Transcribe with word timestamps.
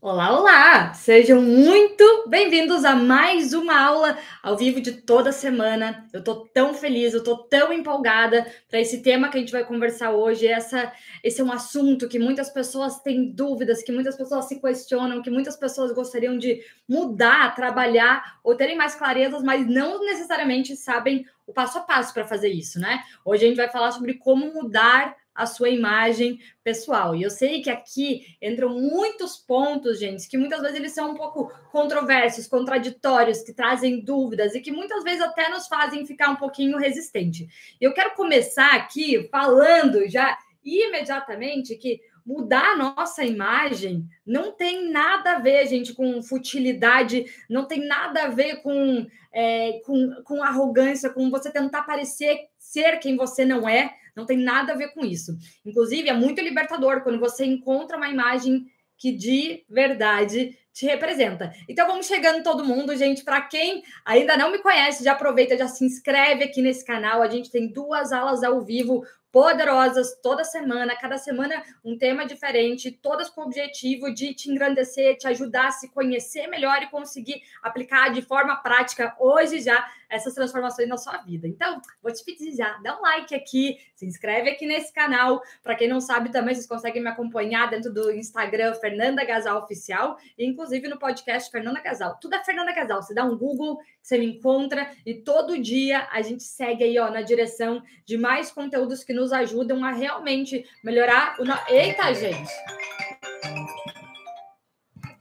Olá, 0.00 0.38
olá! 0.38 0.94
Sejam 0.94 1.42
muito 1.42 2.28
bem-vindos 2.28 2.84
a 2.84 2.94
mais 2.94 3.52
uma 3.52 3.76
aula 3.76 4.16
ao 4.40 4.56
vivo 4.56 4.80
de 4.80 4.92
toda 4.92 5.32
semana. 5.32 6.06
Eu 6.12 6.22
tô 6.22 6.46
tão 6.54 6.72
feliz, 6.72 7.12
eu 7.12 7.24
tô 7.24 7.36
tão 7.36 7.72
empolgada 7.72 8.46
para 8.70 8.78
esse 8.78 9.02
tema 9.02 9.28
que 9.28 9.36
a 9.36 9.40
gente 9.40 9.50
vai 9.50 9.64
conversar 9.64 10.12
hoje. 10.12 10.46
Essa, 10.46 10.92
esse 11.24 11.40
é 11.40 11.44
um 11.44 11.50
assunto 11.50 12.08
que 12.08 12.16
muitas 12.16 12.48
pessoas 12.48 13.00
têm 13.00 13.32
dúvidas, 13.32 13.82
que 13.82 13.90
muitas 13.90 14.16
pessoas 14.16 14.44
se 14.44 14.60
questionam, 14.60 15.20
que 15.20 15.30
muitas 15.30 15.56
pessoas 15.56 15.90
gostariam 15.90 16.38
de 16.38 16.60
mudar, 16.88 17.56
trabalhar 17.56 18.38
ou 18.44 18.54
terem 18.54 18.76
mais 18.76 18.94
clarezas, 18.94 19.42
mas 19.42 19.66
não 19.66 19.98
necessariamente 20.06 20.76
sabem 20.76 21.26
o 21.44 21.52
passo 21.52 21.78
a 21.78 21.80
passo 21.80 22.14
para 22.14 22.24
fazer 22.24 22.50
isso, 22.50 22.78
né? 22.78 23.02
Hoje 23.24 23.44
a 23.44 23.48
gente 23.48 23.56
vai 23.56 23.68
falar 23.68 23.90
sobre 23.90 24.14
como 24.14 24.54
mudar 24.54 25.16
a 25.38 25.46
sua 25.46 25.68
imagem 25.68 26.40
pessoal. 26.64 27.14
E 27.14 27.22
eu 27.22 27.30
sei 27.30 27.62
que 27.62 27.70
aqui 27.70 28.26
entram 28.42 28.70
muitos 28.70 29.36
pontos, 29.36 30.00
gente, 30.00 30.28
que 30.28 30.36
muitas 30.36 30.60
vezes 30.60 30.76
eles 30.76 30.92
são 30.92 31.12
um 31.12 31.14
pouco 31.14 31.52
controversos, 31.70 32.48
contraditórios, 32.48 33.42
que 33.42 33.52
trazem 33.52 34.00
dúvidas 34.00 34.56
e 34.56 34.60
que 34.60 34.72
muitas 34.72 35.04
vezes 35.04 35.22
até 35.22 35.48
nos 35.48 35.68
fazem 35.68 36.04
ficar 36.04 36.30
um 36.30 36.36
pouquinho 36.36 36.76
resistente. 36.76 37.48
Eu 37.80 37.94
quero 37.94 38.16
começar 38.16 38.74
aqui 38.74 39.28
falando 39.30 40.08
já 40.08 40.36
imediatamente 40.64 41.76
que 41.76 42.00
mudar 42.26 42.72
a 42.72 42.76
nossa 42.76 43.24
imagem 43.24 44.04
não 44.26 44.52
tem 44.52 44.90
nada 44.90 45.36
a 45.36 45.38
ver, 45.38 45.66
gente, 45.66 45.94
com 45.94 46.20
futilidade, 46.20 47.24
não 47.48 47.64
tem 47.64 47.86
nada 47.86 48.24
a 48.24 48.28
ver 48.28 48.56
com, 48.56 49.06
é, 49.32 49.80
com, 49.86 50.20
com 50.24 50.42
arrogância, 50.42 51.08
com 51.08 51.30
você 51.30 51.50
tentar 51.50 51.84
parecer 51.84 52.48
ser 52.58 52.98
quem 52.98 53.16
você 53.16 53.46
não 53.46 53.66
é, 53.66 53.94
não 54.18 54.26
tem 54.26 54.36
nada 54.36 54.72
a 54.72 54.76
ver 54.76 54.88
com 54.88 55.04
isso. 55.04 55.36
Inclusive, 55.64 56.08
é 56.08 56.12
muito 56.12 56.40
libertador 56.40 57.02
quando 57.02 57.18
você 57.18 57.44
encontra 57.44 57.96
uma 57.96 58.08
imagem 58.08 58.66
que 58.98 59.12
de 59.12 59.64
verdade 59.70 60.58
te 60.72 60.84
representa. 60.86 61.52
Então 61.68 61.86
vamos 61.86 62.06
chegando 62.06 62.42
todo 62.42 62.64
mundo, 62.64 62.96
gente. 62.96 63.24
Para 63.24 63.40
quem 63.40 63.82
ainda 64.04 64.36
não 64.36 64.50
me 64.50 64.58
conhece, 64.58 65.04
já 65.04 65.12
aproveita, 65.12 65.56
já 65.56 65.68
se 65.68 65.84
inscreve 65.84 66.44
aqui 66.44 66.60
nesse 66.60 66.84
canal. 66.84 67.22
A 67.22 67.28
gente 67.28 67.50
tem 67.50 67.72
duas 67.72 68.12
aulas 68.12 68.42
ao 68.42 68.60
vivo 68.64 69.04
poderosas 69.30 70.18
toda 70.22 70.44
semana, 70.44 70.96
cada 70.96 71.18
semana 71.18 71.62
um 71.84 71.96
tema 71.96 72.26
diferente, 72.26 72.90
todas 72.90 73.28
com 73.28 73.42
o 73.42 73.44
objetivo 73.44 74.12
de 74.12 74.34
te 74.34 74.50
engrandecer, 74.50 75.16
te 75.16 75.26
ajudar 75.26 75.68
a 75.68 75.72
se 75.72 75.90
conhecer 75.90 76.46
melhor 76.46 76.82
e 76.82 76.90
conseguir 76.90 77.42
aplicar 77.62 78.10
de 78.10 78.22
forma 78.22 78.56
prática 78.56 79.14
hoje 79.18 79.60
já 79.60 79.86
essas 80.08 80.34
transformações 80.34 80.88
na 80.88 80.96
sua 80.96 81.18
vida. 81.18 81.46
Então, 81.46 81.80
vou 82.02 82.12
te 82.12 82.24
pedir 82.24 82.56
já, 82.56 82.78
dá 82.82 82.98
um 82.98 83.02
like 83.02 83.34
aqui, 83.34 83.78
se 83.94 84.06
inscreve 84.06 84.48
aqui 84.50 84.66
nesse 84.66 84.92
canal. 84.92 85.42
Para 85.62 85.74
quem 85.74 85.86
não 85.86 86.00
sabe 86.00 86.30
também, 86.30 86.54
vocês 86.54 86.66
conseguem 86.66 87.02
me 87.02 87.08
acompanhar 87.08 87.68
dentro 87.68 87.92
do 87.92 88.10
Instagram 88.10 88.74
Fernanda 88.74 89.24
Gasal 89.24 89.62
Oficial 89.62 90.18
e 90.38 90.46
inclusive 90.46 90.88
no 90.88 90.98
podcast 90.98 91.50
Fernanda 91.50 91.80
Gasal. 91.80 92.18
Tudo 92.18 92.34
é 92.34 92.44
Fernanda 92.44 92.72
Gasal. 92.72 93.02
Você 93.02 93.12
dá 93.12 93.24
um 93.24 93.36
Google, 93.36 93.78
você 94.02 94.16
me 94.16 94.26
encontra 94.26 94.90
e 95.04 95.14
todo 95.14 95.60
dia 95.60 96.08
a 96.10 96.22
gente 96.22 96.42
segue 96.42 96.84
aí, 96.84 96.98
ó, 96.98 97.10
na 97.10 97.20
direção 97.20 97.82
de 98.06 98.16
mais 98.16 98.50
conteúdos 98.50 99.04
que 99.04 99.12
nos 99.18 99.32
ajudam 99.32 99.84
a 99.84 99.90
realmente 99.90 100.64
melhorar 100.82 101.36
o. 101.38 101.44
No... 101.44 101.54
Eita, 101.68 102.14
gente! 102.14 102.50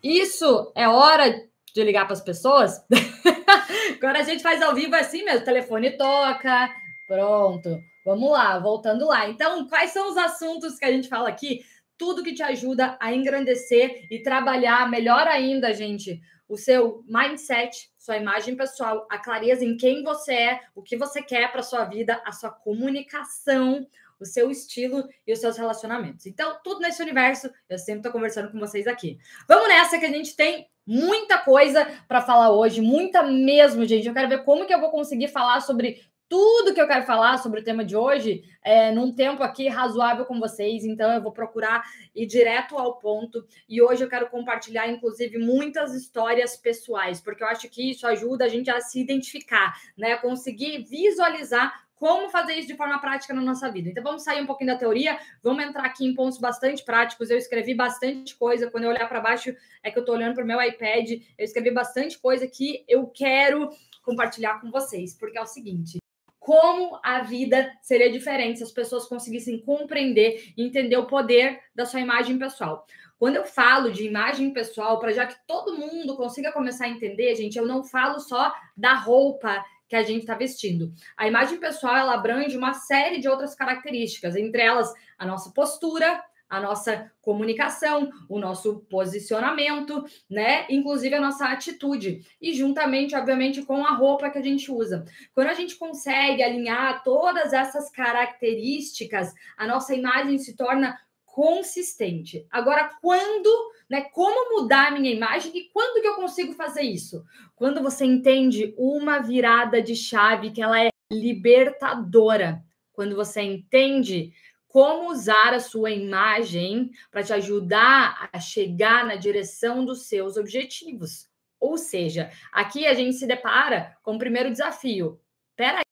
Isso 0.04 0.72
é 0.76 0.88
hora 0.88 1.44
de 1.73 1.84
ligar 1.84 2.06
para 2.06 2.14
as 2.14 2.22
pessoas? 2.22 2.80
Agora 3.98 4.20
a 4.20 4.23
gente 4.23 4.44
faz 4.44 4.62
ao 4.62 4.76
vivo 4.76 4.95
assim 4.95 5.23
mesmo, 5.23 5.42
o 5.42 5.45
telefone 5.45 5.98
toca, 5.98 6.70
pronto. 7.08 7.78
Vamos 8.06 8.31
lá, 8.31 8.58
voltando 8.59 9.08
lá. 9.08 9.28
Então, 9.28 9.67
quais 9.67 9.92
são 9.92 10.09
os 10.09 10.17
assuntos 10.17 10.78
que 10.78 10.86
a 10.86 10.92
gente 10.92 11.09
fala 11.09 11.28
aqui? 11.28 11.61
Tudo 11.98 12.23
que 12.23 12.34
te 12.34 12.44
ajuda 12.44 12.95
a 13.02 13.14
engrandecer 13.14 14.06
e 14.09 14.22
trabalhar 14.22 14.89
melhor 14.89 15.28
ainda, 15.28 15.73
gente, 15.73 16.22
o 16.48 16.56
seu 16.56 17.04
mindset, 17.08 17.89
sua 18.08 18.16
imagem 18.16 18.55
pessoal, 18.55 19.05
a 19.11 19.17
clareza 19.17 19.65
em 19.65 19.76
quem 19.76 20.02
você 20.02 20.33
é, 20.33 20.61
o 20.73 20.82
que 20.82 20.95
você 20.95 21.21
quer 21.21 21.52
para 21.52 21.61
sua 21.61 21.83
vida, 21.83 22.21
a 22.26 22.32
sua 22.32 22.49
comunicação, 22.49 23.86
o 24.17 24.26
seu 24.26 24.49
estilo 24.49 25.05
e 25.27 25.33
os 25.33 25.39
seus 25.39 25.58
relacionamentos. 25.58 26.26
Então, 26.26 26.58
tudo 26.64 26.80
nesse 26.80 27.02
universo, 27.02 27.52
eu 27.67 27.77
sempre 27.77 27.99
estou 27.99 28.14
conversando 28.14 28.49
com 28.49 28.58
vocês 28.59 28.87
aqui. 28.87 29.20
Vamos 29.45 29.67
nessa 29.67 29.99
que 29.99 30.05
a 30.05 30.09
gente 30.09 30.37
tem 30.37 30.70
muita 30.86 31.37
coisa 31.39 31.86
para 32.08 32.21
falar 32.21 32.52
hoje, 32.52 32.80
muita 32.80 33.23
mesmo, 33.23 33.86
gente. 33.86 34.08
Eu 34.08 34.14
quero 34.14 34.30
ver 34.30 34.45
como 34.45 34.65
que 34.65 34.73
eu 34.73 34.80
vou 34.80 34.89
conseguir 34.89 35.27
falar 35.27 35.59
sobre 35.59 36.02
tudo 36.30 36.73
que 36.73 36.82
eu 36.82 36.88
quero 36.88 37.05
falar 37.05 37.38
sobre 37.38 37.61
o 37.61 37.64
tema 37.64 37.86
de 37.86 37.95
hoje 37.95 38.43
é, 38.61 38.92
num 38.92 39.14
tempo 39.14 39.43
aqui 39.43 39.70
razoável 39.70 40.26
com 40.26 40.39
vocês, 40.39 40.83
então 40.83 41.11
eu 41.11 41.21
vou 41.21 41.32
procurar 41.32 41.83
ir 42.14 42.26
direto 42.26 42.77
ao 42.77 42.98
ponto. 42.98 43.45
E 43.67 43.82
hoje 43.82 44.04
eu 44.04 44.10
quero 44.10 44.30
compartilhar, 44.30 44.88
inclusive, 44.89 45.38
muitas 45.38 45.93
histórias 45.93 46.58
pessoais, 46.58 47.21
porque 47.21 47.43
eu 47.43 47.48
acho 47.48 47.70
que 47.70 47.92
isso 47.92 48.05
ajuda 48.05 48.45
a 48.45 48.49
gente 48.49 48.70
a 48.70 48.82
se 48.82 48.99
identificar, 48.99 49.73
né? 49.98 50.17
Conseguir 50.17 50.83
visualizar 50.83 51.88
como 51.95 52.30
fazer 52.30 52.54
isso 52.54 52.67
de 52.67 52.76
forma 52.76 52.99
prática 52.99 53.33
na 53.33 53.42
nossa 53.42 53.71
vida. 53.71 53.89
Então 53.89 54.04
vamos 54.04 54.23
sair 54.23 54.42
um 54.42 54.45
pouquinho 54.45 54.71
da 54.71 54.77
teoria, 54.77 55.17
vamos 55.42 55.64
entrar 55.64 55.86
aqui 55.86 56.05
em 56.05 56.14
pontos 56.14 56.38
bastante 56.38 56.83
práticos. 56.83 57.30
Eu 57.30 57.38
escrevi 57.38 57.73
bastante 57.73 58.36
coisa. 58.36 58.70
Quando 58.70 58.83
eu 58.83 58.92
olhar 58.92 59.08
para 59.08 59.21
baixo, 59.21 59.55
é 59.82 59.89
que 59.89 59.98
eu 59.98 60.02
estou 60.02 60.14
olhando 60.15 60.36
para 60.36 60.44
o 60.44 60.48
meu 60.48 60.61
iPad. 60.61 61.09
Eu 61.38 61.45
escrevi 61.45 61.71
bastante 61.71 62.20
coisa 62.20 62.48
que 62.48 62.83
eu 62.88 63.08
quero 63.08 63.70
compartilhar 64.04 64.61
com 64.61 64.70
vocês, 64.70 65.17
porque 65.17 65.38
é 65.38 65.42
o 65.42 65.45
seguinte 65.45 65.98
como 66.47 66.97
a 67.03 67.19
vida 67.19 67.69
seria 67.81 68.09
diferente 68.09 68.59
se 68.59 68.63
as 68.63 68.71
pessoas 68.71 69.05
conseguissem 69.05 69.59
compreender 69.59 70.53
e 70.55 70.63
entender 70.63 70.95
o 70.95 71.05
poder 71.05 71.59
da 71.75 71.85
sua 71.85 71.99
imagem 71.99 72.39
pessoal. 72.39 72.85
Quando 73.19 73.35
eu 73.35 73.43
falo 73.43 73.91
de 73.91 74.05
imagem 74.05 74.53
pessoal, 74.53 74.97
para 74.97 75.11
já 75.11 75.25
que 75.25 75.35
todo 75.45 75.77
mundo 75.77 76.15
consiga 76.15 76.53
começar 76.53 76.85
a 76.85 76.89
entender, 76.89 77.35
gente, 77.35 77.58
eu 77.58 77.65
não 77.65 77.83
falo 77.83 78.21
só 78.21 78.53
da 78.77 78.93
roupa 78.93 79.61
que 79.89 79.95
a 79.97 80.03
gente 80.03 80.21
está 80.21 80.35
vestindo. 80.35 80.93
A 81.17 81.27
imagem 81.27 81.59
pessoal 81.59 81.97
ela 81.97 82.13
abrange 82.13 82.55
uma 82.55 82.73
série 82.73 83.19
de 83.19 83.27
outras 83.27 83.53
características, 83.53 84.37
entre 84.37 84.61
elas 84.61 84.89
a 85.17 85.25
nossa 85.25 85.52
postura, 85.52 86.23
a 86.49 86.61
nossa 86.61 87.11
comunicação, 87.21 88.09
o 88.30 88.39
nosso 88.39 88.80
posicionamento, 88.89 90.05
né? 90.30 90.65
Inclusive 90.69 91.15
a 91.15 91.21
nossa 91.21 91.47
atitude. 91.47 92.21
E 92.41 92.53
juntamente, 92.53 93.15
obviamente, 93.15 93.63
com 93.63 93.85
a 93.85 93.91
roupa 93.91 94.30
que 94.30 94.37
a 94.37 94.43
gente 94.43 94.71
usa. 94.71 95.05
Quando 95.33 95.47
a 95.47 95.53
gente 95.53 95.75
consegue 95.75 96.41
alinhar 96.41 97.03
todas 97.03 97.53
essas 97.53 97.89
características, 97.91 99.33
a 99.58 99.67
nossa 99.67 99.93
imagem 99.93 100.37
se 100.37 100.55
torna 100.55 100.97
consistente. 101.25 102.47
Agora, 102.49 102.89
quando, 102.99 103.71
né, 103.87 104.02
como 104.11 104.59
mudar 104.59 104.87
a 104.87 104.91
minha 104.91 105.14
imagem 105.14 105.52
e 105.55 105.69
quando 105.71 106.02
que 106.02 106.08
eu 106.08 106.15
consigo 106.15 106.53
fazer 106.53 106.81
isso? 106.81 107.23
Quando 107.55 107.81
você 107.83 108.05
entende 108.05 108.73
uma 108.75 109.19
virada 109.19 109.81
de 109.81 109.95
chave 109.95 110.52
que 110.52 110.61
ela 110.61 110.83
é 110.83 110.89
libertadora. 111.11 112.64
Quando 112.91 113.15
você 113.15 113.41
entende 113.41 114.33
como 114.67 115.10
usar 115.10 115.54
a 115.54 115.60
sua 115.60 115.92
imagem 115.92 116.92
para 117.10 117.23
te 117.23 117.33
ajudar 117.33 118.30
a 118.32 118.39
chegar 118.39 119.05
na 119.05 119.16
direção 119.16 119.86
dos 119.86 120.08
seus 120.08 120.38
objetivos. 120.38 121.30
Ou 121.60 121.78
seja, 121.78 122.30
aqui 122.52 122.86
a 122.86 122.94
gente 122.94 123.17
se 123.17 123.26
depara 123.26 123.98
com 124.04 124.16
o 124.16 124.20
primeiro 124.20 124.52
desafio. 124.52 125.20
Peraí, 125.56 125.83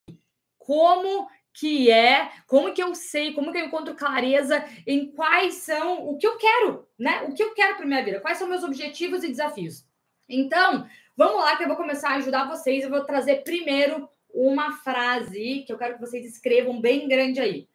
como 0.57 1.27
que 1.53 1.89
é, 1.89 2.29
como 2.45 2.73
que 2.73 2.83
eu 2.83 2.93
sei, 2.93 3.33
como 3.33 3.51
que 3.51 3.57
eu 3.57 3.65
encontro 3.65 3.95
clareza 3.95 4.63
em 4.85 5.11
quais 5.11 5.55
são 5.55 6.09
o 6.09 6.17
que 6.17 6.27
eu 6.27 6.37
quero, 6.37 6.85
né? 6.99 7.23
O 7.23 7.33
que 7.33 7.41
eu 7.41 7.53
quero 7.53 7.77
para 7.77 7.85
minha 7.85 8.03
vida, 8.03 8.19
quais 8.19 8.37
são 8.37 8.47
meus 8.47 8.63
objetivos 8.63 9.23
e 9.23 9.29
desafios. 9.29 9.85
Então, 10.27 10.87
vamos 11.15 11.41
lá 11.41 11.55
que 11.55 11.63
eu 11.63 11.67
vou 11.67 11.77
começar 11.77 12.09
a 12.09 12.15
ajudar 12.15 12.49
vocês. 12.49 12.83
Eu 12.83 12.89
vou 12.89 13.05
trazer 13.05 13.43
primeiro 13.43 14.09
uma 14.33 14.73
frase 14.73 15.63
que 15.65 15.71
eu 15.71 15.77
quero 15.77 15.95
que 15.95 16.01
vocês 16.01 16.25
escrevam 16.25 16.81
bem 16.81 17.07
grande 17.07 17.39
aí. 17.39 17.69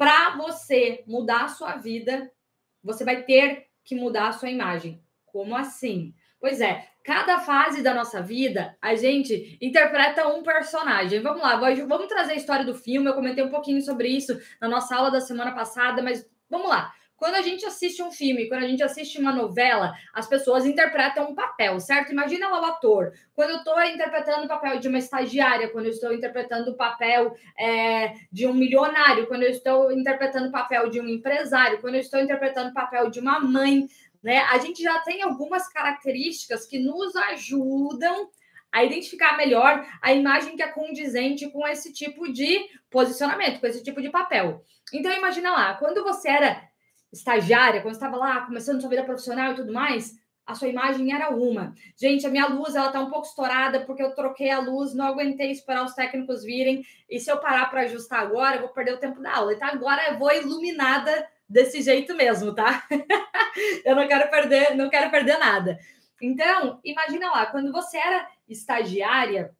Para 0.00 0.34
você 0.34 1.04
mudar 1.06 1.44
a 1.44 1.48
sua 1.48 1.76
vida, 1.76 2.32
você 2.82 3.04
vai 3.04 3.22
ter 3.22 3.66
que 3.84 3.94
mudar 3.94 4.28
a 4.28 4.32
sua 4.32 4.48
imagem. 4.48 4.98
Como 5.26 5.54
assim? 5.54 6.14
Pois 6.40 6.62
é, 6.62 6.88
cada 7.04 7.38
fase 7.40 7.82
da 7.82 7.92
nossa 7.92 8.22
vida, 8.22 8.74
a 8.80 8.94
gente 8.94 9.58
interpreta 9.60 10.26
um 10.26 10.42
personagem. 10.42 11.20
Vamos 11.20 11.42
lá, 11.42 11.56
vamos 11.86 12.06
trazer 12.06 12.32
a 12.32 12.36
história 12.36 12.64
do 12.64 12.74
filme. 12.74 13.10
Eu 13.10 13.14
comentei 13.14 13.44
um 13.44 13.50
pouquinho 13.50 13.82
sobre 13.82 14.08
isso 14.08 14.40
na 14.58 14.68
nossa 14.68 14.96
aula 14.96 15.10
da 15.10 15.20
semana 15.20 15.52
passada, 15.52 16.00
mas 16.00 16.26
vamos 16.48 16.70
lá. 16.70 16.94
Quando 17.20 17.34
a 17.34 17.42
gente 17.42 17.66
assiste 17.66 18.02
um 18.02 18.10
filme, 18.10 18.48
quando 18.48 18.64
a 18.64 18.66
gente 18.66 18.82
assiste 18.82 19.20
uma 19.20 19.30
novela, 19.30 19.92
as 20.14 20.26
pessoas 20.26 20.64
interpretam 20.64 21.28
um 21.28 21.34
papel, 21.34 21.78
certo? 21.78 22.12
Imagina 22.12 22.48
lá 22.48 22.62
o 22.62 22.64
ator. 22.64 23.12
Quando 23.34 23.50
eu 23.50 23.56
estou 23.58 23.78
interpretando 23.82 24.46
o 24.46 24.48
papel 24.48 24.80
de 24.80 24.88
uma 24.88 24.96
estagiária, 24.96 25.68
quando 25.68 25.84
eu 25.84 25.90
estou 25.90 26.14
interpretando 26.14 26.70
o 26.70 26.76
papel 26.78 27.36
é, 27.58 28.14
de 28.32 28.46
um 28.46 28.54
milionário, 28.54 29.26
quando 29.26 29.42
eu 29.42 29.50
estou 29.50 29.92
interpretando 29.92 30.48
o 30.48 30.50
papel 30.50 30.88
de 30.88 30.98
um 30.98 31.06
empresário, 31.06 31.78
quando 31.82 31.96
eu 31.96 32.00
estou 32.00 32.18
interpretando 32.18 32.70
o 32.70 32.74
papel 32.74 33.10
de 33.10 33.20
uma 33.20 33.38
mãe, 33.38 33.86
né? 34.22 34.38
A 34.50 34.56
gente 34.56 34.82
já 34.82 34.98
tem 35.00 35.20
algumas 35.20 35.68
características 35.68 36.64
que 36.64 36.78
nos 36.78 37.14
ajudam 37.14 38.30
a 38.72 38.82
identificar 38.82 39.36
melhor 39.36 39.86
a 40.00 40.14
imagem 40.14 40.56
que 40.56 40.62
é 40.62 40.68
condizente 40.68 41.50
com 41.50 41.68
esse 41.68 41.92
tipo 41.92 42.32
de 42.32 42.66
posicionamento, 42.88 43.60
com 43.60 43.66
esse 43.66 43.82
tipo 43.82 44.00
de 44.00 44.08
papel. 44.08 44.64
Então 44.90 45.12
imagina 45.12 45.50
lá, 45.50 45.74
quando 45.74 46.02
você 46.02 46.30
era 46.30 46.69
estagiária, 47.12 47.82
quando 47.82 47.94
estava 47.94 48.16
lá 48.16 48.40
começando 48.42 48.80
sua 48.80 48.90
vida 48.90 49.04
profissional 49.04 49.52
e 49.52 49.56
tudo 49.56 49.72
mais, 49.72 50.18
a 50.46 50.54
sua 50.54 50.68
imagem 50.68 51.12
era 51.12 51.30
uma. 51.30 51.74
Gente, 51.96 52.26
a 52.26 52.30
minha 52.30 52.46
luz 52.46 52.74
ela 52.74 52.90
tá 52.90 53.00
um 53.00 53.10
pouco 53.10 53.26
estourada 53.26 53.84
porque 53.84 54.02
eu 54.02 54.14
troquei 54.14 54.50
a 54.50 54.58
luz, 54.58 54.94
não 54.94 55.06
aguentei 55.06 55.50
esperar 55.50 55.84
os 55.84 55.94
técnicos 55.94 56.42
virem. 56.42 56.84
E 57.08 57.20
se 57.20 57.30
eu 57.30 57.38
parar 57.38 57.70
para 57.70 57.82
ajustar 57.82 58.20
agora, 58.20 58.56
eu 58.56 58.62
vou 58.62 58.70
perder 58.70 58.94
o 58.94 58.98
tempo 58.98 59.20
da 59.22 59.36
aula. 59.36 59.52
Então 59.52 59.68
agora 59.68 60.10
eu 60.10 60.18
vou 60.18 60.32
iluminada 60.32 61.28
desse 61.48 61.82
jeito 61.82 62.16
mesmo, 62.16 62.54
tá? 62.54 62.84
eu 63.84 63.94
não 63.94 64.06
quero 64.08 64.30
perder, 64.30 64.76
não 64.76 64.90
quero 64.90 65.10
perder 65.10 65.38
nada. 65.38 65.78
Então, 66.20 66.80
imagina 66.84 67.30
lá, 67.30 67.46
quando 67.46 67.72
você 67.72 67.96
era 67.96 68.28
estagiária, 68.48 69.54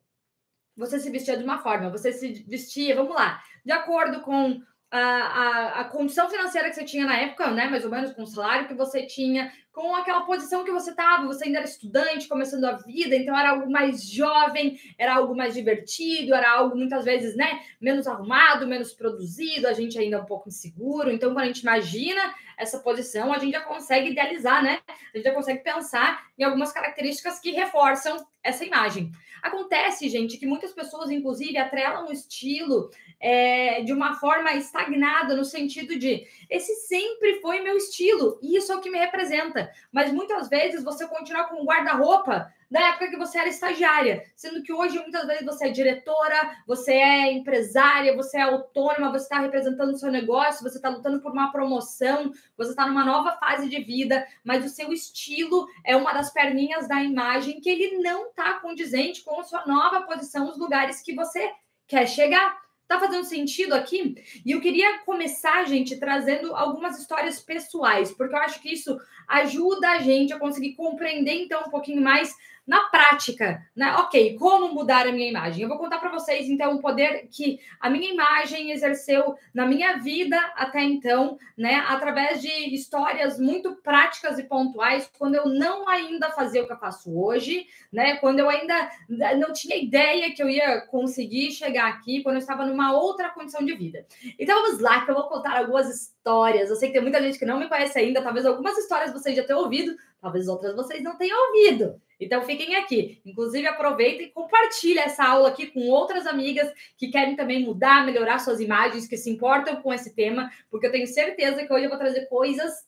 você 0.76 0.98
se 0.98 1.10
vestia 1.10 1.36
de 1.36 1.44
uma 1.44 1.58
forma, 1.58 1.90
você 1.90 2.12
se 2.12 2.44
vestia, 2.48 2.94
vamos 2.94 3.14
lá, 3.14 3.42
de 3.64 3.72
acordo 3.72 4.20
com 4.20 4.60
a, 4.98 5.80
a, 5.80 5.84
condição 5.84 6.28
financeira 6.28 6.68
que 6.68 6.74
você 6.74 6.84
tinha 6.84 7.06
na 7.06 7.16
época, 7.16 7.50
né? 7.50 7.68
Mais 7.68 7.84
ou 7.84 7.90
menos 7.90 8.12
com 8.12 8.22
o 8.22 8.26
salário 8.26 8.66
que 8.66 8.74
você 8.74 9.06
tinha, 9.06 9.52
com 9.72 9.94
aquela 9.94 10.22
posição 10.22 10.64
que 10.64 10.72
você 10.72 10.90
estava, 10.90 11.26
você 11.26 11.44
ainda 11.44 11.58
era 11.58 11.66
estudante, 11.66 12.28
começando 12.28 12.64
a 12.64 12.72
vida, 12.72 13.14
então 13.14 13.38
era 13.38 13.50
algo 13.50 13.70
mais 13.70 14.02
jovem, 14.02 14.78
era 14.98 15.14
algo 15.14 15.36
mais 15.36 15.54
divertido, 15.54 16.34
era 16.34 16.50
algo 16.50 16.76
muitas 16.76 17.04
vezes, 17.04 17.36
né? 17.36 17.60
Menos 17.80 18.06
arrumado, 18.06 18.66
menos 18.66 18.92
produzido, 18.92 19.68
a 19.68 19.72
gente 19.72 19.98
ainda 19.98 20.16
é 20.16 20.20
um 20.20 20.26
pouco 20.26 20.48
inseguro. 20.48 21.10
Então, 21.10 21.32
quando 21.32 21.44
a 21.44 21.46
gente 21.46 21.60
imagina 21.60 22.34
essa 22.56 22.78
posição, 22.78 23.32
a 23.32 23.38
gente 23.38 23.52
já 23.52 23.60
consegue 23.60 24.10
idealizar, 24.10 24.62
né? 24.62 24.80
A 24.88 25.16
gente 25.16 25.24
já 25.24 25.32
consegue 25.32 25.62
pensar 25.62 26.26
em 26.38 26.44
algumas 26.44 26.72
características 26.72 27.38
que 27.38 27.52
reforçam 27.52 28.16
essa 28.42 28.64
imagem. 28.64 29.12
Acontece, 29.42 30.08
gente, 30.08 30.36
que 30.36 30.46
muitas 30.46 30.72
pessoas, 30.72 31.10
inclusive, 31.10 31.56
atrelam 31.56 32.08
o 32.08 32.12
estilo 32.12 32.90
é, 33.18 33.82
de 33.82 33.92
uma 33.92 34.14
forma 34.14 34.52
estagnada, 34.54 35.34
no 35.34 35.44
sentido 35.44 35.98
de 35.98 36.26
esse 36.48 36.74
sempre 36.86 37.40
foi 37.40 37.60
meu 37.60 37.76
estilo, 37.76 38.38
e 38.42 38.56
isso 38.56 38.72
é 38.72 38.76
o 38.76 38.80
que 38.80 38.90
me 38.90 38.98
representa. 38.98 39.59
Mas 39.90 40.12
muitas 40.12 40.48
vezes 40.48 40.84
você 40.84 41.06
continua 41.06 41.44
com 41.44 41.62
um 41.62 41.64
guarda-roupa 41.64 42.52
da 42.70 42.80
época 42.88 43.08
que 43.08 43.16
você 43.16 43.38
era 43.38 43.48
estagiária, 43.48 44.24
sendo 44.36 44.62
que 44.62 44.72
hoje 44.72 44.96
muitas 44.98 45.26
vezes 45.26 45.44
você 45.44 45.66
é 45.66 45.70
diretora, 45.70 46.56
você 46.66 46.92
é 46.92 47.32
empresária, 47.32 48.14
você 48.14 48.38
é 48.38 48.42
autônoma, 48.42 49.10
você 49.10 49.24
está 49.24 49.40
representando 49.40 49.90
o 49.90 49.98
seu 49.98 50.10
negócio, 50.10 50.62
você 50.62 50.76
está 50.76 50.88
lutando 50.88 51.20
por 51.20 51.32
uma 51.32 51.50
promoção, 51.50 52.32
você 52.56 52.70
está 52.70 52.86
numa 52.86 53.04
nova 53.04 53.32
fase 53.38 53.68
de 53.68 53.82
vida, 53.82 54.24
mas 54.44 54.64
o 54.64 54.68
seu 54.68 54.92
estilo 54.92 55.66
é 55.84 55.96
uma 55.96 56.12
das 56.12 56.30
perninhas 56.30 56.86
da 56.86 57.02
imagem 57.02 57.60
que 57.60 57.68
ele 57.68 57.98
não 57.98 58.28
está 58.28 58.54
condizente 58.60 59.24
com 59.24 59.40
a 59.40 59.44
sua 59.44 59.66
nova 59.66 60.02
posição, 60.02 60.48
os 60.48 60.56
lugares 60.56 61.02
que 61.02 61.14
você 61.14 61.50
quer 61.88 62.06
chegar. 62.06 62.69
Tá 62.90 62.98
fazendo 62.98 63.22
sentido 63.22 63.72
aqui? 63.72 64.16
E 64.44 64.50
eu 64.50 64.60
queria 64.60 64.98
começar, 65.06 65.64
gente, 65.64 65.96
trazendo 65.96 66.56
algumas 66.56 66.98
histórias 66.98 67.38
pessoais, 67.38 68.10
porque 68.10 68.34
eu 68.34 68.40
acho 68.40 68.60
que 68.60 68.72
isso 68.72 68.98
ajuda 69.28 69.90
a 69.90 69.98
gente 70.00 70.32
a 70.32 70.40
conseguir 70.40 70.74
compreender 70.74 71.34
então 71.34 71.62
um 71.68 71.70
pouquinho 71.70 72.02
mais 72.02 72.34
na 72.66 72.82
prática, 72.82 73.60
né? 73.74 73.94
Ok, 73.96 74.36
como 74.38 74.72
mudar 74.72 75.06
a 75.06 75.12
minha 75.12 75.28
imagem? 75.28 75.62
Eu 75.62 75.68
vou 75.68 75.78
contar 75.78 75.98
para 75.98 76.10
vocês, 76.10 76.48
então, 76.48 76.76
o 76.76 76.80
poder 76.80 77.26
que 77.28 77.58
a 77.80 77.90
minha 77.90 78.12
imagem 78.12 78.70
exerceu 78.70 79.34
na 79.52 79.66
minha 79.66 79.96
vida 79.98 80.38
até 80.54 80.82
então, 80.82 81.36
né? 81.58 81.84
Através 81.88 82.40
de 82.40 82.48
histórias 82.74 83.40
muito 83.40 83.76
práticas 83.82 84.38
e 84.38 84.44
pontuais, 84.44 85.10
quando 85.18 85.34
eu 85.34 85.46
não 85.46 85.88
ainda 85.88 86.30
fazia 86.30 86.62
o 86.62 86.66
que 86.66 86.72
eu 86.72 86.78
faço 86.78 87.18
hoje, 87.18 87.66
né? 87.92 88.16
Quando 88.16 88.38
eu 88.38 88.48
ainda 88.48 88.90
não 89.36 89.52
tinha 89.52 89.76
ideia 89.76 90.32
que 90.32 90.42
eu 90.42 90.48
ia 90.48 90.82
conseguir 90.82 91.50
chegar 91.50 91.88
aqui, 91.88 92.22
quando 92.22 92.36
eu 92.36 92.40
estava 92.40 92.64
numa 92.64 92.92
outra 92.92 93.30
condição 93.30 93.64
de 93.64 93.74
vida. 93.74 94.06
Então, 94.38 94.62
vamos 94.62 94.80
lá, 94.80 95.04
que 95.04 95.10
eu 95.10 95.14
vou 95.14 95.24
contar 95.24 95.58
algumas 95.58 95.88
histórias. 95.88 96.70
Eu 96.70 96.76
sei 96.76 96.88
que 96.88 96.94
tem 96.94 97.02
muita 97.02 97.20
gente 97.20 97.38
que 97.38 97.44
não 97.44 97.58
me 97.58 97.68
conhece 97.68 97.98
ainda, 97.98 98.22
talvez 98.22 98.46
algumas 98.46 98.78
histórias 98.78 99.12
vocês 99.12 99.34
já 99.34 99.42
tenham 99.42 99.62
ouvido, 99.62 99.96
talvez 100.20 100.46
outras 100.46 100.76
vocês 100.76 101.02
não 101.02 101.16
tenham 101.16 101.36
ouvido. 101.48 102.00
Então 102.20 102.42
fiquem 102.42 102.76
aqui. 102.76 103.20
Inclusive, 103.24 103.66
aproveitem 103.66 104.26
e 104.26 104.30
compartilhem 104.30 105.02
essa 105.02 105.24
aula 105.24 105.48
aqui 105.48 105.68
com 105.68 105.88
outras 105.88 106.26
amigas 106.26 106.70
que 106.96 107.08
querem 107.08 107.34
também 107.34 107.64
mudar, 107.64 108.04
melhorar 108.04 108.38
suas 108.38 108.60
imagens, 108.60 109.08
que 109.08 109.16
se 109.16 109.30
importam 109.30 109.80
com 109.80 109.92
esse 109.92 110.14
tema, 110.14 110.50
porque 110.70 110.86
eu 110.86 110.92
tenho 110.92 111.06
certeza 111.06 111.64
que 111.64 111.72
hoje 111.72 111.84
eu 111.84 111.90
vou 111.90 111.98
trazer 111.98 112.26
coisas 112.26 112.86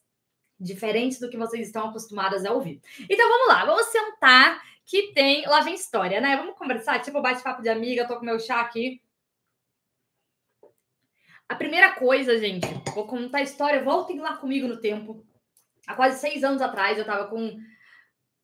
diferentes 0.59 1.19
do 1.19 1.29
que 1.29 1.37
vocês 1.37 1.67
estão 1.67 1.89
acostumadas 1.89 2.45
a 2.45 2.53
ouvir. 2.53 2.79
Então 3.09 3.27
vamos 3.27 3.47
lá, 3.47 3.65
vamos 3.65 3.87
sentar 3.87 4.61
que 4.85 5.13
tem. 5.13 5.45
Lá 5.47 5.61
vem 5.61 5.73
história, 5.73 6.21
né? 6.21 6.37
Vamos 6.37 6.55
conversar, 6.55 7.01
tipo 7.01 7.21
bate-papo 7.21 7.61
de 7.61 7.69
amiga, 7.69 8.07
tô 8.07 8.17
com 8.17 8.25
meu 8.25 8.39
chá 8.39 8.61
aqui. 8.61 9.01
A 11.49 11.55
primeira 11.55 11.93
coisa, 11.93 12.37
gente, 12.37 12.67
vou 12.93 13.05
contar 13.05 13.39
a 13.39 13.43
história, 13.43 13.83
voltem 13.83 14.19
lá 14.19 14.37
comigo 14.37 14.67
no 14.67 14.79
tempo. 14.79 15.25
Há 15.85 15.95
quase 15.95 16.19
seis 16.19 16.43
anos 16.43 16.61
atrás, 16.61 16.97
eu 16.97 17.05
tava 17.05 17.27
com 17.27 17.59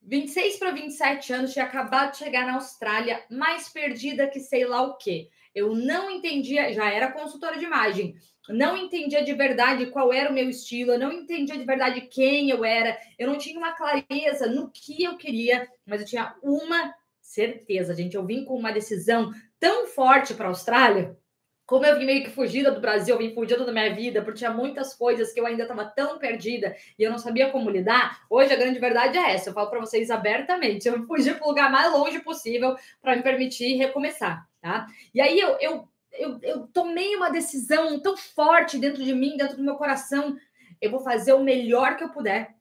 26 0.10 0.58
para 0.58 0.72
27 0.72 1.34
anos, 1.34 1.54
tinha 1.54 1.66
acabado 1.66 2.14
de 2.14 2.18
chegar 2.18 2.44
na 2.44 2.56
Austrália, 2.56 3.24
mais 3.30 3.70
perdida 3.70 4.28
que 4.28 4.40
sei 4.40 4.66
lá 4.66 4.82
o 4.82 4.98
quê. 4.98 5.30
Eu 5.54 5.76
não 5.76 6.10
entendia, 6.10 6.74
já 6.74 6.92
era 6.92 7.12
consultora 7.12 7.60
de 7.60 7.66
imagem, 7.66 8.16
não 8.50 8.76
entendia 8.76 9.24
de 9.24 9.34
verdade 9.34 9.86
qual 9.92 10.12
era 10.12 10.32
o 10.32 10.34
meu 10.34 10.50
estilo, 10.50 10.94
eu 10.94 11.00
não 11.00 11.12
entendia 11.12 11.56
de 11.56 11.64
verdade 11.64 12.02
quem 12.02 12.50
eu 12.50 12.66
era, 12.66 12.98
eu 13.20 13.28
não 13.28 13.38
tinha 13.38 13.60
uma 13.60 13.74
clareza 13.74 14.48
no 14.48 14.72
que 14.72 15.04
eu 15.04 15.16
queria, 15.16 15.70
mas 15.86 16.02
eu 16.02 16.08
tinha 16.08 16.36
uma 16.42 16.92
certeza, 17.22 17.94
gente. 17.94 18.16
Eu 18.16 18.26
vim 18.26 18.44
com 18.44 18.58
uma 18.58 18.72
decisão 18.72 19.32
tão 19.60 19.86
forte 19.86 20.34
para 20.34 20.46
a 20.46 20.50
Austrália 20.50 21.16
como 21.70 21.86
eu 21.86 22.00
vim 22.00 22.06
meio 22.06 22.24
que 22.24 22.32
fugida 22.32 22.72
do 22.72 22.82
Brasil, 22.82 23.14
eu 23.14 23.20
vim 23.20 23.32
fugida 23.32 23.64
da 23.64 23.72
minha 23.72 23.94
vida, 23.94 24.24
porque 24.24 24.40
tinha 24.40 24.52
muitas 24.52 24.96
coisas 24.96 25.32
que 25.32 25.40
eu 25.40 25.46
ainda 25.46 25.62
estava 25.62 25.86
tão 25.86 26.18
perdida 26.18 26.76
e 26.98 27.04
eu 27.04 27.12
não 27.12 27.20
sabia 27.20 27.52
como 27.52 27.70
lidar. 27.70 28.26
Hoje 28.28 28.52
a 28.52 28.56
grande 28.56 28.80
verdade 28.80 29.20
é 29.20 29.36
essa, 29.36 29.52
eu 29.52 29.54
falo 29.54 29.70
para 29.70 29.80
vocês 29.80 30.10
abertamente, 30.10 30.88
eu 30.88 31.06
fugi 31.06 31.32
para 31.36 31.46
o 31.46 31.50
lugar 31.50 31.72
mais 31.72 31.94
longe 31.94 32.20
possível 32.22 32.76
para 33.00 33.16
me 33.16 33.22
permitir 33.22 33.76
recomeçar, 33.76 34.50
tá? 34.60 34.88
E 35.14 35.22
aí 35.22 35.40
eu, 35.40 35.60
eu, 35.60 35.88
eu, 36.12 36.40
eu 36.42 36.68
tomei 36.74 37.16
uma 37.16 37.30
decisão 37.30 38.00
tão 38.00 38.18
forte 38.18 38.80
dentro 38.80 39.04
de 39.04 39.14
mim, 39.14 39.38
dentro 39.38 39.56
do 39.56 39.64
meu 39.64 39.76
coração, 39.76 40.36
eu 40.82 40.90
vou 40.90 41.02
fazer 41.02 41.34
o 41.34 41.44
melhor 41.44 41.98
que 41.98 42.04
eu 42.04 42.10
puder, 42.10 42.56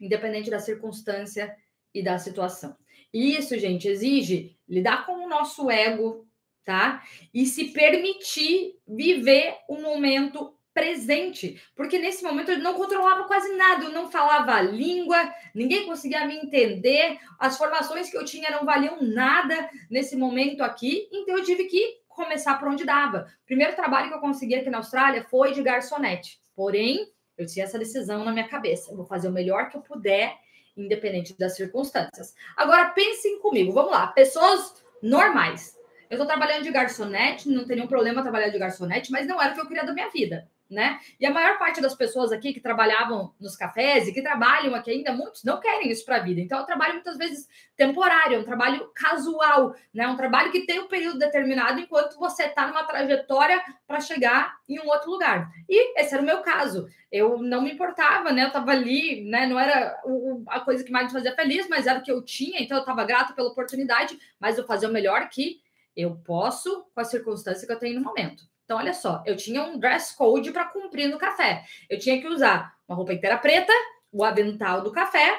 independente 0.00 0.48
da 0.48 0.60
circunstância 0.60 1.52
e 1.92 2.04
da 2.04 2.18
situação. 2.18 2.76
E 3.12 3.36
isso, 3.36 3.58
gente, 3.58 3.88
exige 3.88 4.56
lidar 4.68 5.06
com 5.06 5.24
o 5.24 5.28
nosso 5.28 5.68
ego, 5.68 6.24
tá? 6.64 7.02
E 7.32 7.46
se 7.46 7.66
permitir 7.66 8.74
viver 8.86 9.56
o 9.68 9.80
momento 9.80 10.54
presente, 10.74 11.62
porque 11.76 11.98
nesse 11.98 12.24
momento 12.24 12.50
eu 12.50 12.58
não 12.58 12.74
controlava 12.74 13.24
quase 13.24 13.54
nada, 13.56 13.84
eu 13.84 13.92
não 13.92 14.10
falava 14.10 14.54
a 14.54 14.60
língua, 14.60 15.32
ninguém 15.54 15.86
conseguia 15.86 16.26
me 16.26 16.36
entender, 16.36 17.16
as 17.38 17.56
formações 17.56 18.10
que 18.10 18.16
eu 18.16 18.24
tinha 18.24 18.50
não 18.50 18.64
valiam 18.64 19.00
nada 19.00 19.70
nesse 19.88 20.16
momento 20.16 20.62
aqui, 20.62 21.08
então 21.12 21.38
eu 21.38 21.44
tive 21.44 21.64
que 21.66 22.00
começar 22.08 22.58
por 22.58 22.68
onde 22.68 22.84
dava. 22.84 23.28
O 23.44 23.46
primeiro 23.46 23.76
trabalho 23.76 24.08
que 24.08 24.14
eu 24.14 24.20
consegui 24.20 24.56
aqui 24.56 24.68
na 24.68 24.78
Austrália 24.78 25.24
foi 25.30 25.52
de 25.52 25.62
garçonete, 25.62 26.40
porém 26.56 27.08
eu 27.38 27.46
tinha 27.46 27.64
essa 27.64 27.78
decisão 27.78 28.24
na 28.24 28.32
minha 28.32 28.48
cabeça, 28.48 28.90
eu 28.90 28.96
vou 28.96 29.06
fazer 29.06 29.28
o 29.28 29.32
melhor 29.32 29.68
que 29.68 29.76
eu 29.76 29.80
puder, 29.80 30.36
independente 30.76 31.38
das 31.38 31.54
circunstâncias. 31.54 32.34
Agora 32.56 32.90
pensem 32.90 33.38
comigo, 33.40 33.72
vamos 33.72 33.92
lá, 33.92 34.08
pessoas 34.08 34.74
normais, 35.00 35.76
eu 36.14 36.22
estou 36.22 36.26
trabalhando 36.26 36.62
de 36.62 36.70
garçonete, 36.70 37.48
não 37.48 37.64
tem 37.64 37.76
nenhum 37.76 37.88
problema 37.88 38.22
trabalhar 38.22 38.48
de 38.48 38.58
garçonete, 38.58 39.10
mas 39.10 39.26
não 39.26 39.40
era 39.40 39.52
o 39.52 39.54
que 39.54 39.60
eu 39.60 39.66
queria 39.66 39.84
da 39.84 39.92
minha 39.92 40.08
vida, 40.08 40.48
né? 40.70 40.98
E 41.20 41.26
a 41.26 41.30
maior 41.30 41.58
parte 41.58 41.80
das 41.80 41.94
pessoas 41.94 42.32
aqui 42.32 42.52
que 42.52 42.60
trabalhavam 42.60 43.34
nos 43.40 43.56
cafés 43.56 44.08
e 44.08 44.12
que 44.12 44.22
trabalham 44.22 44.74
aqui 44.74 44.90
ainda, 44.90 45.12
muitos 45.12 45.44
não 45.44 45.60
querem 45.60 45.90
isso 45.90 46.04
para 46.04 46.16
a 46.16 46.20
vida. 46.20 46.40
Então, 46.40 46.58
eu 46.58 46.64
trabalho 46.64 46.94
muitas 46.94 47.16
vezes 47.16 47.48
temporário, 47.76 48.36
é 48.36 48.40
um 48.40 48.44
trabalho 48.44 48.90
casual, 48.94 49.74
né? 49.92 50.06
Um 50.06 50.16
trabalho 50.16 50.52
que 50.52 50.66
tem 50.66 50.80
um 50.80 50.88
período 50.88 51.18
determinado 51.18 51.80
enquanto 51.80 52.18
você 52.18 52.44
está 52.44 52.66
numa 52.66 52.84
trajetória 52.84 53.62
para 53.86 54.00
chegar 54.00 54.56
em 54.68 54.80
um 54.80 54.86
outro 54.86 55.10
lugar. 55.10 55.50
E 55.68 56.00
esse 56.00 56.14
era 56.14 56.22
o 56.22 56.26
meu 56.26 56.40
caso. 56.42 56.86
Eu 57.10 57.38
não 57.38 57.62
me 57.62 57.72
importava, 57.72 58.32
né? 58.32 58.44
Eu 58.44 58.48
estava 58.48 58.70
ali, 58.70 59.24
né? 59.28 59.46
Não 59.46 59.58
era 59.58 60.00
a 60.48 60.60
coisa 60.60 60.84
que 60.84 60.92
mais 60.92 61.06
me 61.06 61.12
fazia 61.12 61.34
feliz, 61.34 61.68
mas 61.68 61.86
era 61.86 61.98
o 61.98 62.02
que 62.02 62.10
eu 62.10 62.24
tinha, 62.24 62.60
então 62.60 62.76
eu 62.76 62.82
estava 62.82 63.04
grata 63.04 63.32
pela 63.32 63.48
oportunidade, 63.48 64.18
mas 64.38 64.58
eu 64.58 64.66
fazia 64.66 64.88
o 64.88 64.92
melhor 64.92 65.28
que 65.28 65.63
eu 65.96 66.16
posso 66.16 66.86
com 66.94 67.00
a 67.00 67.04
circunstância 67.04 67.66
que 67.66 67.72
eu 67.72 67.78
tenho 67.78 67.98
no 67.98 68.04
momento. 68.04 68.44
Então, 68.64 68.78
olha 68.78 68.94
só, 68.94 69.22
eu 69.26 69.36
tinha 69.36 69.62
um 69.62 69.78
dress 69.78 70.16
code 70.16 70.50
para 70.50 70.64
cumprir 70.64 71.08
no 71.08 71.18
café. 71.18 71.64
Eu 71.88 71.98
tinha 71.98 72.20
que 72.20 72.26
usar 72.26 72.74
uma 72.88 72.96
roupa 72.96 73.12
inteira 73.12 73.36
preta, 73.36 73.72
o 74.10 74.24
avental 74.24 74.82
do 74.82 74.90
café, 74.90 75.38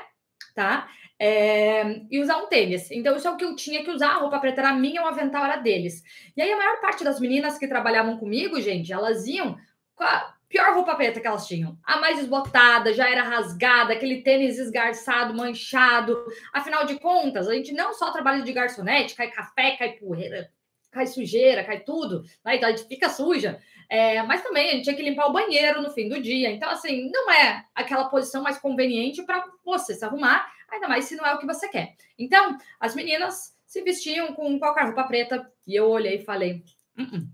tá? 0.54 0.88
É, 1.18 2.02
e 2.12 2.20
usar 2.20 2.38
um 2.38 2.48
tênis. 2.48 2.92
Então, 2.92 3.16
isso 3.16 3.28
é 3.28 3.32
o 3.32 3.38
que 3.38 3.46
eu 3.46 3.56
tinha 3.56 3.84
que 3.84 3.90
usar. 3.90 4.10
A 4.10 4.20
roupa 4.20 4.40
preta 4.40 4.62
era 4.62 4.74
minha, 4.74 5.02
o 5.02 5.08
avental 5.08 5.44
era 5.44 5.58
deles. 5.58 6.04
E 6.36 6.42
aí, 6.42 6.52
a 6.52 6.58
maior 6.58 6.80
parte 6.82 7.04
das 7.04 7.20
meninas 7.20 7.58
que 7.58 7.68
trabalhavam 7.68 8.18
comigo, 8.18 8.62
gente, 8.62 8.94
elas 8.94 9.26
iam 9.26 9.58
com 9.96 10.04
a 10.04 10.35
pior 10.56 10.74
roupa 10.74 10.96
preta 10.96 11.20
que 11.20 11.28
elas 11.28 11.46
tinham. 11.46 11.78
A 11.84 11.98
mais 11.98 12.16
desbotada, 12.16 12.94
já 12.94 13.10
era 13.10 13.24
rasgada, 13.24 13.92
aquele 13.92 14.22
tênis 14.22 14.58
esgarçado, 14.58 15.34
manchado. 15.34 16.18
Afinal 16.54 16.86
de 16.86 16.98
contas, 16.98 17.50
a 17.50 17.54
gente 17.54 17.74
não 17.74 17.94
só 17.94 18.10
trabalha 18.10 18.42
de 18.42 18.54
garçonete, 18.54 19.16
cai 19.16 19.30
café, 19.30 19.76
cai 19.76 19.90
poeira, 19.98 20.50
cai 20.92 21.08
sujeira, 21.08 21.62
cai 21.66 21.82
tudo, 21.82 22.24
né? 22.44 22.56
então 22.56 22.70
a 22.70 22.72
gente 22.72 22.88
fica 22.88 23.10
suja. 23.10 23.60
É, 23.90 24.24
mas 24.24 24.42
também 24.44 24.70
a 24.70 24.72
gente 24.72 24.86
tinha 24.86 24.96
que 24.96 25.04
limpar 25.04 25.28
o 25.28 25.34
banheiro 25.34 25.82
no 25.82 25.92
fim 25.92 26.08
do 26.08 26.22
dia. 26.22 26.50
Então, 26.50 26.70
assim, 26.70 27.12
não 27.12 27.30
é 27.30 27.66
aquela 27.76 28.06
posição 28.06 28.42
mais 28.42 28.58
conveniente 28.58 29.24
para 29.24 29.46
você 29.64 29.94
se 29.94 30.06
arrumar, 30.06 30.50
ainda 30.70 30.88
mais 30.88 31.04
se 31.04 31.18
não 31.18 31.26
é 31.26 31.36
o 31.36 31.38
que 31.38 31.46
você 31.46 31.68
quer. 31.68 31.96
Então, 32.18 32.58
as 32.80 32.96
meninas 32.96 33.54
se 33.66 33.82
vestiam 33.82 34.34
com 34.34 34.58
qualquer 34.58 34.86
roupa 34.86 35.04
preta 35.04 35.52
e 35.68 35.76
eu 35.76 35.90
olhei 35.90 36.16
e 36.16 36.24
falei: 36.24 36.64
uh 36.98 37.04
-uh, 37.04 37.28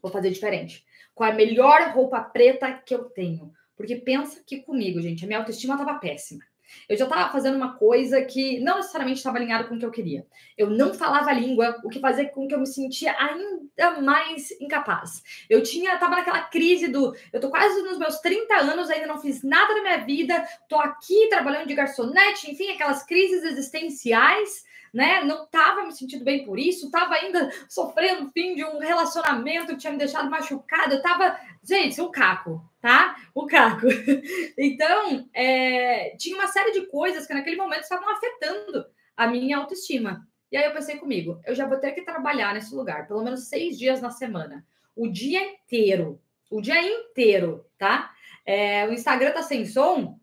vou 0.00 0.12
fazer 0.12 0.30
diferente. 0.30 0.88
Com 1.20 1.24
a 1.24 1.34
melhor 1.34 1.92
roupa 1.92 2.18
preta 2.18 2.72
que 2.72 2.94
eu 2.94 3.04
tenho. 3.04 3.52
Porque 3.76 3.94
pensa 3.94 4.42
que 4.42 4.62
comigo, 4.62 5.02
gente, 5.02 5.22
a 5.22 5.26
minha 5.26 5.38
autoestima 5.38 5.74
estava 5.74 5.98
péssima. 5.98 6.40
Eu 6.88 6.96
já 6.96 7.04
estava 7.04 7.30
fazendo 7.30 7.56
uma 7.56 7.76
coisa 7.76 8.22
que 8.22 8.58
não 8.60 8.76
necessariamente 8.76 9.18
estava 9.18 9.36
alinhado 9.36 9.68
com 9.68 9.74
o 9.74 9.78
que 9.78 9.84
eu 9.84 9.90
queria. 9.90 10.26
Eu 10.56 10.70
não 10.70 10.94
falava 10.94 11.28
a 11.28 11.34
língua, 11.34 11.78
o 11.84 11.90
que 11.90 12.00
fazia 12.00 12.26
com 12.30 12.48
que 12.48 12.54
eu 12.54 12.58
me 12.58 12.66
sentia 12.66 13.14
ainda 13.18 14.00
mais 14.00 14.50
incapaz. 14.62 15.22
Eu 15.50 15.62
tinha, 15.62 15.92
estava 15.92 16.16
naquela 16.16 16.40
crise 16.40 16.88
do, 16.88 17.14
eu 17.34 17.38
tô 17.38 17.50
quase 17.50 17.82
nos 17.82 17.98
meus 17.98 18.18
30 18.20 18.54
anos, 18.54 18.88
ainda 18.88 19.06
não 19.06 19.20
fiz 19.20 19.42
nada 19.42 19.74
na 19.74 19.82
minha 19.82 19.98
vida, 19.98 20.42
tô 20.70 20.76
aqui 20.76 21.28
trabalhando 21.28 21.68
de 21.68 21.74
garçonete, 21.74 22.50
enfim, 22.50 22.70
aquelas 22.70 23.04
crises 23.04 23.44
existenciais 23.44 24.64
né? 24.92 25.22
Não 25.24 25.44
estava 25.44 25.84
me 25.84 25.92
sentindo 25.92 26.24
bem 26.24 26.44
por 26.44 26.58
isso, 26.58 26.86
estava 26.86 27.14
ainda 27.14 27.50
sofrendo 27.68 28.24
o 28.26 28.30
fim 28.30 28.54
de 28.54 28.64
um 28.64 28.78
relacionamento 28.78 29.68
que 29.68 29.78
tinha 29.78 29.92
me 29.92 29.98
deixado 29.98 30.30
machucada, 30.30 30.96
estava, 30.96 31.38
gente, 31.62 32.00
o 32.00 32.10
caco, 32.10 32.62
tá? 32.80 33.16
O 33.34 33.46
caco. 33.46 33.86
Então, 34.58 35.28
é, 35.32 36.16
tinha 36.18 36.36
uma 36.36 36.48
série 36.48 36.72
de 36.72 36.86
coisas 36.86 37.26
que 37.26 37.34
naquele 37.34 37.56
momento 37.56 37.82
estavam 37.82 38.08
afetando 38.10 38.84
a 39.16 39.26
minha 39.26 39.58
autoestima. 39.58 40.26
E 40.52 40.56
aí 40.56 40.64
eu 40.64 40.72
pensei 40.72 40.96
comigo, 40.96 41.40
eu 41.46 41.54
já 41.54 41.66
vou 41.66 41.78
ter 41.78 41.92
que 41.92 42.02
trabalhar 42.02 42.54
nesse 42.54 42.74
lugar, 42.74 43.06
pelo 43.06 43.22
menos 43.22 43.48
seis 43.48 43.78
dias 43.78 44.00
na 44.00 44.10
semana, 44.10 44.66
o 44.96 45.08
dia 45.08 45.42
inteiro, 45.42 46.20
o 46.50 46.60
dia 46.60 46.82
inteiro, 46.82 47.64
tá? 47.78 48.12
É, 48.44 48.86
o 48.86 48.92
Instagram 48.92 49.32
tá 49.32 49.42
sem 49.42 49.64
som. 49.64 50.18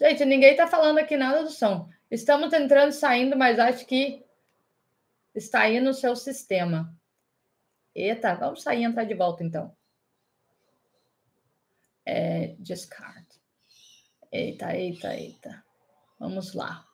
Gente, 0.00 0.24
ninguém 0.24 0.54
tá 0.54 0.66
falando 0.66 0.98
aqui 0.98 1.16
nada 1.16 1.42
do 1.42 1.50
som. 1.50 1.88
Estamos 2.10 2.52
entrando, 2.52 2.92
saindo, 2.92 3.36
mas 3.36 3.58
acho 3.58 3.86
que 3.86 4.24
está 5.34 5.60
aí 5.60 5.80
no 5.80 5.94
seu 5.94 6.14
sistema. 6.14 6.94
Eita, 7.94 8.34
vamos 8.34 8.62
sair 8.62 8.82
e 8.82 8.84
entrar 8.84 9.04
de 9.04 9.14
volta 9.14 9.42
então. 9.42 9.74
É, 12.04 12.54
discard. 12.58 13.26
Eita, 14.30 14.76
eita, 14.76 15.14
eita. 15.14 15.64
Vamos 16.18 16.52
lá. 16.52 16.84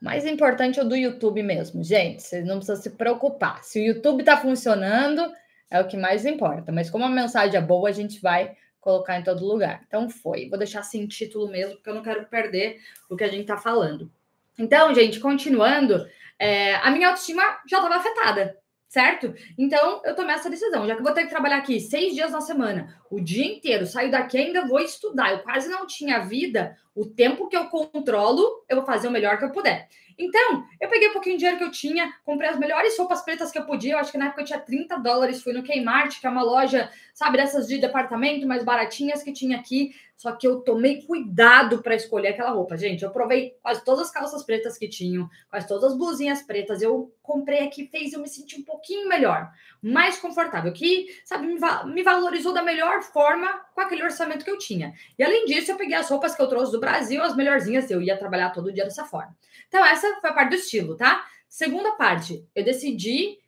Mais 0.00 0.26
importante 0.26 0.80
é 0.80 0.82
o 0.82 0.88
do 0.88 0.96
YouTube 0.96 1.42
mesmo, 1.42 1.84
gente. 1.84 2.22
Vocês 2.22 2.44
não 2.44 2.56
precisam 2.56 2.82
se 2.82 2.90
preocupar. 2.90 3.62
Se 3.62 3.78
o 3.80 3.84
YouTube 3.84 4.20
está 4.20 4.36
funcionando, 4.36 5.32
é 5.70 5.80
o 5.80 5.86
que 5.86 5.96
mais 5.96 6.26
importa. 6.26 6.72
Mas 6.72 6.90
como 6.90 7.04
a 7.04 7.08
mensagem 7.08 7.56
é 7.56 7.62
boa, 7.62 7.88
a 7.88 7.92
gente 7.92 8.20
vai 8.20 8.56
colocar 8.82 9.18
em 9.18 9.22
todo 9.22 9.46
lugar. 9.46 9.82
Então 9.86 10.10
foi. 10.10 10.50
Vou 10.50 10.58
deixar 10.58 10.82
sem 10.82 11.06
título 11.06 11.48
mesmo, 11.48 11.76
porque 11.76 11.88
eu 11.88 11.94
não 11.94 12.02
quero 12.02 12.26
perder 12.26 12.80
o 13.08 13.16
que 13.16 13.24
a 13.24 13.28
gente 13.28 13.42
está 13.42 13.56
falando. 13.56 14.12
Então, 14.58 14.94
gente, 14.94 15.18
continuando, 15.18 16.06
é, 16.38 16.74
a 16.74 16.90
minha 16.90 17.08
autoestima 17.08 17.42
já 17.66 17.78
estava 17.78 17.96
afetada 17.96 18.62
certo? 18.92 19.34
Então, 19.56 20.02
eu 20.04 20.14
tomei 20.14 20.34
essa 20.34 20.50
decisão. 20.50 20.86
Já 20.86 20.94
que 20.94 21.00
eu 21.00 21.04
vou 21.04 21.14
ter 21.14 21.22
que 21.22 21.30
trabalhar 21.30 21.56
aqui 21.56 21.80
seis 21.80 22.12
dias 22.12 22.30
na 22.30 22.42
semana, 22.42 22.94
o 23.10 23.20
dia 23.22 23.46
inteiro, 23.46 23.86
saio 23.86 24.10
daqui 24.10 24.36
ainda 24.36 24.66
vou 24.66 24.80
estudar. 24.80 25.32
Eu 25.32 25.38
quase 25.38 25.70
não 25.70 25.86
tinha 25.86 26.18
vida. 26.18 26.76
O 26.94 27.06
tempo 27.06 27.48
que 27.48 27.56
eu 27.56 27.70
controlo, 27.70 28.62
eu 28.68 28.76
vou 28.76 28.84
fazer 28.84 29.08
o 29.08 29.10
melhor 29.10 29.38
que 29.38 29.46
eu 29.46 29.50
puder. 29.50 29.88
Então, 30.18 30.64
eu 30.80 30.88
peguei 30.88 31.08
um 31.08 31.12
pouquinho 31.12 31.36
de 31.36 31.40
dinheiro 31.40 31.58
que 31.58 31.64
eu 31.64 31.70
tinha, 31.70 32.12
comprei 32.24 32.48
as 32.48 32.58
melhores 32.58 32.96
roupas 32.98 33.22
pretas 33.22 33.50
que 33.50 33.58
eu 33.58 33.64
podia. 33.64 33.94
Eu 33.94 33.98
acho 33.98 34.12
que 34.12 34.18
na 34.18 34.26
época 34.26 34.42
eu 34.42 34.46
tinha 34.46 34.58
30 34.58 34.96
dólares. 34.98 35.42
Fui 35.42 35.52
no 35.52 35.62
Kmart, 35.62 36.20
que 36.20 36.26
é 36.26 36.30
uma 36.30 36.42
loja, 36.42 36.90
sabe, 37.14 37.36
dessas 37.36 37.66
de 37.66 37.78
departamento 37.78 38.46
mais 38.46 38.64
baratinhas 38.64 39.22
que 39.22 39.32
tinha 39.32 39.58
aqui. 39.58 39.94
Só 40.22 40.30
que 40.30 40.46
eu 40.46 40.60
tomei 40.60 41.02
cuidado 41.02 41.82
para 41.82 41.96
escolher 41.96 42.28
aquela 42.28 42.50
roupa, 42.50 42.76
gente. 42.76 43.02
Eu 43.02 43.10
provei 43.10 43.56
quase 43.60 43.84
todas 43.84 44.06
as 44.06 44.12
calças 44.12 44.44
pretas 44.44 44.78
que 44.78 44.88
tinham, 44.88 45.28
quase 45.50 45.66
todas 45.66 45.90
as 45.90 45.98
blusinhas 45.98 46.42
pretas. 46.42 46.80
Eu 46.80 47.12
comprei 47.20 47.66
aqui, 47.66 47.88
fez 47.88 48.12
eu 48.12 48.20
me 48.20 48.28
sentir 48.28 48.60
um 48.60 48.62
pouquinho 48.62 49.08
melhor, 49.08 49.50
mais 49.82 50.18
confortável, 50.18 50.72
que, 50.72 51.08
sabe, 51.24 51.48
me, 51.48 51.58
me 51.86 52.02
valorizou 52.04 52.52
da 52.52 52.62
melhor 52.62 53.02
forma 53.02 53.48
com 53.74 53.80
aquele 53.80 54.04
orçamento 54.04 54.44
que 54.44 54.50
eu 54.50 54.58
tinha. 54.58 54.94
E 55.18 55.24
além 55.24 55.44
disso, 55.44 55.72
eu 55.72 55.76
peguei 55.76 55.96
as 55.96 56.08
roupas 56.08 56.36
que 56.36 56.42
eu 56.42 56.48
trouxe 56.48 56.70
do 56.70 56.78
Brasil, 56.78 57.20
as 57.20 57.34
melhorzinhas, 57.34 57.90
eu 57.90 58.00
ia 58.00 58.16
trabalhar 58.16 58.50
todo 58.50 58.72
dia 58.72 58.84
dessa 58.84 59.04
forma. 59.04 59.36
Então, 59.66 59.84
essa 59.84 60.01
foi 60.20 60.30
a 60.30 60.32
parte 60.32 60.50
do 60.50 60.56
estilo, 60.56 60.96
tá? 60.96 61.24
Segunda 61.48 61.92
parte, 61.92 62.46
eu 62.54 62.64
decidi 62.64 63.38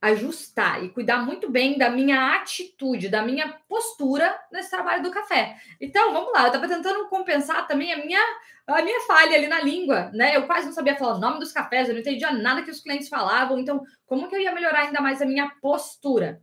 ajustar 0.00 0.82
e 0.82 0.88
cuidar 0.88 1.18
muito 1.18 1.50
bem 1.50 1.76
da 1.76 1.90
minha 1.90 2.34
atitude, 2.34 3.10
da 3.10 3.22
minha 3.22 3.52
postura 3.68 4.34
nesse 4.50 4.70
trabalho 4.70 5.02
do 5.02 5.10
café. 5.10 5.56
Então, 5.78 6.12
vamos 6.12 6.32
lá, 6.32 6.42
eu 6.42 6.46
estava 6.46 6.66
tentando 6.66 7.06
compensar 7.08 7.66
também 7.66 7.92
a 7.92 7.98
minha 7.98 8.20
a 8.66 8.82
minha 8.82 9.00
falha 9.00 9.36
ali 9.36 9.48
na 9.48 9.60
língua, 9.60 10.10
né? 10.14 10.36
Eu 10.36 10.46
quase 10.46 10.66
não 10.66 10.72
sabia 10.72 10.96
falar 10.96 11.16
o 11.16 11.18
nome 11.18 11.40
dos 11.40 11.52
cafés, 11.52 11.88
eu 11.88 11.94
não 11.94 12.00
entendia 12.00 12.30
nada 12.30 12.62
que 12.62 12.70
os 12.70 12.80
clientes 12.80 13.08
falavam. 13.08 13.58
Então, 13.58 13.82
como 14.06 14.28
que 14.28 14.36
eu 14.36 14.40
ia 14.40 14.54
melhorar 14.54 14.82
ainda 14.82 15.00
mais 15.00 15.20
a 15.20 15.26
minha 15.26 15.50
postura? 15.60 16.40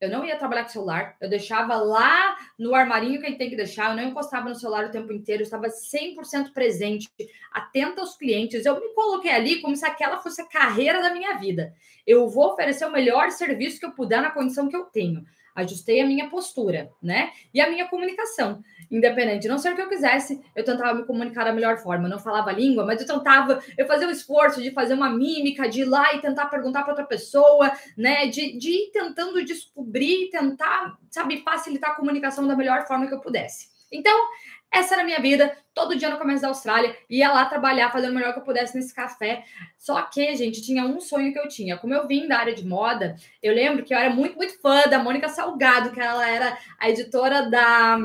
Eu 0.00 0.10
não 0.10 0.24
ia 0.24 0.36
trabalhar 0.36 0.62
com 0.62 0.68
celular, 0.68 1.16
eu 1.20 1.28
deixava 1.28 1.74
lá 1.76 2.36
no 2.56 2.72
armarinho 2.74 3.18
que 3.18 3.26
a 3.26 3.28
gente 3.28 3.38
tem 3.38 3.50
que 3.50 3.56
deixar, 3.56 3.90
eu 3.90 3.96
não 3.96 4.10
encostava 4.10 4.48
no 4.48 4.54
celular 4.54 4.86
o 4.86 4.90
tempo 4.90 5.12
inteiro, 5.12 5.42
eu 5.42 5.44
estava 5.44 5.66
100% 5.66 6.52
presente, 6.52 7.08
atenta 7.50 8.00
aos 8.00 8.16
clientes. 8.16 8.64
Eu 8.64 8.80
me 8.80 8.94
coloquei 8.94 9.32
ali 9.32 9.60
como 9.60 9.74
se 9.74 9.84
aquela 9.84 10.18
fosse 10.18 10.40
a 10.40 10.46
carreira 10.46 11.02
da 11.02 11.12
minha 11.12 11.34
vida. 11.34 11.74
Eu 12.06 12.28
vou 12.28 12.52
oferecer 12.52 12.86
o 12.86 12.92
melhor 12.92 13.30
serviço 13.32 13.80
que 13.80 13.86
eu 13.86 13.92
puder 13.92 14.22
na 14.22 14.30
condição 14.30 14.68
que 14.68 14.76
eu 14.76 14.84
tenho. 14.84 15.24
Ajustei 15.58 16.00
a 16.00 16.06
minha 16.06 16.30
postura, 16.30 16.90
né? 17.02 17.30
E 17.52 17.60
a 17.60 17.68
minha 17.68 17.88
comunicação 17.88 18.62
independente. 18.90 19.48
Não 19.48 19.58
sei 19.58 19.72
o 19.72 19.74
que 19.74 19.82
eu 19.82 19.88
quisesse, 19.88 20.40
eu 20.54 20.64
tentava 20.64 20.94
me 20.94 21.04
comunicar 21.04 21.44
da 21.44 21.52
melhor 21.52 21.78
forma. 21.78 22.06
Eu 22.06 22.10
não 22.10 22.18
falava 22.18 22.52
língua, 22.52 22.86
mas 22.86 23.00
eu 23.00 23.06
tentava, 23.06 23.62
eu 23.76 23.86
fazia 23.86 24.08
o 24.08 24.10
esforço 24.10 24.62
de 24.62 24.70
fazer 24.70 24.94
uma 24.94 25.10
mímica, 25.10 25.68
de 25.68 25.82
ir 25.82 25.84
lá 25.84 26.14
e 26.14 26.20
tentar 26.20 26.46
perguntar 26.46 26.82
para 26.82 26.92
outra 26.92 27.04
pessoa, 27.04 27.72
né? 27.96 28.26
De, 28.28 28.56
de 28.58 28.70
ir 28.70 28.90
tentando 28.92 29.44
descobrir, 29.44 30.30
tentar, 30.30 30.96
sabe, 31.10 31.42
facilitar 31.42 31.90
a 31.90 31.94
comunicação 31.94 32.46
da 32.46 32.56
melhor 32.56 32.86
forma 32.86 33.06
que 33.06 33.14
eu 33.14 33.20
pudesse. 33.20 33.68
Então, 33.90 34.16
essa 34.70 34.94
era 34.94 35.02
a 35.02 35.06
minha 35.06 35.20
vida, 35.20 35.56
todo 35.74 35.96
dia 35.96 36.10
no 36.10 36.18
começo 36.18 36.42
da 36.42 36.48
Austrália, 36.48 36.96
ia 37.08 37.32
lá 37.32 37.46
trabalhar, 37.46 37.90
fazendo 37.90 38.10
o 38.10 38.14
melhor 38.14 38.32
que 38.32 38.40
eu 38.40 38.44
pudesse 38.44 38.76
nesse 38.76 38.94
café. 38.94 39.44
Só 39.78 40.00
que, 40.02 40.34
gente, 40.36 40.62
tinha 40.62 40.84
um 40.84 41.00
sonho 41.00 41.32
que 41.32 41.38
eu 41.38 41.48
tinha. 41.48 41.78
Como 41.78 41.94
eu 41.94 42.06
vim 42.06 42.28
da 42.28 42.38
área 42.38 42.54
de 42.54 42.66
moda, 42.66 43.16
eu 43.42 43.54
lembro 43.54 43.84
que 43.84 43.94
eu 43.94 43.98
era 43.98 44.10
muito, 44.10 44.36
muito 44.36 44.60
fã 44.60 44.82
da 44.88 44.98
Mônica 44.98 45.28
Salgado, 45.28 45.90
que 45.90 46.00
ela 46.00 46.28
era 46.28 46.58
a 46.78 46.90
editora 46.90 47.48
da 47.48 47.98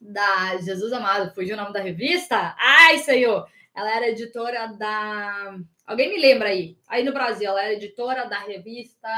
da 0.00 0.56
Jesus 0.58 0.92
Amado, 0.92 1.34
fugiu 1.34 1.54
o 1.54 1.56
nome 1.56 1.72
da 1.72 1.80
revista? 1.80 2.54
Ai, 2.56 2.98
senhor! 2.98 3.48
Ela 3.74 3.96
era 3.96 4.08
editora 4.08 4.68
da. 4.68 5.58
Alguém 5.86 6.10
me 6.10 6.20
lembra 6.20 6.48
aí? 6.48 6.76
Aí 6.86 7.04
no 7.04 7.12
Brasil, 7.12 7.48
ela 7.48 7.62
era 7.62 7.74
editora 7.74 8.26
da 8.26 8.38
revista 8.40 9.08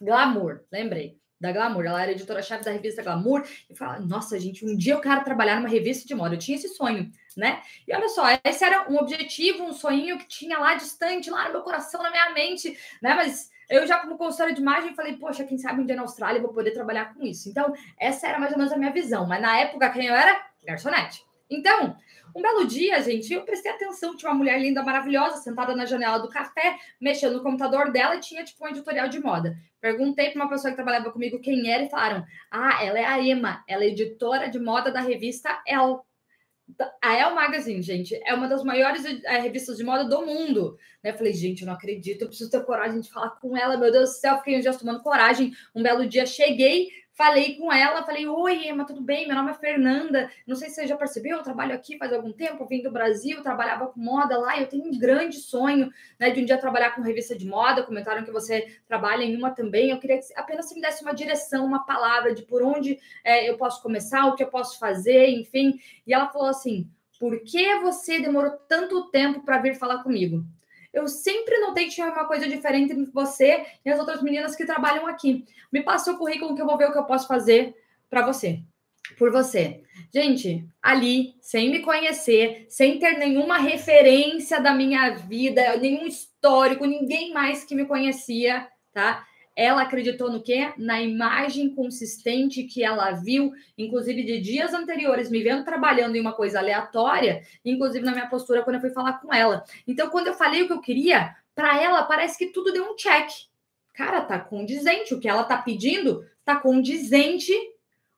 Glamour, 0.00 0.64
lembrei. 0.70 1.17
Da 1.40 1.52
Glamour, 1.52 1.84
ela 1.84 2.02
era 2.02 2.12
editora-chefe 2.12 2.64
da 2.64 2.72
revista 2.72 3.02
Glamour. 3.02 3.46
E 3.70 3.74
falava, 3.74 4.00
nossa, 4.00 4.38
gente, 4.38 4.66
um 4.66 4.76
dia 4.76 4.94
eu 4.94 5.00
quero 5.00 5.24
trabalhar 5.24 5.56
numa 5.56 5.68
revista 5.68 6.06
de 6.06 6.14
moda. 6.14 6.34
Eu 6.34 6.38
tinha 6.38 6.56
esse 6.56 6.68
sonho, 6.68 7.10
né? 7.36 7.62
E 7.86 7.94
olha 7.94 8.08
só, 8.08 8.24
esse 8.44 8.64
era 8.64 8.90
um 8.90 8.96
objetivo, 8.96 9.64
um 9.64 9.72
sonho 9.72 10.18
que 10.18 10.26
tinha 10.26 10.58
lá 10.58 10.74
distante, 10.74 11.30
lá 11.30 11.46
no 11.46 11.52
meu 11.52 11.62
coração, 11.62 12.02
na 12.02 12.10
minha 12.10 12.30
mente, 12.32 12.76
né? 13.00 13.14
Mas 13.14 13.50
eu 13.68 13.86
já, 13.86 13.98
como 13.98 14.16
consultora 14.16 14.52
de 14.52 14.60
imagem, 14.60 14.94
falei, 14.94 15.16
poxa, 15.16 15.44
quem 15.44 15.58
sabe 15.58 15.80
um 15.80 15.86
dia 15.86 15.94
na 15.94 16.02
Austrália 16.02 16.38
eu 16.38 16.42
vou 16.42 16.52
poder 16.52 16.72
trabalhar 16.72 17.14
com 17.14 17.22
isso. 17.22 17.48
Então, 17.48 17.72
essa 17.98 18.26
era 18.26 18.38
mais 18.38 18.52
ou 18.52 18.58
menos 18.58 18.72
a 18.72 18.76
minha 18.76 18.92
visão. 18.92 19.26
Mas 19.26 19.42
na 19.42 19.58
época, 19.58 19.90
quem 19.90 20.06
eu 20.06 20.14
era? 20.14 20.40
Garçonete. 20.64 21.22
Então, 21.50 21.96
um 22.34 22.42
belo 22.42 22.66
dia, 22.66 23.00
gente, 23.02 23.32
eu 23.32 23.44
prestei 23.44 23.70
atenção, 23.70 24.16
tinha 24.16 24.30
uma 24.30 24.38
mulher 24.38 24.60
linda, 24.60 24.82
maravilhosa, 24.82 25.36
sentada 25.38 25.74
na 25.74 25.84
janela 25.84 26.18
do 26.18 26.28
café, 26.28 26.76
mexendo 27.00 27.34
no 27.34 27.42
computador 27.42 27.90
dela 27.90 28.16
e 28.16 28.20
tinha, 28.20 28.44
tipo, 28.44 28.64
um 28.64 28.68
editorial 28.68 29.08
de 29.08 29.20
moda. 29.20 29.56
Perguntei 29.80 30.30
para 30.30 30.42
uma 30.42 30.48
pessoa 30.48 30.70
que 30.70 30.76
trabalhava 30.76 31.10
comigo 31.10 31.40
quem 31.40 31.70
era 31.70 31.84
e 31.84 31.90
falaram, 31.90 32.24
ah, 32.50 32.84
ela 32.84 32.98
é 32.98 33.04
a 33.04 33.20
Emma, 33.20 33.64
ela 33.68 33.84
é 33.84 33.88
editora 33.88 34.48
de 34.48 34.58
moda 34.58 34.90
da 34.90 35.00
revista 35.00 35.62
Elle. 35.66 35.98
A 37.02 37.14
Elle 37.14 37.34
Magazine, 37.34 37.80
gente, 37.80 38.20
é 38.26 38.34
uma 38.34 38.46
das 38.46 38.62
maiores 38.62 39.02
é, 39.04 39.38
revistas 39.38 39.78
de 39.78 39.84
moda 39.84 40.04
do 40.04 40.26
mundo. 40.26 40.76
Eu 41.02 41.14
falei, 41.14 41.32
gente, 41.32 41.62
eu 41.62 41.66
não 41.66 41.74
acredito, 41.74 42.22
eu 42.22 42.28
preciso 42.28 42.50
ter 42.50 42.62
coragem 42.64 43.00
de 43.00 43.10
falar 43.10 43.30
com 43.40 43.56
ela. 43.56 43.76
Meu 43.76 43.90
Deus 43.90 44.10
do 44.10 44.16
céu, 44.16 44.36
fiquei 44.38 44.58
um 44.58 44.60
dia 44.60 44.74
tomando 44.74 45.02
coragem. 45.02 45.52
Um 45.74 45.82
belo 45.82 46.06
dia 46.06 46.26
cheguei, 46.26 46.88
Falei 47.18 47.56
com 47.56 47.72
ela, 47.72 48.04
falei: 48.04 48.28
Oi, 48.28 48.68
Emma, 48.68 48.86
tudo 48.86 49.00
bem? 49.00 49.26
Meu 49.26 49.34
nome 49.34 49.50
é 49.50 49.54
Fernanda. 49.54 50.30
Não 50.46 50.54
sei 50.54 50.68
se 50.68 50.76
você 50.76 50.86
já 50.86 50.96
percebeu, 50.96 51.38
eu 51.38 51.42
trabalho 51.42 51.74
aqui 51.74 51.98
faz 51.98 52.12
algum 52.12 52.32
tempo, 52.32 52.64
vim 52.64 52.80
do 52.80 52.92
Brasil, 52.92 53.42
trabalhava 53.42 53.88
com 53.88 53.98
moda 53.98 54.38
lá. 54.38 54.56
Eu 54.56 54.68
tenho 54.68 54.84
um 54.84 54.96
grande 54.96 55.38
sonho 55.38 55.90
né, 56.16 56.30
de 56.30 56.40
um 56.40 56.44
dia 56.44 56.56
trabalhar 56.56 56.92
com 56.92 57.02
revista 57.02 57.36
de 57.36 57.44
moda. 57.44 57.82
Comentaram 57.82 58.22
que 58.22 58.30
você 58.30 58.78
trabalha 58.86 59.24
em 59.24 59.36
uma 59.36 59.50
também. 59.50 59.90
Eu 59.90 59.98
queria 59.98 60.18
que 60.18 60.26
apenas 60.36 60.68
você 60.68 60.76
me 60.76 60.80
desse 60.80 61.02
uma 61.02 61.12
direção, 61.12 61.66
uma 61.66 61.84
palavra 61.84 62.32
de 62.32 62.44
por 62.44 62.62
onde 62.62 63.00
é, 63.24 63.50
eu 63.50 63.56
posso 63.56 63.82
começar, 63.82 64.24
o 64.26 64.36
que 64.36 64.44
eu 64.44 64.48
posso 64.48 64.78
fazer, 64.78 65.28
enfim. 65.28 65.76
E 66.06 66.14
ela 66.14 66.28
falou 66.28 66.46
assim: 66.46 66.88
Por 67.18 67.40
que 67.40 67.80
você 67.80 68.20
demorou 68.20 68.52
tanto 68.68 69.10
tempo 69.10 69.40
para 69.44 69.58
vir 69.58 69.74
falar 69.74 70.04
comigo? 70.04 70.44
Eu 70.92 71.06
sempre 71.06 71.58
notei 71.60 71.84
que 71.84 71.94
tinha 71.94 72.06
uma 72.06 72.24
coisa 72.24 72.48
diferente 72.48 72.92
entre 72.92 73.10
você 73.12 73.64
e 73.84 73.90
as 73.90 73.98
outras 73.98 74.22
meninas 74.22 74.56
que 74.56 74.64
trabalham 74.64 75.06
aqui. 75.06 75.44
Me 75.72 75.82
passa 75.82 76.12
o 76.12 76.18
currículo 76.18 76.54
que 76.54 76.62
eu 76.62 76.66
vou 76.66 76.78
ver 76.78 76.88
o 76.88 76.92
que 76.92 76.98
eu 76.98 77.04
posso 77.04 77.28
fazer 77.28 77.76
para 78.08 78.24
você, 78.24 78.62
por 79.18 79.30
você. 79.30 79.82
Gente, 80.12 80.66
ali, 80.82 81.34
sem 81.40 81.70
me 81.70 81.80
conhecer, 81.80 82.66
sem 82.70 82.98
ter 82.98 83.18
nenhuma 83.18 83.58
referência 83.58 84.60
da 84.60 84.72
minha 84.72 85.10
vida, 85.10 85.76
nenhum 85.76 86.06
histórico, 86.06 86.86
ninguém 86.86 87.32
mais 87.34 87.64
que 87.64 87.74
me 87.74 87.84
conhecia, 87.84 88.66
tá? 88.92 89.26
Ela 89.58 89.82
acreditou 89.82 90.30
no 90.30 90.40
quê? 90.40 90.72
Na 90.76 91.02
imagem 91.02 91.74
consistente 91.74 92.62
que 92.62 92.84
ela 92.84 93.10
viu, 93.10 93.52
inclusive 93.76 94.22
de 94.22 94.40
dias 94.40 94.72
anteriores, 94.72 95.28
me 95.28 95.42
vendo 95.42 95.64
trabalhando 95.64 96.14
em 96.14 96.20
uma 96.20 96.32
coisa 96.32 96.60
aleatória, 96.60 97.42
inclusive 97.64 98.04
na 98.04 98.12
minha 98.12 98.28
postura 98.28 98.62
quando 98.62 98.76
eu 98.76 98.80
fui 98.80 98.90
falar 98.90 99.14
com 99.14 99.34
ela. 99.34 99.64
Então, 99.84 100.10
quando 100.10 100.28
eu 100.28 100.34
falei 100.34 100.62
o 100.62 100.68
que 100.68 100.72
eu 100.72 100.80
queria, 100.80 101.34
para 101.56 101.82
ela 101.82 102.04
parece 102.04 102.38
que 102.38 102.52
tudo 102.52 102.72
deu 102.72 102.84
um 102.84 102.94
check. 102.94 103.28
Cara, 103.94 104.20
tá 104.20 104.38
condizente. 104.38 105.12
O 105.12 105.18
que 105.18 105.28
ela 105.28 105.42
tá 105.42 105.56
pedindo 105.56 106.24
tá 106.44 106.54
condizente 106.54 107.52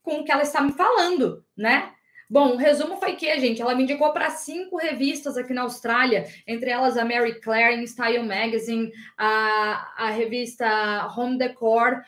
com 0.03 0.21
o 0.21 0.25
que 0.25 0.31
ela 0.31 0.43
está 0.43 0.61
me 0.61 0.73
falando, 0.73 1.43
né? 1.57 1.91
Bom, 2.31 2.53
o 2.53 2.57
resumo 2.57 2.97
foi 2.99 3.17
que, 3.17 3.27
gente, 3.41 3.61
ela 3.61 3.75
me 3.75 3.83
indicou 3.83 4.13
para 4.13 4.31
cinco 4.31 4.77
revistas 4.77 5.37
aqui 5.37 5.53
na 5.53 5.63
Austrália, 5.63 6.27
entre 6.47 6.71
elas 6.71 6.97
a 6.97 7.05
Mary 7.05 7.41
Claire, 7.41 7.83
Style 7.89 8.23
Magazine, 8.23 8.93
a, 9.19 10.05
a 10.07 10.11
revista 10.11 11.09
Home 11.17 11.37
Decor, 11.37 12.05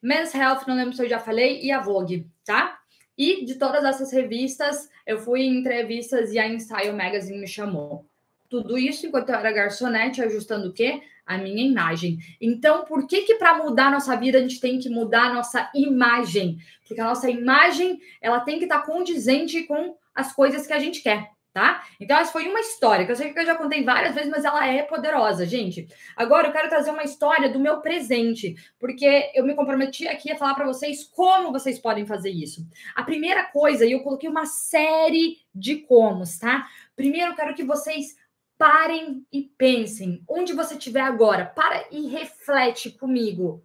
Men's 0.00 0.32
Health, 0.32 0.60
não 0.68 0.76
lembro 0.76 0.92
se 0.92 1.02
eu 1.02 1.08
já 1.08 1.18
falei, 1.18 1.60
e 1.60 1.72
a 1.72 1.80
Vogue, 1.80 2.24
tá? 2.44 2.78
E 3.18 3.44
de 3.44 3.56
todas 3.56 3.82
essas 3.84 4.12
revistas, 4.12 4.88
eu 5.04 5.18
fui 5.18 5.40
em 5.40 5.58
entrevistas 5.58 6.32
e 6.32 6.38
a 6.38 6.46
InStyle 6.46 6.92
Magazine 6.92 7.40
me 7.40 7.48
chamou. 7.48 8.06
Tudo 8.48 8.78
isso 8.78 9.08
enquanto 9.08 9.30
eu 9.30 9.34
era 9.34 9.50
garçonete, 9.50 10.22
ajustando 10.22 10.68
o 10.68 10.72
quê? 10.72 11.02
A 11.24 11.38
minha 11.38 11.64
imagem. 11.64 12.18
Então, 12.40 12.84
por 12.84 13.06
que 13.06 13.22
que 13.22 13.36
para 13.36 13.58
mudar 13.58 13.90
nossa 13.90 14.16
vida 14.16 14.38
a 14.38 14.40
gente 14.40 14.60
tem 14.60 14.78
que 14.78 14.88
mudar 14.88 15.26
a 15.26 15.32
nossa 15.32 15.70
imagem? 15.74 16.58
Porque 16.86 17.00
a 17.00 17.04
nossa 17.04 17.30
imagem, 17.30 18.00
ela 18.20 18.40
tem 18.40 18.58
que 18.58 18.64
estar 18.64 18.80
tá 18.80 18.86
condizente 18.86 19.62
com 19.64 19.96
as 20.14 20.32
coisas 20.32 20.66
que 20.66 20.72
a 20.72 20.78
gente 20.78 21.00
quer, 21.00 21.30
tá? 21.52 21.82
Então, 22.00 22.16
essa 22.18 22.32
foi 22.32 22.48
uma 22.48 22.60
história 22.60 23.04
que 23.04 23.12
eu 23.12 23.16
sei 23.16 23.32
que 23.32 23.38
eu 23.38 23.46
já 23.46 23.54
contei 23.54 23.84
várias 23.84 24.14
vezes, 24.14 24.30
mas 24.30 24.44
ela 24.44 24.66
é 24.66 24.82
poderosa, 24.82 25.46
gente. 25.46 25.86
Agora 26.16 26.48
eu 26.48 26.52
quero 26.52 26.68
trazer 26.68 26.90
uma 26.90 27.04
história 27.04 27.48
do 27.48 27.60
meu 27.60 27.80
presente, 27.80 28.54
porque 28.78 29.30
eu 29.34 29.44
me 29.44 29.54
comprometi 29.54 30.08
aqui 30.08 30.30
a 30.30 30.36
falar 30.36 30.54
para 30.54 30.66
vocês 30.66 31.04
como 31.04 31.52
vocês 31.52 31.78
podem 31.78 32.06
fazer 32.06 32.30
isso. 32.30 32.66
A 32.94 33.02
primeira 33.02 33.44
coisa, 33.44 33.86
e 33.86 33.92
eu 33.92 34.00
coloquei 34.00 34.28
uma 34.28 34.46
série 34.46 35.38
de 35.54 35.76
comos, 35.76 36.38
tá? 36.38 36.66
Primeiro, 36.96 37.32
eu 37.32 37.36
quero 37.36 37.54
que 37.54 37.64
vocês 37.64 38.16
parem 38.62 39.26
e 39.32 39.42
pensem. 39.42 40.22
Onde 40.28 40.52
você 40.52 40.74
estiver 40.74 41.00
agora, 41.00 41.46
para 41.46 41.84
e 41.90 42.06
reflete 42.06 42.92
comigo. 42.92 43.60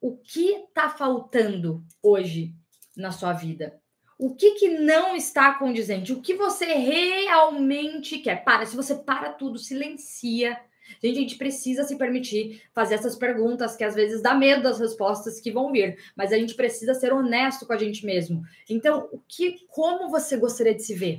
O 0.00 0.16
que 0.16 0.50
está 0.50 0.88
faltando 0.88 1.84
hoje 2.00 2.54
na 2.96 3.10
sua 3.10 3.32
vida? 3.32 3.80
O 4.16 4.32
que, 4.32 4.52
que 4.52 4.68
não 4.78 5.16
está 5.16 5.54
condizente? 5.54 6.12
O 6.12 6.20
que 6.20 6.34
você 6.34 6.66
realmente 6.66 8.18
quer? 8.18 8.44
Para, 8.44 8.64
se 8.64 8.76
você 8.76 8.94
para 8.94 9.32
tudo, 9.32 9.58
silencia. 9.58 10.56
Gente, 11.02 11.16
a 11.16 11.20
gente 11.20 11.36
precisa 11.36 11.82
se 11.82 11.98
permitir 11.98 12.62
fazer 12.72 12.94
essas 12.94 13.16
perguntas 13.16 13.74
que 13.74 13.82
às 13.82 13.96
vezes 13.96 14.22
dá 14.22 14.34
medo 14.34 14.62
das 14.62 14.78
respostas 14.78 15.40
que 15.40 15.50
vão 15.50 15.72
vir, 15.72 15.98
mas 16.14 16.32
a 16.32 16.38
gente 16.38 16.54
precisa 16.54 16.94
ser 16.94 17.12
honesto 17.12 17.66
com 17.66 17.72
a 17.72 17.78
gente 17.78 18.06
mesmo. 18.06 18.44
Então, 18.70 19.08
o 19.10 19.18
que, 19.26 19.66
como 19.66 20.08
você 20.08 20.36
gostaria 20.36 20.76
de 20.76 20.84
se 20.84 20.94
ver? 20.94 21.18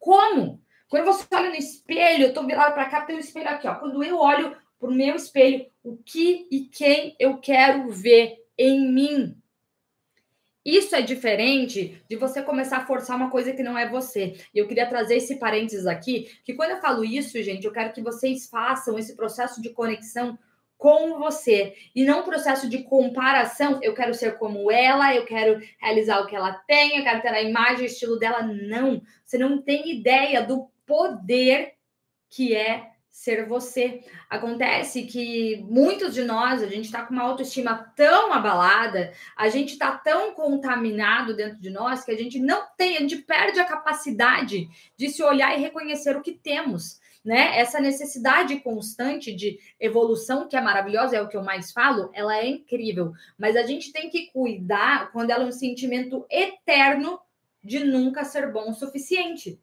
Como? 0.00 0.60
Quando 0.88 1.04
você 1.04 1.26
olha 1.32 1.50
no 1.50 1.56
espelho, 1.56 2.26
eu 2.26 2.34
tô 2.34 2.44
virada 2.44 2.72
para 2.72 2.88
cá, 2.88 3.02
tem 3.02 3.16
um 3.16 3.20
espelho 3.20 3.48
aqui, 3.48 3.68
ó. 3.68 3.74
Quando 3.74 4.02
eu 4.02 4.18
olho 4.18 4.56
para 4.78 4.88
o 4.88 4.94
meu 4.94 5.16
espelho, 5.16 5.66
o 5.82 5.96
que 5.96 6.46
e 6.50 6.60
quem 6.66 7.14
eu 7.18 7.38
quero 7.38 7.90
ver 7.90 8.36
em 8.56 8.90
mim. 8.90 9.36
Isso 10.64 10.94
é 10.94 11.00
diferente 11.00 12.02
de 12.08 12.16
você 12.16 12.42
começar 12.42 12.78
a 12.78 12.86
forçar 12.86 13.16
uma 13.16 13.30
coisa 13.30 13.52
que 13.52 13.62
não 13.62 13.76
é 13.76 13.88
você. 13.88 14.34
E 14.54 14.58
eu 14.58 14.68
queria 14.68 14.88
trazer 14.88 15.16
esse 15.16 15.36
parênteses 15.36 15.86
aqui, 15.86 16.30
que 16.44 16.54
quando 16.54 16.72
eu 16.72 16.80
falo 16.80 17.04
isso, 17.04 17.42
gente, 17.42 17.64
eu 17.64 17.72
quero 17.72 17.92
que 17.92 18.02
vocês 18.02 18.48
façam 18.48 18.98
esse 18.98 19.16
processo 19.16 19.62
de 19.62 19.70
conexão 19.70 20.38
com 20.76 21.18
você 21.18 21.74
e 21.94 22.04
não 22.04 22.20
um 22.20 22.24
processo 22.24 22.68
de 22.68 22.82
comparação. 22.84 23.80
Eu 23.82 23.94
quero 23.94 24.14
ser 24.14 24.38
como 24.38 24.70
ela, 24.70 25.14
eu 25.14 25.24
quero 25.24 25.60
realizar 25.80 26.20
o 26.20 26.26
que 26.26 26.36
ela 26.36 26.52
tem, 26.52 26.98
eu 26.98 27.02
quero 27.02 27.20
ter 27.20 27.28
a 27.28 27.42
imagem, 27.42 27.84
o 27.84 27.86
estilo 27.86 28.18
dela. 28.18 28.42
Não, 28.42 29.02
você 29.24 29.36
não 29.36 29.60
tem 29.60 29.90
ideia 29.90 30.42
do 30.42 30.70
poder 30.88 31.74
que 32.28 32.56
é 32.56 32.90
ser 33.10 33.46
você. 33.46 34.04
Acontece 34.30 35.02
que 35.02 35.56
muitos 35.68 36.14
de 36.14 36.22
nós, 36.22 36.62
a 36.62 36.66
gente 36.66 36.84
está 36.84 37.04
com 37.04 37.12
uma 37.12 37.24
autoestima 37.24 37.92
tão 37.96 38.32
abalada, 38.32 39.12
a 39.36 39.48
gente 39.48 39.72
está 39.72 39.90
tão 39.90 40.32
contaminado 40.34 41.34
dentro 41.34 41.60
de 41.60 41.68
nós 41.68 42.04
que 42.04 42.12
a 42.12 42.16
gente 42.16 42.38
não 42.38 42.62
tem, 42.76 42.96
a 42.96 43.00
gente 43.00 43.16
perde 43.18 43.58
a 43.58 43.64
capacidade 43.64 44.68
de 44.96 45.10
se 45.10 45.22
olhar 45.22 45.56
e 45.56 45.60
reconhecer 45.60 46.16
o 46.16 46.22
que 46.22 46.32
temos. 46.32 47.00
Né? 47.24 47.58
Essa 47.58 47.80
necessidade 47.80 48.60
constante 48.60 49.34
de 49.34 49.58
evolução, 49.80 50.46
que 50.46 50.56
é 50.56 50.60
maravilhosa, 50.60 51.16
é 51.16 51.20
o 51.20 51.28
que 51.28 51.36
eu 51.36 51.42
mais 51.42 51.72
falo, 51.72 52.10
ela 52.14 52.38
é 52.38 52.46
incrível. 52.46 53.12
Mas 53.36 53.56
a 53.56 53.64
gente 53.64 53.92
tem 53.92 54.08
que 54.08 54.30
cuidar 54.30 55.10
quando 55.10 55.30
ela 55.30 55.42
é 55.42 55.46
um 55.46 55.52
sentimento 55.52 56.24
eterno 56.30 57.18
de 57.62 57.80
nunca 57.80 58.24
ser 58.24 58.52
bom 58.52 58.70
o 58.70 58.74
suficiente. 58.74 59.60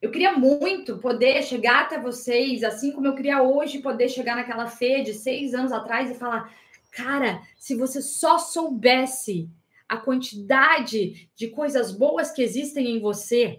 Eu 0.00 0.10
queria 0.10 0.32
muito 0.32 0.98
poder 0.98 1.42
chegar 1.42 1.82
até 1.82 1.98
vocês, 1.98 2.62
assim 2.62 2.92
como 2.92 3.06
eu 3.06 3.14
queria 3.14 3.42
hoje 3.42 3.78
poder 3.78 4.08
chegar 4.08 4.36
naquela 4.36 4.66
Fê 4.66 5.02
de 5.02 5.14
seis 5.14 5.54
anos 5.54 5.72
atrás 5.72 6.10
e 6.10 6.14
falar: 6.14 6.54
cara, 6.90 7.40
se 7.56 7.74
você 7.74 8.02
só 8.02 8.38
soubesse 8.38 9.48
a 9.88 9.96
quantidade 9.96 11.28
de 11.34 11.48
coisas 11.48 11.92
boas 11.92 12.30
que 12.30 12.42
existem 12.42 12.96
em 12.96 13.00
você 13.00 13.58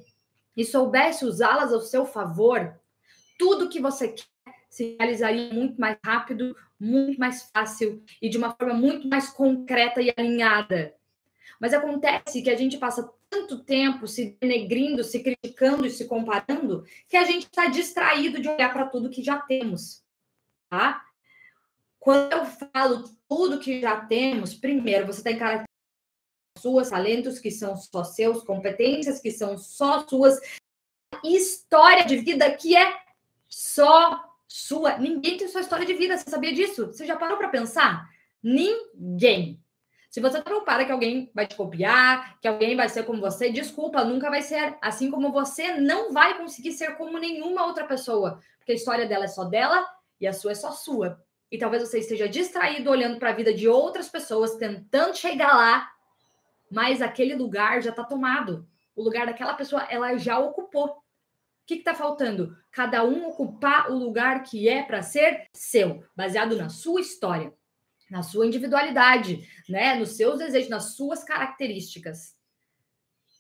e 0.56 0.64
soubesse 0.64 1.26
usá-las 1.26 1.74
ao 1.74 1.82
seu 1.82 2.06
favor, 2.06 2.80
tudo 3.38 3.70
que 3.70 3.80
você 3.80 4.10
quer 4.10 4.26
se 4.70 4.98
realizaria 5.00 5.54
muito 5.54 5.80
mais 5.80 5.98
rápido, 6.04 6.56
muito 6.80 7.18
mais 7.18 7.50
fácil 7.54 8.04
e 8.22 8.28
de 8.28 8.38
uma 8.38 8.52
forma 8.52 8.74
muito 8.74 9.08
mais 9.08 9.30
concreta 9.30 10.02
e 10.02 10.14
alinhada. 10.16 10.94
Mas 11.60 11.74
acontece 11.74 12.42
que 12.42 12.50
a 12.50 12.58
gente 12.58 12.78
passa 12.78 13.10
tanto 13.36 13.60
tempo 13.60 14.08
se 14.08 14.38
denegrindo, 14.40 15.04
se 15.04 15.22
criticando 15.22 15.86
e 15.86 15.90
se 15.90 16.06
comparando, 16.06 16.86
que 17.10 17.18
a 17.18 17.26
gente 17.26 17.44
está 17.44 17.68
distraído 17.68 18.42
de 18.42 18.48
olhar 18.48 18.72
para 18.72 18.88
tudo 18.88 19.10
que 19.10 19.22
já 19.22 19.38
temos, 19.40 20.02
tá? 20.70 21.06
Quando 22.00 22.32
eu 22.32 22.46
falo 22.46 23.04
tudo 23.28 23.60
que 23.60 23.82
já 23.82 24.06
temos, 24.06 24.54
primeiro, 24.54 25.08
você 25.08 25.22
tem 25.22 25.38
características 25.38 25.76
suas, 26.58 26.90
talentos 26.90 27.38
que 27.38 27.52
são 27.52 27.76
só 27.76 28.04
seus, 28.06 28.42
competências 28.44 29.20
que 29.20 29.30
são 29.30 29.58
só 29.58 30.08
suas, 30.08 30.40
história 31.22 32.06
de 32.06 32.18
vida 32.18 32.50
que 32.56 32.76
é 32.78 32.98
só 33.50 34.24
sua. 34.48 34.98
Ninguém 34.98 35.36
tem 35.38 35.50
sua 35.50 35.62
história 35.62 35.86
de 35.86 35.94
vida, 35.94 36.18
você 36.18 36.30
sabia 36.30 36.54
disso? 36.54 36.88
Você 36.88 37.06
já 37.06 37.18
parou 37.18 37.38
para 37.38 37.50
pensar? 37.50 38.10
Ninguém. 38.42 39.62
Se 40.16 40.22
você 40.22 40.38
está 40.38 40.50
preocupada 40.50 40.86
que 40.86 40.94
alguém 40.94 41.30
vai 41.36 41.46
te 41.46 41.58
copiar, 41.58 42.40
que 42.40 42.48
alguém 42.48 42.74
vai 42.74 42.88
ser 42.88 43.04
como 43.04 43.20
você, 43.20 43.52
desculpa, 43.52 44.02
nunca 44.06 44.30
vai 44.30 44.42
ser. 44.42 44.78
Assim 44.82 45.12
como 45.12 45.30
você 45.30 45.74
não 45.74 46.14
vai 46.14 46.38
conseguir 46.38 46.72
ser 46.72 46.96
como 46.96 47.18
nenhuma 47.18 47.66
outra 47.66 47.84
pessoa, 47.84 48.40
porque 48.58 48.72
a 48.72 48.76
história 48.76 49.06
dela 49.06 49.26
é 49.26 49.28
só 49.28 49.44
dela 49.44 49.86
e 50.22 50.26
a 50.26 50.32
sua 50.32 50.54
é 50.54 50.56
só 50.56 50.72
sua. 50.72 51.22
E 51.52 51.58
talvez 51.58 51.84
você 51.84 52.00
esteja 52.00 52.30
distraído 52.30 52.90
olhando 52.90 53.20
para 53.20 53.32
a 53.32 53.34
vida 53.34 53.54
de 53.54 53.68
outras 53.68 54.08
pessoas, 54.08 54.56
tentando 54.56 55.18
chegar 55.18 55.54
lá, 55.54 55.92
mas 56.72 57.02
aquele 57.02 57.36
lugar 57.36 57.82
já 57.82 57.90
está 57.90 58.06
tomado. 58.06 58.66
O 58.96 59.04
lugar 59.04 59.26
daquela 59.26 59.54
pessoa, 59.54 59.86
ela 59.90 60.16
já 60.16 60.40
ocupou. 60.40 60.92
O 60.92 60.96
que 61.66 61.74
está 61.74 61.94
faltando? 61.94 62.56
Cada 62.72 63.04
um 63.04 63.28
ocupar 63.28 63.92
o 63.92 63.98
lugar 63.98 64.44
que 64.44 64.70
é 64.70 64.82
para 64.82 65.02
ser 65.02 65.50
seu, 65.52 66.06
baseado 66.16 66.56
na 66.56 66.70
sua 66.70 67.02
história 67.02 67.54
na 68.10 68.24
sua 68.24 68.46
individualidade, 68.46 69.48
né, 69.68 69.96
nos 69.96 70.16
seus 70.16 70.38
desejos, 70.38 70.70
nas 70.70 70.96
suas 70.96 71.24
características. 71.24 72.36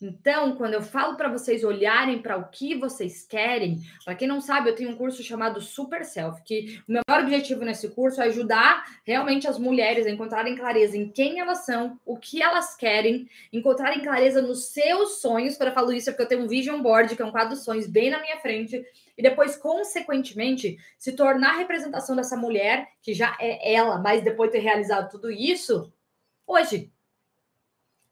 Então, 0.08 0.56
quando 0.56 0.76
eu 0.76 0.84
falo 0.84 1.18
para 1.18 1.30
vocês 1.30 1.64
olharem 1.64 2.22
para 2.22 2.38
o 2.38 2.48
que 2.50 2.76
vocês 2.76 3.26
querem, 3.26 3.82
para 4.04 4.14
quem 4.14 4.28
não 4.28 4.40
sabe, 4.40 4.70
eu 4.70 4.76
tenho 4.76 4.92
um 4.92 4.96
curso 4.96 5.24
chamado 5.24 5.60
Super 5.60 6.06
Self, 6.06 6.44
que 6.44 6.80
o 6.88 6.92
meu 6.92 7.02
maior 7.08 7.24
objetivo 7.24 7.66
nesse 7.66 7.90
curso 7.90 8.22
é 8.22 8.26
ajudar 8.26 8.86
realmente 9.04 9.48
as 9.48 9.58
mulheres 9.58 10.06
a 10.06 10.12
encontrarem 10.12 10.56
clareza 10.56 10.96
em 10.96 11.10
quem 11.10 11.40
elas 11.40 11.66
são, 11.66 12.00
o 12.06 12.18
que 12.18 12.40
elas 12.40 12.76
querem, 12.76 13.28
encontrarem 13.52 14.04
clareza 14.04 14.44
nos 14.44 14.68
seus 14.68 15.22
sonhos. 15.22 15.58
Quando 15.58 15.70
eu 15.70 15.74
falo 15.74 15.92
isso 15.92 16.12
é 16.12 16.14
porque 16.14 16.24
eu 16.24 16.28
tenho 16.28 16.44
um 16.44 16.48
vision 16.48 16.80
board, 16.84 17.16
que 17.16 17.22
é 17.24 17.26
um 17.26 17.32
quadro 17.32 17.56
de 17.56 17.64
sonhos 17.64 17.88
bem 17.88 18.12
na 18.12 18.22
minha 18.22 18.38
frente, 18.38 18.86
e 19.18 19.24
depois, 19.24 19.56
consequentemente, 19.56 20.78
se 21.00 21.14
tornar 21.14 21.56
a 21.56 21.58
representação 21.58 22.16
dessa 22.16 22.38
mulher, 22.38 22.90
que 23.02 23.16
já 23.16 23.36
é 23.40 23.74
ela, 23.74 23.98
mas 23.98 24.24
depois 24.24 24.52
de 24.52 24.58
ter 24.58 24.64
realizado 24.64 25.10
tudo 25.10 25.32
isso, 25.32 25.92
hoje. 26.46 26.92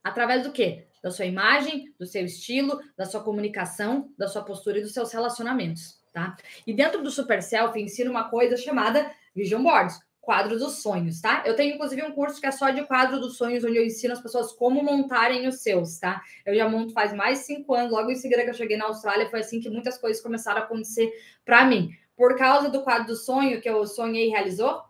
Através 0.03 0.43
do 0.43 0.51
quê? 0.51 0.87
Da 1.03 1.11
sua 1.11 1.25
imagem, 1.25 1.93
do 1.99 2.05
seu 2.05 2.25
estilo, 2.25 2.79
da 2.97 3.05
sua 3.05 3.21
comunicação, 3.21 4.09
da 4.17 4.27
sua 4.27 4.41
postura 4.41 4.79
e 4.79 4.81
dos 4.81 4.93
seus 4.93 5.11
relacionamentos. 5.11 6.01
tá? 6.13 6.35
E 6.65 6.73
dentro 6.73 7.03
do 7.03 7.11
Super 7.11 7.43
Self 7.43 7.79
ensina 7.79 8.09
uma 8.09 8.29
coisa 8.29 8.55
chamada 8.57 9.11
Vision 9.35 9.61
Boards, 9.61 9.99
quadro 10.23 10.57
dos 10.57 10.81
sonhos, 10.81 11.19
tá? 11.19 11.43
Eu 11.45 11.53
tenho 11.53 11.75
inclusive 11.75 12.01
um 12.01 12.13
curso 12.13 12.39
que 12.39 12.47
é 12.47 12.51
só 12.51 12.69
de 12.69 12.85
quadro 12.85 13.19
dos 13.19 13.35
sonhos, 13.35 13.61
onde 13.65 13.75
eu 13.75 13.85
ensino 13.85 14.13
as 14.13 14.21
pessoas 14.21 14.53
como 14.53 14.81
montarem 14.81 15.45
os 15.47 15.61
seus, 15.61 15.99
tá? 15.99 16.21
Eu 16.45 16.55
já 16.55 16.67
monto 16.69 16.93
faz 16.93 17.11
mais 17.13 17.39
cinco 17.39 17.73
anos, 17.75 17.91
logo 17.91 18.09
em 18.09 18.15
seguida 18.15 18.41
que 18.41 18.49
eu 18.49 18.53
cheguei 18.53 18.77
na 18.77 18.85
Austrália, 18.85 19.29
foi 19.29 19.41
assim 19.41 19.59
que 19.59 19.69
muitas 19.69 19.97
coisas 19.97 20.23
começaram 20.23 20.61
a 20.61 20.63
acontecer 20.63 21.11
para 21.43 21.65
mim. 21.65 21.91
Por 22.15 22.37
causa 22.37 22.69
do 22.69 22.83
quadro 22.83 23.07
do 23.07 23.15
sonho 23.17 23.59
que 23.59 23.69
eu 23.69 23.85
sonhei 23.85 24.27
e 24.27 24.29
realizou, 24.29 24.81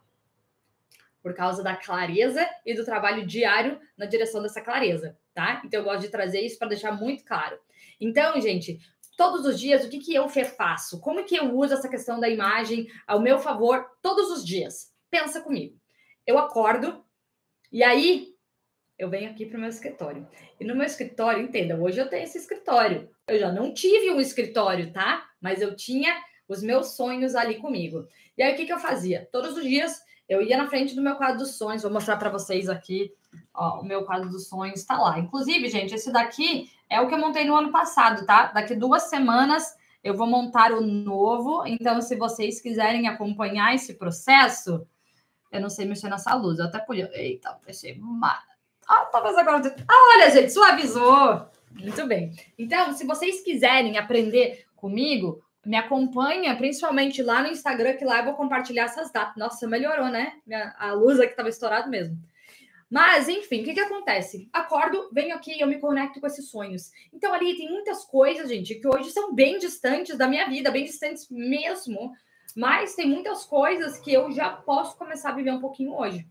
por 1.24 1.34
causa 1.34 1.64
da 1.64 1.76
clareza 1.76 2.48
e 2.64 2.76
do 2.76 2.86
trabalho 2.86 3.26
diário 3.26 3.80
na 3.98 4.06
direção 4.06 4.40
dessa 4.40 4.62
clareza, 4.62 5.18
tá? 5.34 5.62
Então 5.66 5.80
eu 5.80 5.84
gosto 5.84 6.02
de 6.02 6.10
trazer 6.10 6.42
isso 6.42 6.58
para 6.58 6.70
deixar 6.70 6.92
muito 6.92 7.24
claro. 7.24 7.58
Então, 8.00 8.40
gente, 8.40 8.80
todos 9.18 9.46
os 9.46 9.60
dias, 9.60 9.86
o 9.86 9.90
que, 9.90 10.00
que 10.00 10.14
eu 10.14 10.28
faço? 10.30 11.00
Como 11.00 11.24
que 11.26 11.36
eu 11.36 11.56
uso 11.56 11.74
essa 11.74 11.90
questão 11.90 12.20
da 12.20 12.30
imagem 12.30 12.88
ao 13.08 13.20
meu 13.20 13.40
favor 13.40 13.86
todos 14.02 14.30
os 14.32 14.46
dias? 14.46 14.92
Pensa 15.10 15.42
comigo. 15.42 15.78
Eu 16.26 16.38
acordo 16.38 17.04
e 17.72 17.84
aí 17.84 18.34
eu 18.98 19.10
venho 19.10 19.32
aqui 19.32 19.46
para 19.46 19.58
o 19.58 19.60
meu 19.60 19.70
escritório. 19.70 20.28
E 20.60 20.64
no 20.64 20.76
meu 20.76 20.86
escritório, 20.86 21.44
entenda, 21.44 21.76
hoje 21.76 22.00
eu 22.00 22.10
tenho 22.10 22.24
esse 22.24 22.38
escritório. 22.38 23.10
Eu 23.28 23.40
já 23.40 23.52
não 23.52 23.74
tive 23.74 24.12
um 24.12 24.20
escritório, 24.20 24.92
tá? 24.92 25.26
Mas 25.42 25.62
eu 25.62 25.76
tinha 25.76 26.16
os 26.48 26.62
meus 26.62 26.96
sonhos 26.96 27.36
ali 27.36 27.56
comigo. 27.56 28.08
E 28.38 28.44
aí 28.44 28.54
o 28.54 28.56
que, 28.56 28.66
que 28.66 28.74
eu 28.74 28.80
fazia? 28.80 29.28
Todos 29.32 29.58
os 29.58 29.64
dias 29.64 30.02
eu 30.28 30.42
ia 30.42 30.58
na 30.58 30.68
frente 30.68 30.96
do 30.96 31.02
meu 31.02 31.16
quadro 31.16 31.40
dos 31.40 31.58
sonhos, 31.58 31.84
vou 31.84 31.92
mostrar 31.92 32.18
para 32.18 32.30
vocês 32.30 32.70
aqui. 32.70 33.12
Ó, 33.54 33.82
o 33.82 33.86
meu 33.86 34.04
quadro 34.04 34.30
dos 34.30 34.48
sonhos 34.48 34.80
está 34.80 34.98
lá. 35.00 35.20
Inclusive, 35.20 35.68
gente, 35.70 35.94
esse 35.94 36.12
daqui 36.12 36.70
é 36.90 37.00
o 37.00 37.08
que 37.08 37.14
eu 37.14 37.20
montei 37.20 37.46
no 37.46 37.56
ano 37.56 37.72
passado, 37.72 38.26
tá? 38.26 38.52
Daqui 38.52 38.76
duas 38.76 39.04
semanas 39.04 39.76
eu 40.04 40.16
vou 40.16 40.28
montar 40.28 40.72
o 40.72 40.82
novo. 40.82 41.66
Então, 41.66 42.02
se 42.02 42.16
vocês 42.16 42.60
quiserem 42.60 43.08
acompanhar 43.08 43.74
esse 43.74 43.94
processo, 43.94 44.86
eu 45.52 45.62
não 45.62 45.70
sei 45.70 45.86
mexer 45.86 46.10
nessa 46.10 46.34
luz. 46.36 46.60
Eu 46.60 46.66
até 46.66 46.80
podia. 46.80 47.10
Eita, 47.14 47.58
deixei. 47.66 48.00
Ah, 48.88 49.06
talvez 49.12 49.38
agora. 49.38 49.62
Ah, 49.88 50.16
olha, 50.16 50.32
gente, 50.32 50.52
suavizou. 50.52 51.46
Muito 51.72 52.06
bem. 52.06 52.36
Então, 52.58 52.94
se 52.94 53.06
vocês 53.06 53.42
quiserem 53.42 53.98
aprender 53.98 54.66
comigo, 54.76 55.42
me 55.66 55.78
acompanha, 55.78 56.56
principalmente 56.58 57.24
lá 57.24 57.42
no 57.42 57.48
Instagram, 57.48 57.96
que 57.96 58.04
lá 58.04 58.20
eu 58.20 58.26
vou 58.26 58.34
compartilhar 58.34 58.84
essas 58.84 59.12
datas. 59.12 59.38
Nossa, 59.38 59.68
melhorou, 59.68 60.10
né? 60.10 60.34
A 60.78 60.92
luz 60.92 61.20
aqui 61.20 61.32
estava 61.32 61.50
estourada 61.50 61.88
mesmo. 61.88 62.18
Mas, 62.94 63.28
enfim, 63.28 63.62
o 63.62 63.64
que, 63.64 63.74
que 63.74 63.80
acontece? 63.80 64.48
Acordo, 64.54 65.10
venho 65.12 65.34
aqui 65.34 65.52
e 65.52 65.62
eu 65.62 65.68
me 65.68 65.80
conecto 65.80 66.22
com 66.22 66.28
esses 66.28 66.48
sonhos. 66.48 66.92
Então, 67.12 67.34
ali 67.34 67.58
tem 67.58 67.68
muitas 67.68 68.06
coisas, 68.06 68.48
gente, 68.48 68.76
que 68.76 68.88
hoje 68.88 69.10
são 69.10 69.34
bem 69.34 69.58
distantes 69.58 70.16
da 70.16 70.28
minha 70.28 70.48
vida, 70.48 70.70
bem 70.70 70.86
distantes 70.86 71.28
mesmo. 71.28 72.12
Mas 72.56 72.94
tem 72.94 73.10
muitas 73.10 73.46
coisas 73.46 73.98
que 73.98 74.14
eu 74.14 74.32
já 74.32 74.52
posso 74.52 74.96
começar 74.96 75.30
a 75.30 75.36
viver 75.36 75.50
um 75.50 75.60
pouquinho 75.60 75.92
hoje. 75.96 76.24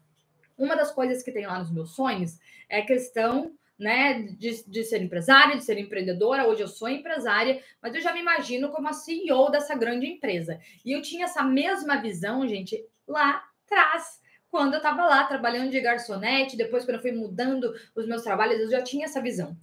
Uma 0.57 0.77
das 0.77 0.93
coisas 0.93 1.21
que 1.21 1.33
tem 1.33 1.49
lá 1.49 1.59
nos 1.59 1.73
meus 1.73 1.97
sonhos 1.97 2.39
é 2.69 2.79
a 2.79 2.87
questão 2.87 3.53
né, 3.77 4.23
de, 4.23 4.63
de 4.65 4.85
ser 4.85 5.03
empresária, 5.03 5.57
de 5.57 5.65
ser 5.65 5.79
empreendedora. 5.79 6.47
Hoje 6.47 6.63
eu 6.63 6.69
sou 6.69 6.89
empresária, 6.89 7.61
mas 7.83 7.93
eu 7.93 8.01
já 8.01 8.13
me 8.13 8.21
imagino 8.21 8.71
como 8.71 8.87
a 8.87 8.93
CEO 8.93 9.51
dessa 9.51 9.75
grande 9.75 10.07
empresa. 10.07 10.61
E 10.85 10.93
eu 10.93 11.03
tinha 11.03 11.25
essa 11.25 11.43
mesma 11.43 12.01
visão, 12.01 12.47
gente, 12.47 12.81
lá 13.05 13.43
atrás. 13.65 14.23
Quando 14.53 14.75
eu 14.75 14.81
estava 14.81 15.07
lá 15.07 15.25
trabalhando 15.25 15.71
de 15.71 15.81
garçonete, 15.81 16.59
depois 16.59 16.85
quando 16.85 16.97
eu 16.97 17.01
fui 17.01 17.11
mudando 17.11 17.73
os 17.97 18.07
meus 18.07 18.23
trabalhos, 18.23 18.61
eu 18.61 18.71
já 18.71 18.83
tinha 18.83 19.07
essa 19.07 19.19
visão. 19.19 19.57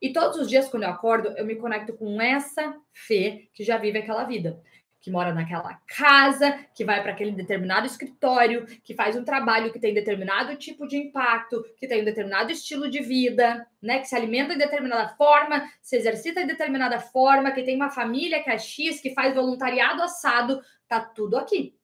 E 0.00 0.12
todos 0.12 0.36
os 0.36 0.48
dias, 0.48 0.68
quando 0.68 0.82
eu 0.82 0.88
acordo, 0.88 1.28
eu 1.36 1.46
me 1.46 1.54
conecto 1.54 1.92
com 1.92 2.20
essa 2.20 2.74
fé 2.92 3.44
que 3.54 3.62
já 3.62 3.78
vive 3.78 3.98
aquela 3.98 4.24
vida 4.24 4.60
que 5.00 5.12
mora 5.12 5.32
naquela 5.32 5.80
casa, 5.86 6.58
que 6.74 6.84
vai 6.84 7.02
para 7.02 7.12
aquele 7.12 7.30
determinado 7.32 7.86
escritório, 7.86 8.66
que 8.82 8.94
faz 8.94 9.16
um 9.16 9.24
trabalho 9.24 9.72
que 9.72 9.78
tem 9.78 9.94
determinado 9.94 10.56
tipo 10.56 10.88
de 10.88 10.96
impacto, 10.96 11.64
que 11.76 11.86
tem 11.86 12.02
um 12.02 12.04
determinado 12.04 12.50
estilo 12.50 12.90
de 12.90 13.00
vida, 13.00 13.64
né, 13.80 14.00
que 14.00 14.06
se 14.06 14.16
alimenta 14.16 14.54
de 14.54 14.60
determinada 14.60 15.08
forma, 15.16 15.68
se 15.80 15.96
exercita 15.96 16.40
de 16.40 16.48
determinada 16.48 16.98
forma, 16.98 17.50
que 17.52 17.62
tem 17.62 17.76
uma 17.76 17.90
família 17.90 18.42
que 18.42 18.50
é 18.50 18.58
X, 18.58 19.00
que 19.00 19.14
faz 19.14 19.34
voluntariado 19.34 20.02
assado, 20.02 20.60
tá 20.88 21.00
tudo 21.00 21.36
aqui. 21.36 21.76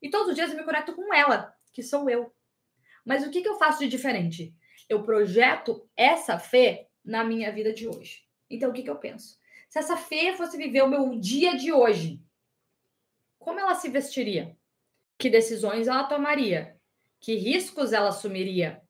E 0.00 0.10
todos 0.10 0.28
os 0.28 0.34
dias 0.34 0.50
eu 0.50 0.56
me 0.56 0.64
conecto 0.64 0.94
com 0.94 1.14
ela, 1.14 1.54
que 1.72 1.82
sou 1.82 2.08
eu. 2.08 2.32
Mas 3.04 3.26
o 3.26 3.30
que, 3.30 3.42
que 3.42 3.48
eu 3.48 3.58
faço 3.58 3.80
de 3.80 3.88
diferente? 3.88 4.54
Eu 4.88 5.02
projeto 5.02 5.88
essa 5.96 6.38
fé 6.38 6.88
na 7.04 7.24
minha 7.24 7.52
vida 7.52 7.72
de 7.72 7.88
hoje. 7.88 8.24
Então, 8.48 8.70
o 8.70 8.72
que, 8.72 8.82
que 8.82 8.90
eu 8.90 8.96
penso? 8.96 9.38
Se 9.68 9.78
essa 9.78 9.96
fé 9.96 10.36
fosse 10.36 10.56
viver 10.56 10.82
o 10.82 10.88
meu 10.88 11.18
dia 11.18 11.56
de 11.56 11.72
hoje, 11.72 12.20
como 13.38 13.58
ela 13.58 13.74
se 13.74 13.88
vestiria? 13.88 14.56
Que 15.16 15.30
decisões 15.30 15.86
ela 15.86 16.04
tomaria? 16.04 16.76
Que 17.20 17.34
riscos 17.36 17.92
ela 17.92 18.08
assumiria? 18.08 18.82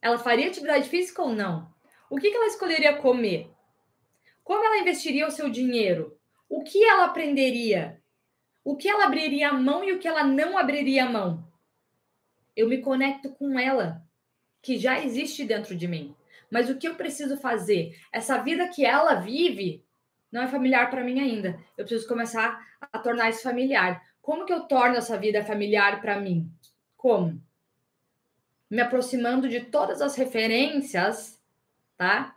Ela 0.00 0.18
faria 0.18 0.48
atividade 0.48 0.88
física 0.88 1.22
ou 1.22 1.30
não? 1.30 1.72
O 2.08 2.16
que 2.16 2.28
ela 2.28 2.46
escolheria 2.46 2.96
comer? 2.96 3.50
Como 4.44 4.64
ela 4.64 4.78
investiria 4.78 5.26
o 5.26 5.30
seu 5.30 5.50
dinheiro? 5.50 6.18
O 6.48 6.62
que 6.62 6.82
ela 6.84 7.06
aprenderia? 7.06 8.02
O 8.64 8.76
que 8.76 8.88
ela 8.88 9.04
abriria 9.04 9.48
a 9.50 9.54
mão 9.54 9.82
e 9.82 9.92
o 9.92 9.98
que 9.98 10.06
ela 10.06 10.22
não 10.22 10.56
abriria 10.56 11.04
a 11.04 11.10
mão? 11.10 11.47
Eu 12.58 12.68
me 12.68 12.78
conecto 12.78 13.30
com 13.30 13.56
ela, 13.56 14.02
que 14.60 14.76
já 14.76 14.98
existe 14.98 15.44
dentro 15.44 15.76
de 15.76 15.86
mim. 15.86 16.12
Mas 16.50 16.68
o 16.68 16.76
que 16.76 16.88
eu 16.88 16.96
preciso 16.96 17.36
fazer? 17.36 17.96
Essa 18.12 18.38
vida 18.38 18.66
que 18.66 18.84
ela 18.84 19.14
vive, 19.14 19.84
não 20.32 20.42
é 20.42 20.48
familiar 20.48 20.90
para 20.90 21.04
mim 21.04 21.20
ainda. 21.20 21.56
Eu 21.76 21.84
preciso 21.84 22.08
começar 22.08 22.66
a 22.80 22.98
tornar 22.98 23.30
isso 23.30 23.44
familiar. 23.44 24.04
Como 24.20 24.44
que 24.44 24.52
eu 24.52 24.62
torno 24.62 24.96
essa 24.96 25.16
vida 25.16 25.44
familiar 25.44 26.00
para 26.00 26.18
mim? 26.18 26.50
Como? 26.96 27.40
Me 28.68 28.80
aproximando 28.80 29.48
de 29.48 29.60
todas 29.60 30.02
as 30.02 30.16
referências, 30.16 31.40
tá? 31.96 32.36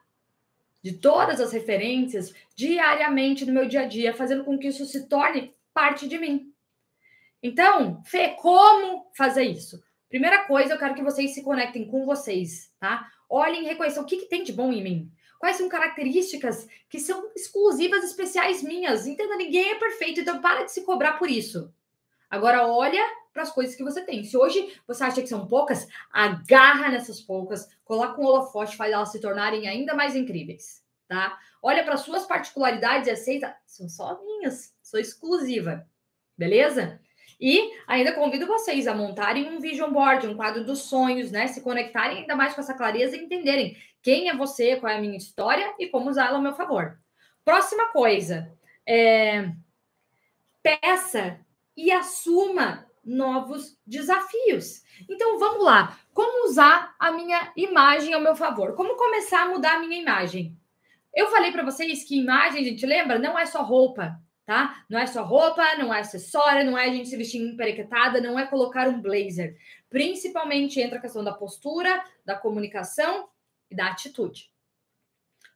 De 0.83 0.93
todas 0.93 1.41
as 1.41 1.51
referências 1.51 2.31
diariamente 2.55 3.43
no 3.43 3.53
meu 3.53 3.67
dia 3.67 3.81
a 3.81 3.87
dia, 3.87 4.13
fazendo 4.13 4.43
com 4.43 4.55
que 4.55 4.67
isso 4.67 4.85
se 4.85 5.07
torne 5.07 5.51
parte 5.73 6.07
de 6.07 6.19
mim. 6.19 6.53
Então, 7.41 8.03
Fê, 8.03 8.35
como 8.39 9.09
fazer 9.15 9.45
isso? 9.45 9.83
Primeira 10.11 10.43
coisa, 10.43 10.73
eu 10.73 10.77
quero 10.77 10.93
que 10.93 11.01
vocês 11.01 11.33
se 11.33 11.41
conectem 11.41 11.87
com 11.87 12.05
vocês, 12.05 12.69
tá? 12.77 13.09
Olhem 13.29 13.63
e 13.63 13.67
reconheçam 13.67 14.03
o 14.03 14.05
que, 14.05 14.17
que 14.17 14.25
tem 14.25 14.43
de 14.43 14.51
bom 14.51 14.69
em 14.69 14.83
mim. 14.83 15.11
Quais 15.39 15.55
são 15.55 15.69
características 15.69 16.67
que 16.89 16.99
são 16.99 17.31
exclusivas, 17.33 18.03
especiais 18.03 18.61
minhas? 18.61 19.07
Entenda, 19.07 19.37
ninguém 19.37 19.71
é 19.71 19.79
perfeito, 19.79 20.19
então 20.19 20.41
para 20.41 20.65
de 20.65 20.71
se 20.73 20.83
cobrar 20.83 21.13
por 21.13 21.29
isso. 21.29 21.73
Agora 22.29 22.67
olha 22.67 23.01
para 23.31 23.43
as 23.43 23.53
coisas 23.53 23.73
que 23.73 23.85
você 23.85 24.03
tem. 24.03 24.25
Se 24.25 24.35
hoje 24.35 24.77
você 24.85 25.01
acha 25.05 25.21
que 25.21 25.29
são 25.29 25.47
poucas, 25.47 25.87
agarra 26.11 26.89
nessas 26.89 27.21
poucas, 27.21 27.69
coloca 27.85 28.19
um 28.19 28.25
holofote, 28.25 28.75
faz 28.75 28.91
elas 28.91 29.13
se 29.13 29.21
tornarem 29.21 29.65
ainda 29.65 29.95
mais 29.95 30.13
incríveis, 30.13 30.83
tá? 31.07 31.39
Olha 31.61 31.85
para 31.85 31.95
suas 31.95 32.25
particularidades 32.25 33.07
e 33.07 33.11
aceita, 33.11 33.55
são 33.65 33.87
só 33.87 34.21
minhas, 34.25 34.75
sou 34.83 34.99
exclusiva. 34.99 35.87
Beleza? 36.37 36.99
E 37.41 37.71
ainda 37.87 38.13
convido 38.13 38.45
vocês 38.45 38.87
a 38.87 38.93
montarem 38.93 39.49
um 39.49 39.59
vision 39.59 39.91
board, 39.91 40.27
um 40.27 40.35
quadro 40.35 40.63
dos 40.63 40.83
sonhos, 40.83 41.31
né? 41.31 41.47
Se 41.47 41.61
conectarem 41.61 42.19
ainda 42.19 42.35
mais 42.35 42.53
com 42.53 42.61
essa 42.61 42.75
clareza 42.75 43.17
e 43.17 43.23
entenderem 43.23 43.75
quem 44.03 44.29
é 44.29 44.35
você, 44.35 44.75
qual 44.75 44.91
é 44.91 44.97
a 44.97 45.01
minha 45.01 45.17
história 45.17 45.73
e 45.79 45.87
como 45.87 46.11
usá-la 46.11 46.35
ao 46.35 46.41
meu 46.41 46.53
favor. 46.53 46.99
Próxima 47.43 47.87
coisa, 47.87 48.55
é... 48.87 49.51
peça 50.61 51.39
e 51.75 51.91
assuma 51.91 52.85
novos 53.03 53.75
desafios. 53.87 54.83
Então 55.09 55.39
vamos 55.39 55.65
lá, 55.65 55.97
como 56.13 56.47
usar 56.47 56.95
a 56.99 57.11
minha 57.11 57.51
imagem 57.55 58.13
ao 58.13 58.21
meu 58.21 58.35
favor? 58.35 58.75
Como 58.75 58.95
começar 58.95 59.43
a 59.43 59.49
mudar 59.49 59.77
a 59.77 59.79
minha 59.79 59.99
imagem? 59.99 60.55
Eu 61.11 61.31
falei 61.31 61.51
para 61.51 61.63
vocês 61.63 62.03
que 62.03 62.19
imagem, 62.19 62.63
gente, 62.63 62.85
lembra? 62.85 63.17
Não 63.17 63.37
é 63.37 63.47
só 63.47 63.63
roupa, 63.63 64.21
tá? 64.45 64.83
Não 64.89 64.99
é 64.99 65.05
só 65.05 65.23
roupa, 65.23 65.75
não 65.77 65.93
é 65.93 65.99
acessório, 65.99 66.65
não 66.65 66.77
é 66.77 66.85
a 66.85 66.93
gente 66.93 67.09
se 67.09 67.17
vestir 67.17 67.41
emperequetada, 67.41 68.21
não 68.21 68.37
é 68.37 68.45
colocar 68.45 68.87
um 68.87 69.01
blazer. 69.01 69.57
Principalmente 69.89 70.79
entra 70.79 70.97
a 70.97 71.01
questão 71.01 71.23
da 71.23 71.33
postura, 71.33 72.03
da 72.25 72.35
comunicação 72.35 73.29
e 73.69 73.75
da 73.75 73.87
atitude. 73.87 74.51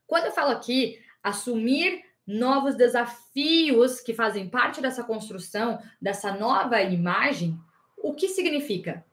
Quando 0.06 0.26
eu 0.26 0.32
falo 0.32 0.52
aqui, 0.52 1.00
assumir 1.22 2.04
novos 2.26 2.74
desafios 2.74 4.00
que 4.00 4.14
fazem 4.14 4.48
parte 4.48 4.80
dessa 4.80 5.04
construção, 5.04 5.80
dessa 6.00 6.32
nova 6.32 6.80
imagem, 6.82 7.58
o 7.96 8.14
que 8.14 8.28
significa? 8.28 9.04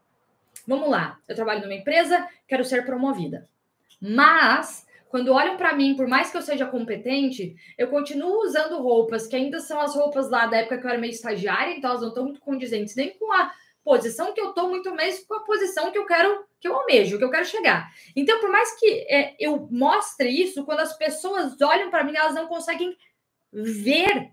Vamos 0.68 0.90
lá, 0.90 1.20
eu 1.28 1.36
trabalho 1.36 1.62
numa 1.62 1.74
empresa, 1.74 2.28
quero 2.48 2.64
ser 2.64 2.86
promovida. 2.86 3.50
Mas, 4.00 4.88
quando 5.13 5.32
olham 5.32 5.58
para 5.58 5.76
mim, 5.76 5.95
por 5.95 6.08
mais 6.08 6.32
que 6.32 6.38
eu 6.38 6.41
seja 6.41 6.65
competente, 6.65 7.56
eu 7.78 7.88
continuo 7.88 8.41
usando 8.41 8.82
roupas 8.82 9.28
que 9.28 9.36
ainda 9.36 9.60
são 9.60 9.80
as 9.80 9.93
roupas 9.93 10.28
lá 10.28 10.47
da 10.47 10.58
época 10.58 10.80
que 10.80 10.86
eu 10.88 10.89
era 10.89 10.97
meio 10.97 11.12
estagiária, 11.12 11.78
então 11.78 11.91
elas 11.91 12.02
não 12.02 12.10
estão 12.10 12.23
muito 12.23 12.39
condizentes 12.39 12.95
nem 12.95 13.12
com 13.12 13.32
a 13.32 13.54
posição 13.84 14.34
que 14.34 14.41
eu 14.41 14.49
estou, 14.49 14.67
muito 14.71 14.91
mais 14.95 15.23
com 15.23 15.36
a 15.36 15.43
posição 15.43 15.91
que 15.91 15.99
eu 15.99 16.08
quero, 16.08 16.43
que 16.60 16.67
eu 16.67 16.73
almejo, 16.73 17.19
que 17.19 17.23
eu 17.23 17.30
quero 17.30 17.45
chegar. 17.45 17.91
Então, 18.15 18.39
por 18.39 18.49
mais 18.49 18.76
que 18.80 19.06
é, 19.08 19.36
eu 19.39 19.67
mostre 19.69 20.30
isso, 20.30 20.65
quando 20.65 20.80
as 20.80 20.97
pessoas 20.97 21.62
olham 21.62 21.91
para 21.91 22.04
mim, 22.04 22.15
elas 22.15 22.34
não 22.34 22.47
conseguem 22.47 22.97
ver 23.52 24.32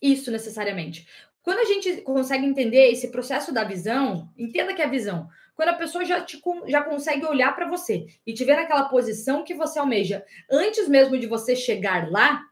isso 0.00 0.30
necessariamente. 0.30 1.08
Quando 1.42 1.58
a 1.58 1.64
gente 1.64 2.02
consegue 2.02 2.46
entender 2.46 2.92
esse 2.92 3.08
processo 3.08 3.52
da 3.52 3.64
visão, 3.64 4.28
entenda 4.38 4.74
que 4.74 4.80
é 4.80 4.84
a 4.84 4.88
visão. 4.88 5.28
Quando 5.54 5.68
a 5.68 5.74
pessoa 5.74 6.04
já, 6.04 6.20
te, 6.20 6.40
já 6.66 6.82
consegue 6.82 7.24
olhar 7.24 7.54
para 7.54 7.68
você 7.68 8.06
e 8.26 8.34
te 8.34 8.44
ver 8.44 8.56
naquela 8.56 8.88
posição 8.88 9.44
que 9.44 9.54
você 9.54 9.78
almeja, 9.78 10.24
antes 10.50 10.88
mesmo 10.88 11.18
de 11.18 11.26
você 11.26 11.54
chegar 11.54 12.10
lá, 12.10 12.42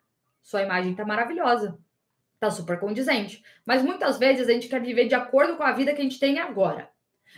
sua 0.42 0.62
imagem 0.62 0.92
está 0.92 1.04
maravilhosa. 1.04 1.78
Está 2.34 2.50
super 2.50 2.78
condizente. 2.78 3.42
Mas 3.64 3.82
muitas 3.82 4.18
vezes 4.18 4.48
a 4.48 4.52
gente 4.52 4.68
quer 4.68 4.80
viver 4.80 5.06
de 5.06 5.14
acordo 5.14 5.56
com 5.56 5.62
a 5.62 5.72
vida 5.72 5.92
que 5.92 6.00
a 6.00 6.04
gente 6.04 6.18
tem 6.18 6.40
agora. 6.40 6.90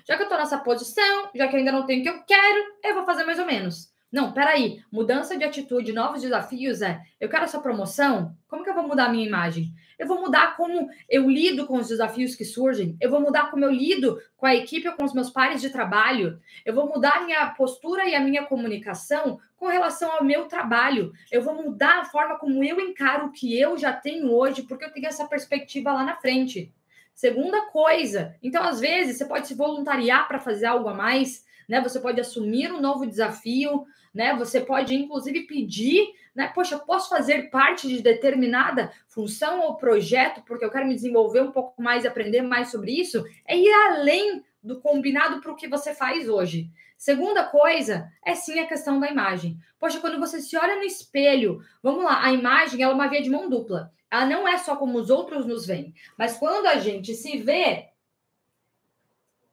Já 0.06 0.16
que 0.16 0.22
eu 0.22 0.24
estou 0.24 0.38
nessa 0.38 0.58
posição, 0.58 1.30
já 1.34 1.46
que 1.46 1.56
ainda 1.56 1.72
não 1.72 1.86
tenho 1.86 2.00
o 2.00 2.02
que 2.02 2.08
eu 2.08 2.22
quero, 2.24 2.76
eu 2.82 2.94
vou 2.94 3.04
fazer 3.04 3.24
mais 3.24 3.38
ou 3.38 3.46
menos. 3.46 3.92
Não, 4.10 4.32
peraí. 4.32 4.82
Mudança 4.92 5.36
de 5.36 5.44
atitude, 5.44 5.92
novos 5.92 6.22
desafios 6.22 6.82
é. 6.82 7.00
Eu 7.20 7.28
quero 7.28 7.44
essa 7.44 7.60
promoção. 7.60 8.36
Como 8.46 8.62
que 8.62 8.70
eu 8.70 8.74
vou 8.74 8.86
mudar 8.86 9.06
a 9.06 9.08
minha 9.08 9.26
imagem? 9.26 9.74
Eu 9.98 10.06
vou 10.06 10.20
mudar 10.20 10.56
como 10.56 10.88
eu 11.08 11.28
lido 11.28 11.66
com 11.66 11.78
os 11.78 11.88
desafios 11.88 12.34
que 12.34 12.44
surgem. 12.44 12.96
Eu 13.00 13.10
vou 13.10 13.20
mudar 13.20 13.50
como 13.50 13.64
eu 13.64 13.70
lido 13.70 14.20
com 14.36 14.46
a 14.46 14.54
equipe 14.54 14.88
ou 14.88 14.94
com 14.94 15.04
os 15.04 15.14
meus 15.14 15.30
pares 15.30 15.60
de 15.60 15.70
trabalho. 15.70 16.40
Eu 16.64 16.74
vou 16.74 16.88
mudar 16.88 17.24
minha 17.24 17.46
postura 17.50 18.04
e 18.08 18.14
a 18.14 18.20
minha 18.20 18.44
comunicação 18.44 19.38
com 19.56 19.66
relação 19.66 20.12
ao 20.12 20.24
meu 20.24 20.46
trabalho. 20.46 21.12
Eu 21.30 21.42
vou 21.42 21.54
mudar 21.54 22.00
a 22.00 22.04
forma 22.04 22.38
como 22.38 22.62
eu 22.62 22.80
encaro 22.80 23.26
o 23.26 23.32
que 23.32 23.58
eu 23.58 23.78
já 23.78 23.92
tenho 23.92 24.30
hoje, 24.30 24.62
porque 24.62 24.84
eu 24.84 24.92
tenho 24.92 25.06
essa 25.06 25.26
perspectiva 25.26 25.92
lá 25.92 26.04
na 26.04 26.16
frente. 26.16 26.72
Segunda 27.14 27.66
coisa, 27.66 28.34
então 28.42 28.62
às 28.64 28.80
vezes 28.80 29.16
você 29.16 29.24
pode 29.24 29.46
se 29.46 29.54
voluntariar 29.54 30.26
para 30.26 30.40
fazer 30.40 30.66
algo 30.66 30.88
a 30.88 30.94
mais, 30.94 31.44
né? 31.68 31.80
Você 31.80 32.00
pode 32.00 32.20
assumir 32.20 32.72
um 32.72 32.80
novo 32.80 33.06
desafio, 33.06 33.86
né? 34.12 34.34
Você 34.36 34.60
pode 34.60 34.94
inclusive 34.96 35.42
pedir, 35.42 36.08
né? 36.34 36.50
Poxa, 36.54 36.78
posso 36.78 37.08
fazer 37.08 37.50
parte 37.50 37.88
de 37.88 38.02
determinada 38.02 38.92
função 39.08 39.60
ou 39.60 39.76
projeto 39.76 40.42
porque 40.46 40.64
eu 40.64 40.70
quero 40.70 40.86
me 40.86 40.94
desenvolver 40.94 41.40
um 41.40 41.52
pouco 41.52 41.80
mais 41.80 42.04
aprender 42.04 42.42
mais 42.42 42.70
sobre 42.70 42.92
isso. 42.92 43.24
É 43.46 43.56
ir 43.56 43.72
além 43.72 44.44
do 44.62 44.80
combinado 44.80 45.40
para 45.40 45.52
o 45.52 45.56
que 45.56 45.68
você 45.68 45.94
faz 45.94 46.28
hoje. 46.28 46.70
Segunda 46.96 47.44
coisa 47.44 48.10
é 48.24 48.34
sim 48.34 48.58
a 48.58 48.66
questão 48.66 48.98
da 48.98 49.10
imagem. 49.10 49.58
Poxa, 49.78 50.00
quando 50.00 50.18
você 50.18 50.40
se 50.40 50.56
olha 50.56 50.76
no 50.76 50.82
espelho, 50.82 51.60
vamos 51.82 52.02
lá, 52.02 52.24
a 52.24 52.32
imagem 52.32 52.82
é 52.82 52.88
uma 52.88 53.08
via 53.08 53.22
de 53.22 53.30
mão 53.30 53.48
dupla. 53.48 53.92
Ela 54.10 54.26
não 54.26 54.48
é 54.48 54.56
só 54.58 54.76
como 54.76 54.98
os 54.98 55.10
outros 55.10 55.44
nos 55.44 55.66
veem, 55.66 55.92
mas 56.16 56.36
quando 56.38 56.66
a 56.66 56.78
gente 56.78 57.14
se 57.14 57.36
vê, 57.36 57.90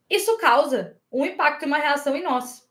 isso 0.10 0.38
causa 0.38 0.98
um 1.12 1.26
impacto 1.26 1.64
e 1.64 1.66
uma 1.66 1.78
reação 1.78 2.16
em 2.16 2.24
nós. 2.24 2.70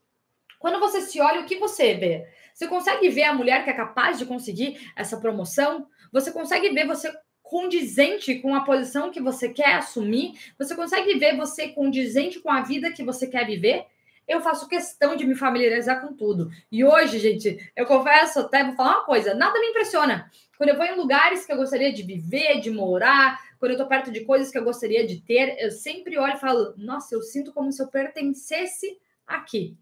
Quando 0.59 0.79
você 0.79 1.01
se 1.01 1.21
olha, 1.21 1.41
o 1.41 1.47
que 1.47 1.57
você 1.57 1.95
vê? 1.95 2.29
Você 2.61 2.69
consegue 2.69 3.09
ver 3.09 3.23
a 3.23 3.33
mulher 3.33 3.65
que 3.65 3.71
é 3.71 3.73
capaz 3.73 4.19
de 4.19 4.27
conseguir 4.27 4.79
essa 4.95 5.17
promoção? 5.17 5.87
Você 6.13 6.31
consegue 6.31 6.69
ver 6.69 6.87
você 6.87 7.11
condizente 7.43 8.35
com 8.35 8.55
a 8.55 8.61
posição 8.61 9.11
que 9.11 9.19
você 9.19 9.49
quer 9.49 9.77
assumir? 9.77 10.35
Você 10.59 10.77
consegue 10.77 11.19
ver 11.19 11.39
você 11.39 11.69
condizente 11.69 12.39
com 12.39 12.51
a 12.51 12.61
vida 12.61 12.93
que 12.93 13.03
você 13.03 13.27
quer 13.27 13.47
viver? 13.47 13.87
eu 14.29 14.41
faço 14.43 14.69
questão 14.69 15.17
de 15.17 15.27
me 15.27 15.35
familiarizar 15.35 16.01
com 16.01 16.15
tudo. 16.15 16.51
E 16.71 16.85
hoje, 16.85 17.19
gente, 17.19 17.73
eu 17.75 17.85
confesso, 17.85 18.39
até 18.39 18.63
vou 18.63 18.77
falar 18.77 18.99
uma 18.99 19.05
coisa: 19.05 19.35
nada 19.35 19.59
me 19.59 19.71
impressiona. 19.71 20.31
Quando 20.57 20.69
eu 20.69 20.77
vou 20.77 20.85
em 20.85 20.95
lugares 20.95 21.45
que 21.45 21.53
eu 21.53 21.57
gostaria 21.57 21.93
de 21.93 22.05
viver, 22.05 22.61
de 22.61 22.71
morar, 22.71 23.41
quando 23.59 23.73
eu 23.73 23.79
tô 23.79 23.87
perto 23.89 24.13
de 24.13 24.21
coisas 24.21 24.49
que 24.53 24.59
eu 24.59 24.63
gostaria 24.63 25.05
de 25.05 25.21
ter, 25.23 25.57
eu 25.59 25.73
sempre 25.73 26.17
olho 26.17 26.35
e 26.35 26.39
falo: 26.39 26.75
nossa, 26.77 27.15
eu 27.15 27.23
sinto 27.23 27.53
como 27.53 27.73
se 27.73 27.83
eu 27.83 27.89
pertencesse 27.89 29.01
aqui. 29.27 29.77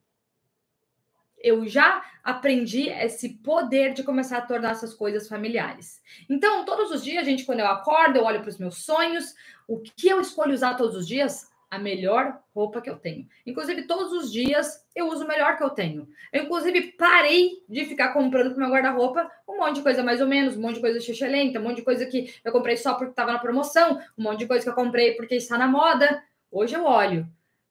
Eu 1.40 1.66
já 1.66 2.04
aprendi 2.22 2.88
esse 2.88 3.28
poder 3.28 3.94
de 3.94 4.02
começar 4.02 4.38
a 4.38 4.46
tornar 4.46 4.72
essas 4.72 4.94
coisas 4.94 5.28
familiares. 5.28 6.02
Então, 6.28 6.64
todos 6.64 6.90
os 6.90 7.02
dias, 7.02 7.24
gente, 7.24 7.44
quando 7.44 7.60
eu 7.60 7.66
acordo, 7.66 8.18
eu 8.18 8.24
olho 8.24 8.40
para 8.40 8.50
os 8.50 8.58
meus 8.58 8.84
sonhos, 8.84 9.34
o 9.66 9.78
que 9.78 10.08
eu 10.08 10.20
escolho 10.20 10.54
usar 10.54 10.74
todos 10.74 10.96
os 10.96 11.06
dias? 11.06 11.48
a 11.70 11.78
melhor 11.78 12.40
roupa 12.54 12.80
que 12.80 12.88
eu 12.88 12.96
tenho. 12.96 13.28
Inclusive, 13.46 13.82
todos 13.82 14.12
os 14.12 14.32
dias 14.32 14.84
eu 14.94 15.08
uso 15.08 15.24
o 15.24 15.28
melhor 15.28 15.56
que 15.56 15.62
eu 15.62 15.70
tenho. 15.70 16.08
Eu, 16.32 16.44
inclusive, 16.44 16.92
parei 16.92 17.62
de 17.68 17.84
ficar 17.84 18.12
comprando 18.12 18.50
pro 18.50 18.60
meu 18.60 18.70
guarda-roupa 18.70 19.30
um 19.46 19.58
monte 19.58 19.76
de 19.76 19.82
coisa 19.82 20.02
mais 20.02 20.20
ou 20.20 20.26
menos, 20.26 20.56
um 20.56 20.60
monte 20.60 20.76
de 20.76 20.80
coisa 20.80 21.00
xixelenta, 21.00 21.60
um 21.60 21.62
monte 21.62 21.76
de 21.76 21.82
coisa 21.82 22.06
que 22.06 22.34
eu 22.44 22.52
comprei 22.52 22.76
só 22.76 22.94
porque 22.94 23.10
estava 23.10 23.32
na 23.32 23.38
promoção, 23.38 24.00
um 24.16 24.22
monte 24.22 24.40
de 24.40 24.46
coisa 24.46 24.64
que 24.64 24.70
eu 24.70 24.74
comprei 24.74 25.14
porque 25.14 25.34
está 25.34 25.58
na 25.58 25.66
moda. 25.66 26.22
Hoje 26.50 26.74
eu 26.74 26.84
olho. 26.84 27.28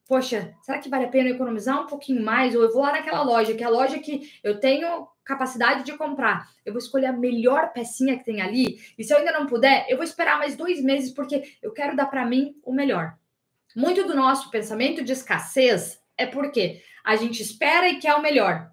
Poxa, 0.07 0.55
será 0.61 0.79
que 0.79 0.87
vale 0.87 1.05
a 1.05 1.09
pena 1.09 1.29
economizar 1.29 1.81
um 1.81 1.87
pouquinho 1.87 2.23
mais? 2.23 2.55
Ou 2.55 2.63
eu 2.63 2.71
vou 2.71 2.81
lá 2.81 2.93
naquela 2.93 3.23
loja, 3.23 3.53
que 3.53 3.63
é 3.63 3.67
a 3.67 3.69
loja 3.69 3.99
que 3.99 4.31
eu 4.41 4.57
tenho 4.57 5.05
capacidade 5.25 5.83
de 5.83 5.97
comprar. 5.97 6.47
Eu 6.65 6.71
vou 6.71 6.79
escolher 6.79 7.07
a 7.07 7.13
melhor 7.13 7.73
pecinha 7.73 8.17
que 8.17 8.23
tem 8.23 8.41
ali. 8.41 8.79
E 8.97 9.03
se 9.03 9.13
eu 9.13 9.17
ainda 9.17 9.33
não 9.33 9.45
puder, 9.45 9.85
eu 9.89 9.97
vou 9.97 10.05
esperar 10.05 10.37
mais 10.39 10.55
dois 10.55 10.81
meses, 10.81 11.11
porque 11.11 11.57
eu 11.61 11.73
quero 11.73 11.95
dar 11.95 12.05
para 12.05 12.25
mim 12.25 12.55
o 12.63 12.71
melhor. 12.71 13.17
Muito 13.75 14.07
do 14.07 14.15
nosso 14.15 14.49
pensamento 14.49 15.03
de 15.03 15.11
escassez 15.11 16.01
é 16.17 16.25
porque 16.25 16.81
a 17.03 17.17
gente 17.17 17.41
espera 17.41 17.89
e 17.89 17.99
quer 17.99 18.15
o 18.15 18.21
melhor, 18.21 18.71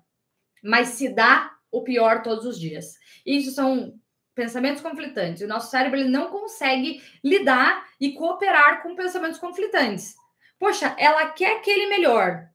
mas 0.62 0.88
se 0.88 1.08
dá 1.08 1.50
o 1.70 1.82
pior 1.82 2.22
todos 2.22 2.46
os 2.46 2.58
dias. 2.58 2.94
Isso 3.26 3.50
são 3.50 3.98
pensamentos 4.36 4.80
conflitantes. 4.80 5.42
O 5.42 5.48
nosso 5.48 5.70
cérebro 5.70 5.98
ele 5.98 6.08
não 6.08 6.28
consegue 6.28 7.02
lidar 7.22 7.86
e 8.00 8.12
cooperar 8.12 8.82
com 8.82 8.94
pensamentos 8.94 9.38
conflitantes. 9.38 10.14
Poxa, 10.64 10.96
ela 10.98 11.28
quer 11.28 11.58
aquele 11.58 11.88
melhor, 11.88 12.48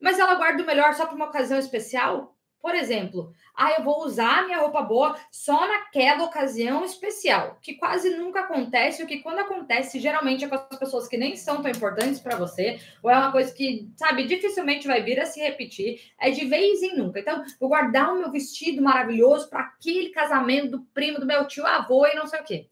mas 0.00 0.18
ela 0.18 0.36
guarda 0.36 0.62
o 0.62 0.66
melhor 0.66 0.94
só 0.94 1.04
para 1.04 1.14
uma 1.14 1.26
ocasião 1.26 1.58
especial? 1.58 2.34
Por 2.62 2.74
exemplo, 2.74 3.30
ah, 3.54 3.72
eu 3.72 3.84
vou 3.84 4.06
usar 4.06 4.46
minha 4.46 4.58
roupa 4.58 4.80
boa 4.80 5.14
só 5.30 5.68
naquela 5.68 6.24
ocasião 6.24 6.82
especial, 6.82 7.58
que 7.60 7.74
quase 7.74 8.16
nunca 8.16 8.40
acontece, 8.40 9.02
o 9.02 9.06
que 9.06 9.18
quando 9.18 9.40
acontece, 9.40 10.00
geralmente 10.00 10.46
é 10.46 10.48
com 10.48 10.54
as 10.54 10.78
pessoas 10.78 11.06
que 11.06 11.18
nem 11.18 11.36
são 11.36 11.60
tão 11.60 11.70
importantes 11.70 12.20
para 12.20 12.36
você, 12.36 12.80
ou 13.02 13.10
é 13.10 13.18
uma 13.18 13.30
coisa 13.30 13.52
que, 13.52 13.86
sabe, 13.98 14.24
dificilmente 14.24 14.88
vai 14.88 15.02
vir 15.02 15.20
a 15.20 15.26
se 15.26 15.38
repetir, 15.38 16.00
é 16.18 16.30
de 16.30 16.46
vez 16.46 16.82
em 16.82 16.96
nunca. 16.96 17.20
Então, 17.20 17.44
vou 17.60 17.68
guardar 17.68 18.14
o 18.14 18.18
meu 18.18 18.30
vestido 18.30 18.80
maravilhoso 18.80 19.50
para 19.50 19.60
aquele 19.60 20.08
casamento 20.08 20.70
do 20.70 20.84
primo 20.94 21.20
do 21.20 21.26
meu 21.26 21.46
tio 21.46 21.66
avô 21.66 22.06
e 22.06 22.14
não 22.14 22.26
sei 22.26 22.40
o 22.40 22.44
quê. 22.44 22.70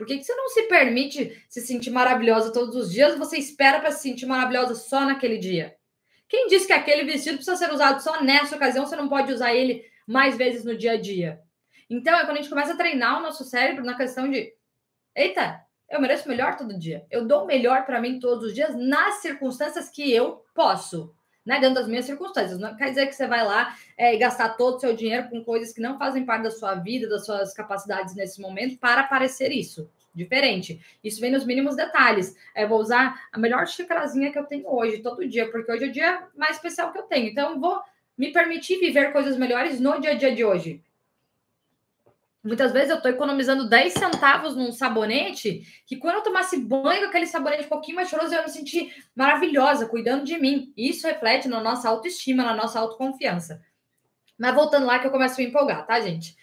Por 0.00 0.06
que, 0.06 0.16
que 0.16 0.24
você 0.24 0.34
não 0.34 0.48
se 0.48 0.62
permite 0.62 1.44
se 1.46 1.60
sentir 1.60 1.90
maravilhosa 1.90 2.54
todos 2.54 2.74
os 2.74 2.90
dias? 2.90 3.18
Você 3.18 3.36
espera 3.36 3.80
para 3.80 3.92
se 3.92 4.00
sentir 4.00 4.24
maravilhosa 4.24 4.74
só 4.74 5.04
naquele 5.04 5.36
dia? 5.36 5.76
Quem 6.26 6.46
disse 6.46 6.66
que 6.66 6.72
aquele 6.72 7.04
vestido 7.04 7.36
precisa 7.36 7.54
ser 7.54 7.70
usado 7.70 8.00
só 8.02 8.22
nessa 8.22 8.56
ocasião, 8.56 8.86
você 8.86 8.96
não 8.96 9.10
pode 9.10 9.30
usar 9.30 9.54
ele 9.54 9.84
mais 10.06 10.38
vezes 10.38 10.64
no 10.64 10.74
dia 10.74 10.92
a 10.92 10.96
dia? 10.96 11.42
Então, 11.90 12.18
é 12.18 12.24
quando 12.24 12.38
a 12.38 12.40
gente 12.40 12.48
começa 12.48 12.72
a 12.72 12.76
treinar 12.78 13.18
o 13.18 13.22
nosso 13.22 13.44
cérebro 13.44 13.84
na 13.84 13.94
questão 13.94 14.30
de: 14.30 14.50
eita, 15.14 15.60
eu 15.90 16.00
mereço 16.00 16.30
melhor 16.30 16.56
todo 16.56 16.78
dia. 16.78 17.04
Eu 17.10 17.26
dou 17.26 17.44
melhor 17.44 17.84
para 17.84 18.00
mim 18.00 18.18
todos 18.18 18.46
os 18.46 18.54
dias 18.54 18.74
nas 18.74 19.16
circunstâncias 19.16 19.90
que 19.90 20.10
eu 20.10 20.42
posso. 20.54 21.14
Né, 21.44 21.58
dentro 21.58 21.76
das 21.76 21.88
minhas 21.88 22.04
circunstâncias. 22.04 22.60
Não 22.60 22.76
quer 22.76 22.90
dizer 22.90 23.06
que 23.06 23.14
você 23.14 23.26
vai 23.26 23.42
lá 23.42 23.74
é, 23.96 24.14
gastar 24.18 24.50
todo 24.50 24.76
o 24.76 24.78
seu 24.78 24.94
dinheiro 24.94 25.30
com 25.30 25.42
coisas 25.42 25.72
que 25.72 25.80
não 25.80 25.98
fazem 25.98 26.24
parte 26.24 26.42
da 26.42 26.50
sua 26.50 26.74
vida, 26.74 27.08
das 27.08 27.24
suas 27.24 27.54
capacidades 27.54 28.14
nesse 28.14 28.42
momento, 28.42 28.78
para 28.78 29.04
parecer 29.04 29.50
isso 29.50 29.90
diferente. 30.14 30.80
Isso 31.02 31.20
vem 31.20 31.30
nos 31.30 31.46
mínimos 31.46 31.76
detalhes. 31.76 32.36
É, 32.54 32.66
vou 32.66 32.80
usar 32.80 33.28
a 33.32 33.38
melhor 33.38 33.66
xicarazinha 33.66 34.30
que 34.30 34.38
eu 34.38 34.44
tenho 34.44 34.68
hoje, 34.68 34.98
todo 34.98 35.26
dia, 35.26 35.50
porque 35.50 35.70
hoje 35.72 35.84
é 35.84 35.88
o 35.88 35.92
dia 35.92 36.28
mais 36.36 36.56
especial 36.56 36.92
que 36.92 36.98
eu 36.98 37.04
tenho. 37.04 37.28
Então, 37.28 37.60
vou 37.60 37.80
me 38.16 38.32
permitir 38.32 38.78
viver 38.78 39.12
coisas 39.12 39.36
melhores 39.36 39.80
no 39.80 40.00
dia 40.00 40.10
a 40.10 40.14
dia 40.14 40.34
de 40.34 40.44
hoje. 40.44 40.82
Muitas 42.42 42.72
vezes 42.72 42.88
eu 42.88 42.96
estou 42.96 43.10
economizando 43.10 43.68
10 43.68 43.92
centavos 43.92 44.56
num 44.56 44.72
sabonete, 44.72 45.62
que 45.86 45.96
quando 45.96 46.16
eu 46.16 46.22
tomasse 46.22 46.56
banho 46.56 47.02
com 47.02 47.08
aquele 47.08 47.26
sabonete 47.26 47.66
um 47.66 47.68
pouquinho 47.68 47.96
mais 47.96 48.08
cheiroso, 48.08 48.34
eu 48.34 48.42
me 48.42 48.48
sentir 48.48 48.94
maravilhosa, 49.14 49.86
cuidando 49.86 50.24
de 50.24 50.38
mim. 50.38 50.72
Isso 50.74 51.06
reflete 51.06 51.48
na 51.48 51.60
nossa 51.60 51.88
autoestima, 51.88 52.42
na 52.42 52.54
nossa 52.54 52.80
autoconfiança. 52.80 53.62
Mas 54.38 54.54
voltando 54.54 54.86
lá 54.86 54.98
que 54.98 55.06
eu 55.06 55.10
começo 55.10 55.34
a 55.34 55.38
me 55.44 55.50
empolgar, 55.50 55.86
tá, 55.86 56.00
gente? 56.00 56.34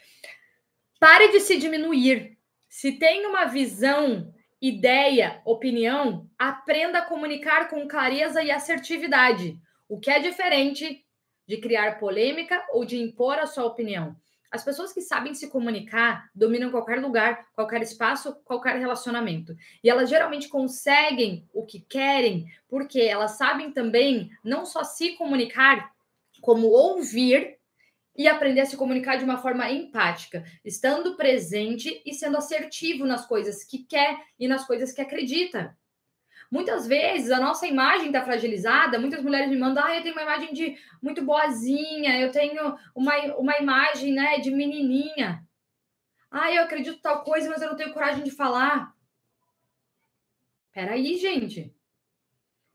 Pare 0.99 1.29
de 1.29 1.39
se 1.39 1.57
diminuir. 1.57 2.37
Se 2.69 2.91
tem 2.91 3.25
uma 3.25 3.45
visão, 3.45 4.31
ideia, 4.61 5.41
opinião, 5.45 6.29
aprenda 6.37 6.99
a 6.99 7.05
comunicar 7.05 7.69
com 7.69 7.87
clareza 7.87 8.43
e 8.43 8.51
assertividade, 8.51 9.59
o 9.89 9.99
que 9.99 10.11
é 10.11 10.19
diferente 10.19 11.03
de 11.47 11.57
criar 11.57 11.97
polêmica 11.97 12.63
ou 12.71 12.85
de 12.85 13.01
impor 13.01 13.39
a 13.39 13.47
sua 13.47 13.65
opinião. 13.65 14.15
As 14.49 14.63
pessoas 14.63 14.93
que 14.93 15.01
sabem 15.01 15.33
se 15.33 15.49
comunicar 15.49 16.29
dominam 16.33 16.71
qualquer 16.71 17.01
lugar, 17.01 17.47
qualquer 17.53 17.81
espaço, 17.81 18.35
qualquer 18.45 18.77
relacionamento. 18.77 19.55
E 19.83 19.89
elas 19.89 20.09
geralmente 20.09 20.47
conseguem 20.47 21.47
o 21.53 21.65
que 21.65 21.81
querem, 21.81 22.51
porque 22.69 23.01
elas 23.01 23.31
sabem 23.31 23.71
também 23.71 24.29
não 24.43 24.65
só 24.65 24.83
se 24.83 25.13
comunicar, 25.13 25.91
como 26.41 26.67
ouvir 26.67 27.57
e 28.15 28.27
aprender 28.27 28.61
a 28.61 28.65
se 28.65 28.77
comunicar 28.77 29.17
de 29.17 29.23
uma 29.23 29.37
forma 29.37 29.69
empática, 29.69 30.43
estando 30.65 31.15
presente 31.15 32.01
e 32.05 32.13
sendo 32.13 32.37
assertivo 32.37 33.05
nas 33.05 33.25
coisas 33.25 33.63
que 33.63 33.79
quer 33.79 34.17
e 34.39 34.47
nas 34.47 34.65
coisas 34.65 34.91
que 34.91 35.01
acredita. 35.01 35.77
Muitas 36.49 36.87
vezes 36.87 37.29
a 37.29 37.39
nossa 37.39 37.67
imagem 37.67 38.07
está 38.07 38.23
fragilizada, 38.23 38.99
muitas 38.99 39.21
mulheres 39.21 39.49
me 39.49 39.57
mandam, 39.57 39.83
ah, 39.83 39.95
eu 39.95 40.01
tenho 40.01 40.15
uma 40.15 40.23
imagem 40.23 40.53
de 40.53 40.77
muito 41.01 41.21
boazinha, 41.23 42.19
eu 42.19 42.31
tenho 42.31 42.77
uma, 42.95 43.15
uma 43.35 43.57
imagem 43.57 44.13
né, 44.13 44.39
de 44.39 44.49
menininha. 44.51 45.45
Ah, 46.31 46.51
eu 46.51 46.63
acredito 46.63 47.01
tal 47.01 47.23
coisa, 47.23 47.49
mas 47.49 47.61
eu 47.61 47.69
não 47.69 47.75
tenho 47.75 47.93
coragem 47.93 48.23
de 48.23 48.31
falar. 48.31 48.93
Peraí, 50.71 51.17
gente. 51.17 51.73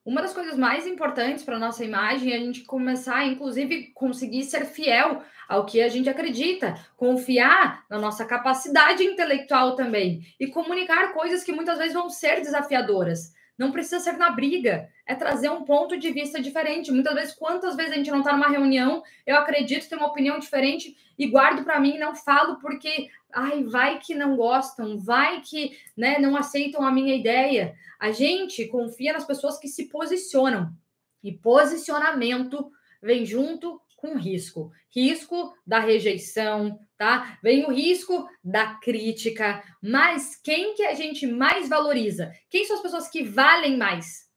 Uma 0.05 0.21
das 0.21 0.35
coisas 0.35 0.59
mais 0.59 0.85
importantes 0.85 1.45
para 1.45 1.57
a 1.57 1.61
nossa 1.61 1.85
imagem 1.85 2.33
é 2.33 2.37
a 2.37 2.41
gente 2.41 2.65
começar, 2.65 3.25
inclusive, 3.25 3.93
conseguir 3.93 4.43
ser 4.43 4.65
fiel 4.65 5.23
ao 5.49 5.65
que 5.65 5.81
a 5.81 5.89
gente 5.89 6.11
acredita, 6.11 6.75
confiar 6.97 7.87
na 7.89 7.99
nossa 7.99 8.25
capacidade 8.25 9.05
intelectual 9.05 9.77
também 9.77 10.27
e 10.41 10.49
comunicar 10.49 11.13
coisas 11.13 11.45
que 11.45 11.53
muitas 11.53 11.79
vezes 11.79 11.95
vão 11.95 12.11
ser 12.11 12.41
desafiadoras. 12.41 13.33
Não 13.59 13.71
precisa 13.71 14.01
ser 14.01 14.17
na 14.17 14.31
briga, 14.31 14.89
é 15.07 15.15
trazer 15.15 15.51
um 15.51 15.65
ponto 15.65 15.97
de 15.97 16.11
vista 16.11 16.41
diferente. 16.41 16.91
Muitas 16.91 17.15
vezes, 17.15 17.35
quantas 17.35 17.77
vezes 17.77 17.93
a 17.93 17.97
gente 17.97 18.11
não 18.11 18.21
está 18.21 18.33
numa 18.33 18.49
reunião, 18.49 19.03
eu 19.27 19.37
acredito 19.37 19.89
ter 19.89 19.97
uma 19.97 20.07
opinião 20.07 20.39
diferente 20.39 20.97
e 21.19 21.27
guardo 21.27 21.63
para 21.63 21.79
mim 21.79 21.99
não 21.99 22.15
falo 22.15 22.59
porque, 22.59 23.09
ai, 23.33 23.63
vai 23.65 23.99
que 23.99 24.15
não 24.15 24.37
gostam, 24.37 24.99
vai 24.99 25.41
que 25.43 25.79
né, 25.97 26.19
não 26.19 26.37
aceitam 26.37 26.85
a 26.85 26.91
minha 26.91 27.15
ideia. 27.15 27.75
A 28.01 28.11
gente 28.11 28.67
confia 28.67 29.13
nas 29.13 29.25
pessoas 29.25 29.59
que 29.59 29.69
se 29.69 29.89
posicionam. 29.89 30.73
E 31.23 31.31
posicionamento 31.31 32.73
vem 33.01 33.25
junto 33.25 33.81
com 34.03 34.19
risco. 34.19 34.73
Risco 34.91 35.55
da 35.65 35.79
rejeição, 35.79 36.77
tá? 36.99 37.39
Vem 37.41 37.65
o 37.65 37.71
risco 37.71 38.29
da 38.43 38.75
crítica, 38.75 39.63
mas 39.81 40.35
quem 40.35 40.75
que 40.75 40.83
a 40.83 40.95
gente 40.95 41.25
mais 41.25 41.69
valoriza? 41.69 42.33
Quem 42.51 42.65
são 42.65 42.75
as 42.75 42.83
pessoas 42.83 43.09
que 43.09 43.23
valem 43.23 43.77
mais? 43.77 44.29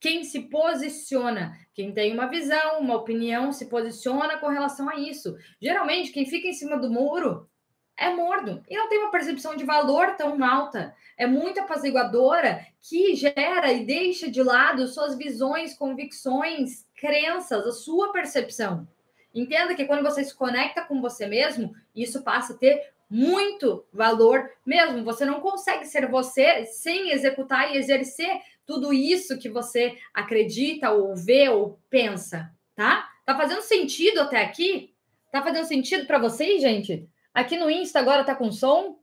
Quem 0.00 0.24
se 0.24 0.40
posiciona, 0.48 1.56
quem 1.72 1.92
tem 1.92 2.12
uma 2.12 2.26
visão, 2.26 2.80
uma 2.80 2.96
opinião, 2.96 3.52
se 3.52 3.66
posiciona 3.66 4.38
com 4.38 4.48
relação 4.48 4.88
a 4.88 4.96
isso. 4.96 5.36
Geralmente, 5.60 6.10
quem 6.10 6.26
fica 6.26 6.48
em 6.48 6.52
cima 6.52 6.76
do 6.76 6.90
muro 6.90 7.48
é 7.96 8.12
mordo 8.12 8.60
e 8.68 8.76
não 8.76 8.88
tem 8.88 8.98
uma 8.98 9.12
percepção 9.12 9.54
de 9.54 9.64
valor 9.64 10.16
tão 10.16 10.42
alta. 10.42 10.92
É 11.16 11.28
muito 11.28 11.60
apaziguadora 11.60 12.66
que 12.80 13.14
gera 13.14 13.72
e 13.72 13.86
deixa 13.86 14.28
de 14.28 14.42
lado 14.42 14.88
suas 14.88 15.16
visões, 15.16 15.74
convicções, 15.74 16.84
crenças, 16.96 17.64
a 17.64 17.70
sua 17.70 18.10
percepção. 18.10 18.88
Entenda 19.34 19.74
que 19.74 19.84
quando 19.84 20.02
você 20.02 20.22
se 20.24 20.34
conecta 20.34 20.82
com 20.82 21.00
você 21.00 21.26
mesmo, 21.26 21.74
isso 21.94 22.22
passa 22.22 22.52
a 22.52 22.56
ter 22.56 22.92
muito 23.08 23.84
valor 23.92 24.50
mesmo. 24.64 25.04
Você 25.04 25.24
não 25.24 25.40
consegue 25.40 25.84
ser 25.84 26.08
você 26.08 26.64
sem 26.66 27.10
executar 27.10 27.72
e 27.72 27.76
exercer 27.76 28.40
tudo 28.64 28.92
isso 28.92 29.38
que 29.38 29.48
você 29.48 29.98
acredita 30.14 30.90
ou 30.90 31.14
vê 31.14 31.48
ou 31.48 31.78
pensa, 31.90 32.50
tá? 32.74 33.10
Tá 33.24 33.36
fazendo 33.36 33.62
sentido 33.62 34.20
até 34.20 34.42
aqui? 34.42 34.94
Tá 35.30 35.42
fazendo 35.42 35.66
sentido 35.66 36.06
para 36.06 36.18
vocês, 36.18 36.60
gente? 36.60 37.08
Aqui 37.34 37.56
no 37.56 37.70
Insta 37.70 37.98
agora 37.98 38.24
tá 38.24 38.34
com 38.34 38.50
som? 38.52 38.98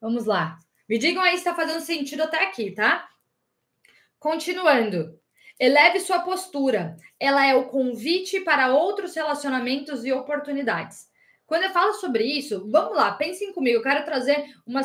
Vamos 0.00 0.24
lá. 0.24 0.58
Me 0.88 0.98
digam 0.98 1.22
aí 1.22 1.36
se 1.36 1.44
tá 1.44 1.54
fazendo 1.54 1.80
sentido 1.80 2.22
até 2.22 2.44
aqui, 2.44 2.70
tá? 2.70 3.08
Continuando. 4.18 5.18
Eleve 5.58 6.00
sua 6.00 6.20
postura. 6.20 6.96
Ela 7.18 7.46
é 7.46 7.54
o 7.54 7.66
convite 7.66 8.40
para 8.40 8.72
outros 8.72 9.14
relacionamentos 9.14 10.04
e 10.04 10.12
oportunidades. 10.12 11.08
Quando 11.48 11.64
eu 11.64 11.70
falo 11.70 11.94
sobre 11.94 12.24
isso, 12.24 12.68
vamos 12.70 12.94
lá, 12.94 13.12
pensem 13.12 13.52
comigo. 13.54 13.78
Eu 13.78 13.82
quero 13.82 14.04
trazer 14.04 14.44
uma, 14.66 14.82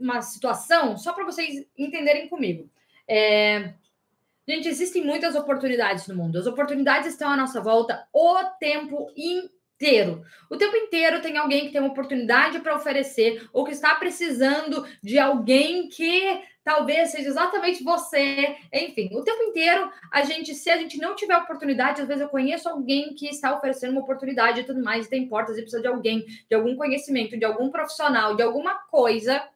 uma 0.00 0.22
situação 0.22 0.96
só 0.96 1.12
para 1.12 1.26
vocês 1.26 1.66
entenderem 1.76 2.26
comigo. 2.28 2.70
É... 3.06 3.74
Gente, 4.48 4.68
existem 4.68 5.04
muitas 5.04 5.34
oportunidades 5.34 6.06
no 6.06 6.14
mundo. 6.14 6.38
As 6.38 6.46
oportunidades 6.46 7.08
estão 7.08 7.28
à 7.28 7.36
nossa 7.36 7.60
volta 7.60 8.06
o 8.12 8.44
tempo 8.58 9.12
inteiro. 9.16 10.22
O 10.48 10.56
tempo 10.56 10.76
inteiro 10.76 11.20
tem 11.20 11.36
alguém 11.36 11.66
que 11.66 11.72
tem 11.72 11.80
uma 11.80 11.90
oportunidade 11.90 12.60
para 12.60 12.76
oferecer 12.76 13.46
ou 13.52 13.64
que 13.64 13.72
está 13.72 13.94
precisando 13.96 14.86
de 15.02 15.18
alguém 15.18 15.88
que 15.88 16.40
talvez 16.66 17.12
seja 17.12 17.28
exatamente 17.28 17.84
você. 17.84 18.56
Enfim, 18.72 19.08
o 19.12 19.22
tempo 19.22 19.40
inteiro 19.44 19.88
a 20.10 20.24
gente, 20.24 20.52
se 20.52 20.68
a 20.68 20.76
gente 20.76 20.98
não 20.98 21.14
tiver 21.14 21.36
oportunidade, 21.36 22.02
às 22.02 22.08
vezes 22.08 22.20
eu 22.20 22.28
conheço 22.28 22.68
alguém 22.68 23.14
que 23.14 23.28
está 23.28 23.56
oferecendo 23.56 23.92
uma 23.92 24.00
oportunidade 24.00 24.60
e 24.60 24.64
tudo 24.64 24.82
mais, 24.82 25.06
e 25.06 25.08
tem 25.08 25.28
portas 25.28 25.56
e 25.56 25.60
precisa 25.60 25.80
de 25.80 25.86
alguém, 25.86 26.26
de 26.26 26.56
algum 26.56 26.74
conhecimento, 26.74 27.38
de 27.38 27.44
algum 27.44 27.70
profissional, 27.70 28.34
de 28.34 28.42
alguma 28.42 28.74
coisa, 28.74 29.48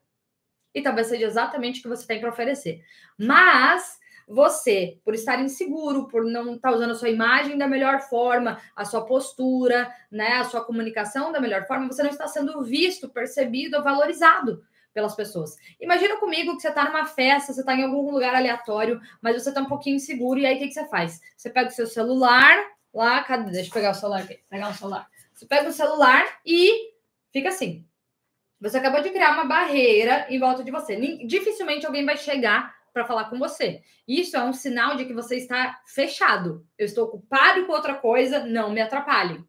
e 0.73 0.81
talvez 0.81 1.09
seja 1.09 1.27
exatamente 1.27 1.81
o 1.81 1.83
que 1.83 1.88
você 1.88 2.07
tem 2.07 2.20
para 2.20 2.31
oferecer. 2.31 2.81
Mas 3.18 3.99
você, 4.29 5.01
por 5.05 5.12
estar 5.12 5.42
inseguro, 5.42 6.07
por 6.07 6.25
não 6.25 6.55
estar 6.55 6.70
tá 6.70 6.77
usando 6.77 6.92
a 6.92 6.94
sua 6.94 7.09
imagem 7.09 7.59
da 7.59 7.66
melhor 7.66 8.03
forma, 8.03 8.61
a 8.77 8.85
sua 8.85 9.05
postura, 9.05 9.92
né, 10.12 10.35
a 10.35 10.44
sua 10.44 10.64
comunicação 10.64 11.33
da 11.33 11.40
melhor 11.40 11.66
forma, 11.66 11.88
você 11.88 12.05
não 12.05 12.11
está 12.11 12.29
sendo 12.29 12.62
visto, 12.62 13.09
percebido, 13.09 13.83
valorizado 13.83 14.62
pelas 14.92 15.14
pessoas. 15.14 15.57
Imagina 15.81 16.16
comigo 16.16 16.57
que 16.57 16.62
você 16.62 16.68
está 16.68 16.85
numa 16.85 17.05
festa, 17.05 17.53
você 17.53 17.61
está 17.61 17.74
em 17.74 17.85
algum 17.85 18.11
lugar 18.11 18.35
aleatório, 18.35 19.00
mas 19.20 19.40
você 19.40 19.50
está 19.50 19.61
um 19.61 19.66
pouquinho 19.66 19.96
inseguro, 19.96 20.40
e 20.40 20.46
aí 20.46 20.57
o 20.57 20.59
que, 20.59 20.68
que 20.68 20.74
você 20.74 20.88
faz? 20.88 21.20
Você 21.37 21.50
pega 21.50 21.68
o 21.68 21.72
seu 21.72 21.87
celular, 21.87 22.57
lá, 22.92 23.22
cadê? 23.22 23.50
Deixa 23.50 23.68
eu 23.68 23.74
pegar 23.74 23.90
o 23.90 23.94
celular 23.94 24.22
aqui, 24.22 24.40
pegar 24.48 24.70
o 24.70 24.74
celular. 24.74 25.09
Você 25.33 25.46
pega 25.46 25.68
o 25.68 25.72
celular 25.72 26.24
e 26.44 26.92
fica 27.33 27.48
assim. 27.48 27.87
Você 28.61 28.76
acabou 28.76 29.00
de 29.00 29.11
criar 29.11 29.33
uma 29.33 29.44
barreira 29.44 30.26
em 30.29 30.38
volta 30.38 30.62
de 30.62 30.70
você. 30.70 30.96
Dificilmente 31.26 31.87
alguém 31.87 32.05
vai 32.05 32.16
chegar 32.16 32.74
para 32.92 33.07
falar 33.07 33.31
com 33.31 33.38
você. 33.38 33.83
Isso 34.07 34.37
é 34.37 34.42
um 34.42 34.53
sinal 34.53 34.96
de 34.96 35.07
que 35.07 35.14
você 35.14 35.37
está 35.37 35.81
fechado. 35.87 36.66
Eu 36.76 36.85
estou 36.85 37.07
ocupado 37.07 37.64
com 37.64 37.72
outra 37.72 37.94
coisa, 37.94 38.44
não 38.44 38.70
me 38.70 38.81
atrapalhe 38.81 39.42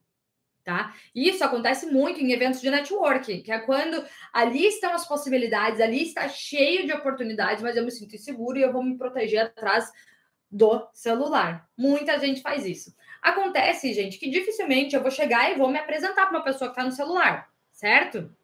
tá? 0.63 0.93
Isso 1.13 1.43
acontece 1.43 1.87
muito 1.87 2.19
em 2.19 2.31
eventos 2.31 2.61
de 2.61 2.69
networking, 2.69 3.41
que 3.41 3.51
é 3.51 3.59
quando 3.59 4.03
ali 4.31 4.65
estão 4.67 4.93
as 4.93 5.07
possibilidades, 5.07 5.81
ali 5.81 6.03
está 6.03 6.27
cheio 6.29 6.85
de 6.85 6.93
oportunidades, 6.93 7.63
mas 7.63 7.75
eu 7.75 7.83
me 7.83 7.91
sinto 7.91 8.15
inseguro 8.15 8.57
e 8.57 8.61
eu 8.61 8.71
vou 8.71 8.83
me 8.83 8.97
proteger 8.97 9.45
atrás 9.45 9.91
do 10.49 10.87
celular. 10.93 11.67
Muita 11.77 12.19
gente 12.19 12.41
faz 12.41 12.65
isso. 12.65 12.93
Acontece, 13.21 13.93
gente, 13.93 14.17
que 14.17 14.29
dificilmente 14.29 14.95
eu 14.95 15.01
vou 15.01 15.11
chegar 15.11 15.51
e 15.51 15.57
vou 15.57 15.69
me 15.69 15.79
apresentar 15.79 16.25
para 16.25 16.37
uma 16.37 16.43
pessoa 16.43 16.69
que 16.69 16.73
está 16.73 16.83
no 16.83 16.91
celular, 16.91 17.49
certo? 17.71 18.35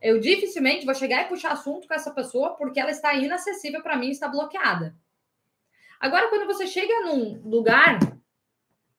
Eu 0.00 0.20
dificilmente 0.20 0.86
vou 0.86 0.94
chegar 0.94 1.22
e 1.22 1.28
puxar 1.28 1.52
assunto 1.52 1.88
com 1.88 1.94
essa 1.94 2.12
pessoa 2.12 2.54
porque 2.54 2.78
ela 2.78 2.90
está 2.90 3.14
inacessível 3.14 3.82
para 3.82 3.96
mim, 3.96 4.10
está 4.10 4.28
bloqueada. 4.28 4.94
Agora, 5.98 6.28
quando 6.28 6.46
você 6.46 6.66
chega 6.66 7.00
num 7.06 7.40
lugar, 7.42 7.98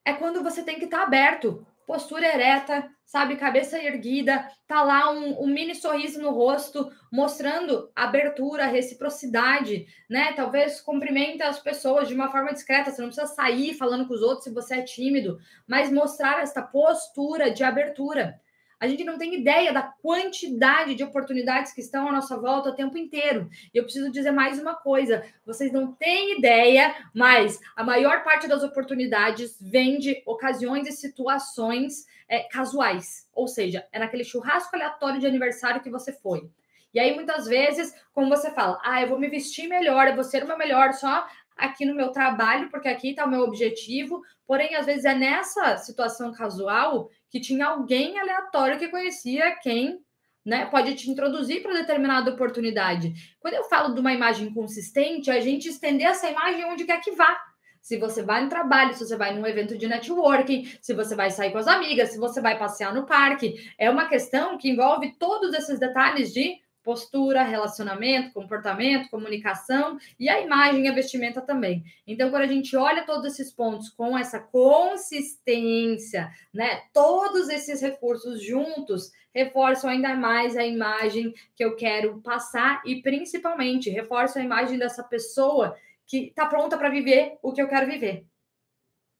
é 0.03 0.13
quando 0.13 0.43
você 0.43 0.63
tem 0.63 0.77
que 0.77 0.85
estar 0.85 0.99
tá 0.99 1.03
aberto 1.03 1.65
postura 1.89 2.27
ereta, 2.27 2.87
sabe, 3.03 3.35
cabeça 3.35 3.83
erguida, 3.83 4.47
tá 4.67 4.83
lá 4.83 5.09
um, 5.09 5.41
um, 5.41 5.47
mini 5.47 5.73
sorriso 5.73 6.21
no 6.21 6.29
rosto, 6.29 6.87
mostrando 7.11 7.89
abertura, 7.95 8.67
reciprocidade, 8.67 9.87
né? 10.07 10.33
Talvez 10.33 10.79
cumprimenta 10.81 11.47
as 11.47 11.57
pessoas 11.57 12.07
de 12.07 12.13
uma 12.13 12.29
forma 12.29 12.53
discreta, 12.53 12.91
você 12.91 13.01
não 13.01 13.09
precisa 13.09 13.25
sair 13.25 13.73
falando 13.73 14.07
com 14.07 14.13
os 14.13 14.21
outros 14.21 14.43
se 14.43 14.53
você 14.53 14.75
é 14.75 14.81
tímido, 14.83 15.39
mas 15.67 15.91
mostrar 15.91 16.43
esta 16.43 16.61
postura 16.61 17.49
de 17.49 17.63
abertura. 17.63 18.39
A 18.79 18.87
gente 18.87 19.03
não 19.03 19.17
tem 19.17 19.35
ideia 19.35 19.73
da 19.73 19.81
quantidade 19.81 20.95
de 20.95 21.03
oportunidades 21.03 21.73
que 21.73 21.81
estão 21.81 22.07
à 22.07 22.11
nossa 22.13 22.39
volta 22.39 22.69
o 22.69 22.75
tempo 22.75 22.97
inteiro. 22.97 23.49
E 23.73 23.77
eu 23.77 23.83
preciso 23.83 24.09
dizer 24.09 24.31
mais 24.31 24.57
uma 24.57 24.73
coisa: 24.73 25.23
vocês 25.45 25.71
não 25.71 25.91
têm 25.91 26.37
ideia, 26.37 26.95
mas 27.13 27.59
a 27.75 27.83
maior 27.83 28.23
parte 28.23 28.47
das 28.47 28.63
oportunidades 28.63 29.57
vem 29.59 29.99
de 29.99 30.23
ocasiões 30.25 30.87
e 30.87 30.93
situações 30.93 32.05
é, 32.29 32.43
casuais. 32.43 33.27
Ou 33.33 33.47
seja, 33.47 33.85
é 33.91 33.99
naquele 33.99 34.23
churrasco 34.23 34.73
aleatório 34.75 35.19
de 35.19 35.27
aniversário 35.27 35.81
que 35.81 35.89
você 35.89 36.13
foi. 36.13 36.49
E 36.93 36.99
aí, 36.99 37.13
muitas 37.13 37.45
vezes, 37.45 37.93
como 38.13 38.29
você 38.29 38.49
fala, 38.51 38.79
ah, 38.83 39.01
eu 39.01 39.09
vou 39.09 39.19
me 39.19 39.29
vestir 39.29 39.67
melhor, 39.67 40.07
eu 40.07 40.15
vou 40.15 40.23
ser 40.23 40.43
uma 40.43 40.57
melhor 40.57 40.93
só 40.93 41.27
aqui 41.55 41.85
no 41.85 41.93
meu 41.93 42.11
trabalho, 42.11 42.69
porque 42.69 42.87
aqui 42.87 43.09
está 43.09 43.25
o 43.25 43.29
meu 43.29 43.41
objetivo. 43.41 44.23
Porém, 44.47 44.75
às 44.75 44.85
vezes 44.85 45.05
é 45.05 45.13
nessa 45.13 45.77
situação 45.77 46.31
casual 46.31 47.09
que 47.29 47.39
tinha 47.39 47.67
alguém 47.67 48.17
aleatório 48.19 48.79
que 48.79 48.87
conhecia 48.87 49.55
quem 49.61 49.99
né, 50.45 50.65
pode 50.65 50.95
te 50.95 51.09
introduzir 51.09 51.61
para 51.61 51.73
determinada 51.73 52.31
oportunidade. 52.31 53.13
Quando 53.39 53.53
eu 53.53 53.63
falo 53.65 53.93
de 53.93 53.99
uma 53.99 54.13
imagem 54.13 54.53
consistente, 54.53 55.29
é 55.29 55.37
a 55.37 55.39
gente 55.39 55.69
estender 55.69 56.07
essa 56.07 56.29
imagem 56.29 56.65
onde 56.65 56.85
quer 56.85 56.99
que 57.01 57.11
vá. 57.11 57.39
Se 57.81 57.97
você 57.97 58.21
vai 58.21 58.43
no 58.43 58.49
trabalho, 58.49 58.93
se 58.93 59.05
você 59.05 59.15
vai 59.15 59.33
num 59.33 59.45
evento 59.45 59.77
de 59.77 59.87
networking, 59.87 60.69
se 60.81 60.93
você 60.93 61.15
vai 61.15 61.31
sair 61.31 61.51
com 61.51 61.57
as 61.57 61.67
amigas, 61.67 62.09
se 62.09 62.17
você 62.17 62.41
vai 62.41 62.57
passear 62.57 62.93
no 62.93 63.05
parque, 63.05 63.55
é 63.77 63.89
uma 63.89 64.07
questão 64.07 64.57
que 64.57 64.69
envolve 64.69 65.15
todos 65.17 65.53
esses 65.53 65.79
detalhes 65.79 66.33
de 66.33 66.59
postura, 66.83 67.43
relacionamento, 67.43 68.33
comportamento, 68.33 69.09
comunicação 69.09 69.97
e 70.19 70.29
a 70.29 70.39
imagem 70.39 70.85
e 70.85 70.87
a 70.87 70.93
vestimenta 70.93 71.41
também. 71.41 71.83
Então, 72.07 72.29
quando 72.29 72.43
a 72.43 72.47
gente 72.47 72.75
olha 72.75 73.05
todos 73.05 73.25
esses 73.25 73.51
pontos 73.51 73.89
com 73.89 74.17
essa 74.17 74.39
consistência, 74.39 76.31
né, 76.53 76.81
todos 76.93 77.49
esses 77.49 77.81
recursos 77.81 78.43
juntos 78.43 79.11
reforçam 79.33 79.89
ainda 79.89 80.15
mais 80.15 80.57
a 80.57 80.65
imagem 80.65 81.33
que 81.55 81.63
eu 81.63 81.75
quero 81.75 82.21
passar 82.21 82.81
e 82.85 83.01
principalmente 83.01 83.89
reforçam 83.89 84.41
a 84.41 84.45
imagem 84.45 84.77
dessa 84.77 85.03
pessoa 85.03 85.75
que 86.07 86.27
está 86.27 86.45
pronta 86.47 86.77
para 86.77 86.89
viver 86.89 87.37
o 87.41 87.53
que 87.53 87.61
eu 87.61 87.67
quero 87.67 87.85
viver. 87.85 88.25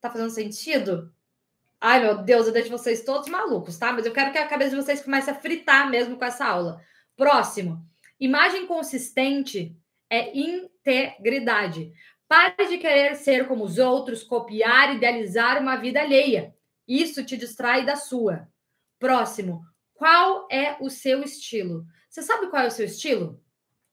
Tá 0.00 0.10
fazendo 0.10 0.30
sentido? 0.30 1.12
Ai, 1.80 2.00
meu 2.00 2.18
Deus, 2.18 2.46
eu 2.46 2.52
deixo 2.52 2.68
vocês 2.68 3.04
todos 3.04 3.28
malucos, 3.28 3.78
tá? 3.78 3.92
Mas 3.92 4.04
eu 4.04 4.12
quero 4.12 4.32
que 4.32 4.38
a 4.38 4.46
cabeça 4.46 4.70
de 4.70 4.82
vocês 4.82 5.02
comece 5.02 5.30
a 5.30 5.34
fritar 5.34 5.88
mesmo 5.88 6.16
com 6.16 6.24
essa 6.24 6.44
aula. 6.44 6.82
Próximo. 7.20 7.86
Imagem 8.18 8.66
consistente 8.66 9.76
é 10.08 10.34
integridade. 10.34 11.92
Pare 12.26 12.66
de 12.66 12.78
querer 12.78 13.14
ser 13.14 13.46
como 13.46 13.62
os 13.62 13.76
outros, 13.76 14.22
copiar, 14.22 14.96
idealizar 14.96 15.60
uma 15.60 15.76
vida 15.76 16.00
alheia. 16.00 16.56
Isso 16.88 17.22
te 17.22 17.36
distrai 17.36 17.84
da 17.84 17.94
sua. 17.94 18.48
Próximo. 18.98 19.60
Qual 19.92 20.48
é 20.50 20.78
o 20.80 20.88
seu 20.88 21.22
estilo? 21.22 21.84
Você 22.08 22.22
sabe 22.22 22.46
qual 22.46 22.62
é 22.62 22.68
o 22.68 22.70
seu 22.70 22.86
estilo? 22.86 23.38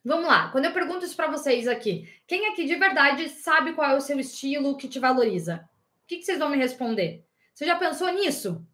Vamos 0.06 0.26
lá. 0.26 0.50
Quando 0.50 0.64
eu 0.64 0.72
pergunto 0.72 1.04
isso 1.04 1.18
para 1.18 1.30
vocês 1.30 1.68
aqui, 1.68 2.10
quem 2.26 2.48
aqui 2.48 2.64
de 2.64 2.78
verdade 2.78 3.28
sabe 3.28 3.74
qual 3.74 3.92
é 3.92 3.98
o 3.98 4.02
seu 4.02 4.18
estilo 4.18 4.78
que 4.78 4.88
te 4.88 5.00
valoriza? 5.00 5.70
O 6.06 6.08
que, 6.08 6.16
que 6.16 6.24
vocês 6.24 6.40
vão 6.40 6.50
me 6.50 6.56
responder? 6.56 7.26
Você 7.54 7.66
já 7.66 7.76
pensou 7.76 8.08
nisso? 8.08 8.66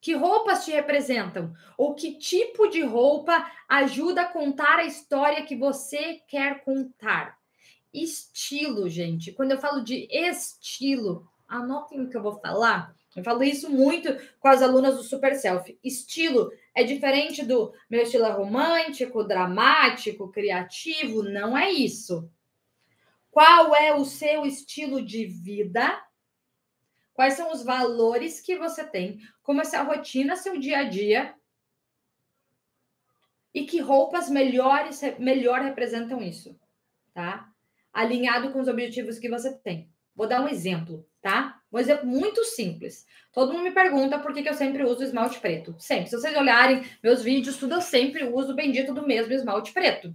Que 0.00 0.14
roupas 0.14 0.64
te 0.64 0.70
representam? 0.70 1.52
Ou 1.76 1.94
que 1.94 2.14
tipo 2.14 2.68
de 2.68 2.82
roupa 2.82 3.50
ajuda 3.68 4.22
a 4.22 4.32
contar 4.32 4.78
a 4.78 4.86
história 4.86 5.44
que 5.44 5.54
você 5.54 6.20
quer 6.26 6.64
contar? 6.64 7.38
Estilo, 7.92 8.88
gente. 8.88 9.32
Quando 9.32 9.50
eu 9.50 9.58
falo 9.58 9.82
de 9.82 10.08
estilo, 10.10 11.28
anotem 11.46 12.00
o 12.00 12.08
que 12.08 12.16
eu 12.16 12.22
vou 12.22 12.40
falar. 12.40 12.94
Eu 13.14 13.24
falo 13.24 13.42
isso 13.42 13.68
muito 13.68 14.08
com 14.38 14.48
as 14.48 14.62
alunas 14.62 14.96
do 14.96 15.02
Super 15.02 15.34
Self. 15.34 15.76
Estilo 15.82 16.50
é 16.74 16.84
diferente 16.84 17.44
do 17.44 17.72
meu 17.90 18.02
estilo 18.02 18.24
é 18.24 18.30
romântico, 18.30 19.24
dramático, 19.24 20.30
criativo. 20.30 21.22
Não 21.24 21.58
é 21.58 21.70
isso. 21.70 22.30
Qual 23.30 23.74
é 23.74 23.94
o 23.94 24.04
seu 24.04 24.46
estilo 24.46 25.04
de 25.04 25.26
vida? 25.26 26.00
Quais 27.20 27.34
são 27.34 27.52
os 27.52 27.62
valores 27.62 28.40
que 28.40 28.56
você 28.56 28.82
tem? 28.82 29.20
Como 29.42 29.60
é 29.60 29.76
a 29.76 29.82
rotina, 29.82 30.36
seu 30.36 30.58
dia 30.58 30.78
a 30.78 30.84
dia? 30.84 31.34
E 33.52 33.66
que 33.66 33.78
roupas 33.78 34.30
melhores, 34.30 35.02
melhor 35.18 35.60
representam 35.60 36.22
isso, 36.22 36.58
tá? 37.12 37.46
Alinhado 37.92 38.50
com 38.52 38.60
os 38.60 38.68
objetivos 38.68 39.18
que 39.18 39.28
você 39.28 39.54
tem. 39.54 39.92
Vou 40.16 40.26
dar 40.26 40.40
um 40.40 40.48
exemplo, 40.48 41.06
tá? 41.20 41.60
Um 41.70 41.78
exemplo 41.78 42.06
muito 42.06 42.42
simples. 42.42 43.06
Todo 43.34 43.52
mundo 43.52 43.64
me 43.64 43.72
pergunta 43.72 44.18
por 44.18 44.32
que, 44.32 44.42
que 44.42 44.48
eu 44.48 44.54
sempre 44.54 44.82
uso 44.82 45.02
esmalte 45.02 45.40
preto. 45.40 45.76
Sempre. 45.78 46.08
Se 46.08 46.16
vocês 46.16 46.34
olharem 46.34 46.82
meus 47.02 47.22
vídeos, 47.22 47.58
tudo 47.58 47.74
eu 47.74 47.82
sempre 47.82 48.24
uso 48.24 48.52
o 48.52 48.56
bendito 48.56 48.94
do 48.94 49.06
mesmo 49.06 49.34
esmalte 49.34 49.74
preto. 49.74 50.14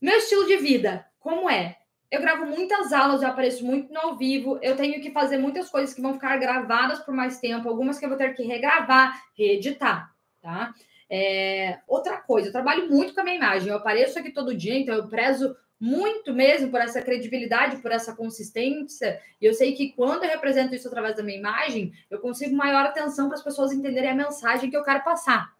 Meu 0.00 0.18
estilo 0.18 0.46
de 0.46 0.56
vida, 0.56 1.04
como 1.18 1.50
é? 1.50 1.79
Eu 2.10 2.20
gravo 2.20 2.44
muitas 2.44 2.92
aulas, 2.92 3.22
eu 3.22 3.28
apareço 3.28 3.64
muito 3.64 3.92
no 3.92 4.00
ao 4.00 4.16
vivo, 4.16 4.58
eu 4.62 4.76
tenho 4.76 5.00
que 5.00 5.12
fazer 5.12 5.38
muitas 5.38 5.70
coisas 5.70 5.94
que 5.94 6.02
vão 6.02 6.14
ficar 6.14 6.36
gravadas 6.38 6.98
por 7.00 7.14
mais 7.14 7.38
tempo, 7.38 7.68
algumas 7.68 7.98
que 7.98 8.04
eu 8.04 8.08
vou 8.08 8.18
ter 8.18 8.34
que 8.34 8.42
regravar, 8.42 9.22
reeditar, 9.36 10.12
tá? 10.42 10.74
É, 11.08 11.78
outra 11.86 12.18
coisa, 12.18 12.48
eu 12.48 12.52
trabalho 12.52 12.88
muito 12.88 13.14
com 13.14 13.20
a 13.20 13.24
minha 13.24 13.36
imagem, 13.36 13.68
eu 13.68 13.76
apareço 13.76 14.18
aqui 14.18 14.32
todo 14.32 14.54
dia, 14.54 14.76
então 14.76 14.94
eu 14.94 15.08
prezo 15.08 15.56
muito 15.78 16.34
mesmo 16.34 16.70
por 16.70 16.80
essa 16.80 17.00
credibilidade, 17.00 17.78
por 17.78 17.90
essa 17.90 18.14
consistência, 18.14 19.20
e 19.40 19.46
eu 19.46 19.54
sei 19.54 19.72
que 19.72 19.92
quando 19.92 20.24
eu 20.24 20.30
represento 20.30 20.74
isso 20.74 20.88
através 20.88 21.16
da 21.16 21.22
minha 21.22 21.38
imagem, 21.38 21.92
eu 22.10 22.20
consigo 22.20 22.54
maior 22.54 22.84
atenção 22.84 23.28
para 23.28 23.38
as 23.38 23.42
pessoas 23.42 23.72
entenderem 23.72 24.10
a 24.10 24.14
mensagem 24.14 24.68
que 24.68 24.76
eu 24.76 24.84
quero 24.84 25.02
passar. 25.02 25.50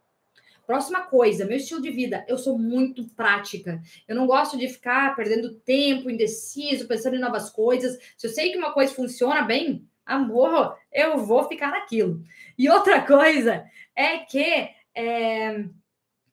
Próxima 0.71 1.01
coisa, 1.01 1.45
meu 1.45 1.57
estilo 1.57 1.83
de 1.83 1.91
vida, 1.91 2.25
eu 2.29 2.39
sou 2.39 2.57
muito 2.57 3.05
prática. 3.17 3.83
Eu 4.07 4.15
não 4.15 4.25
gosto 4.25 4.57
de 4.57 4.69
ficar 4.69 5.17
perdendo 5.17 5.57
tempo, 5.57 6.09
indeciso, 6.09 6.87
pensando 6.87 7.17
em 7.17 7.19
novas 7.19 7.51
coisas. 7.51 7.99
Se 8.17 8.29
eu 8.29 8.31
sei 8.31 8.53
que 8.53 8.57
uma 8.57 8.73
coisa 8.73 8.95
funciona 8.95 9.43
bem, 9.43 9.85
amor, 10.07 10.79
eu 10.93 11.19
vou 11.27 11.49
ficar 11.49 11.73
naquilo. 11.73 12.23
E 12.57 12.71
outra 12.71 13.03
coisa 13.05 13.65
é 13.97 14.19
que 14.19 14.71
é, 14.95 15.65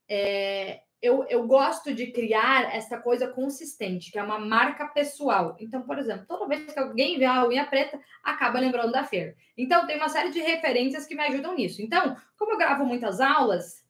é, 0.08 0.82
eu, 1.02 1.26
eu 1.30 1.48
gosto 1.48 1.92
de 1.92 2.12
criar 2.12 2.76
essa 2.76 3.00
coisa 3.00 3.28
consistente, 3.28 4.12
que 4.12 4.20
é 4.20 4.24
uma 4.24 4.38
marca 4.38 4.86
pessoal. 4.86 5.58
Então, 5.60 5.82
por 5.82 5.98
exemplo, 5.98 6.28
toda 6.28 6.48
vez 6.48 6.72
que 6.72 6.78
alguém 6.78 7.18
vê 7.18 7.26
a 7.26 7.48
unha 7.48 7.66
preta, 7.66 8.00
acaba 8.24 8.60
lembrando 8.60 8.92
da 8.92 9.04
Fer. 9.04 9.36
Então, 9.58 9.88
tem 9.88 9.98
uma 9.98 10.10
série 10.10 10.30
de 10.30 10.42
referências 10.42 11.08
que 11.08 11.16
me 11.16 11.24
ajudam 11.24 11.56
nisso. 11.56 11.82
Então, 11.82 12.16
como 12.38 12.52
eu 12.52 12.58
gravo 12.60 12.86
muitas 12.86 13.20
aulas, 13.20 13.87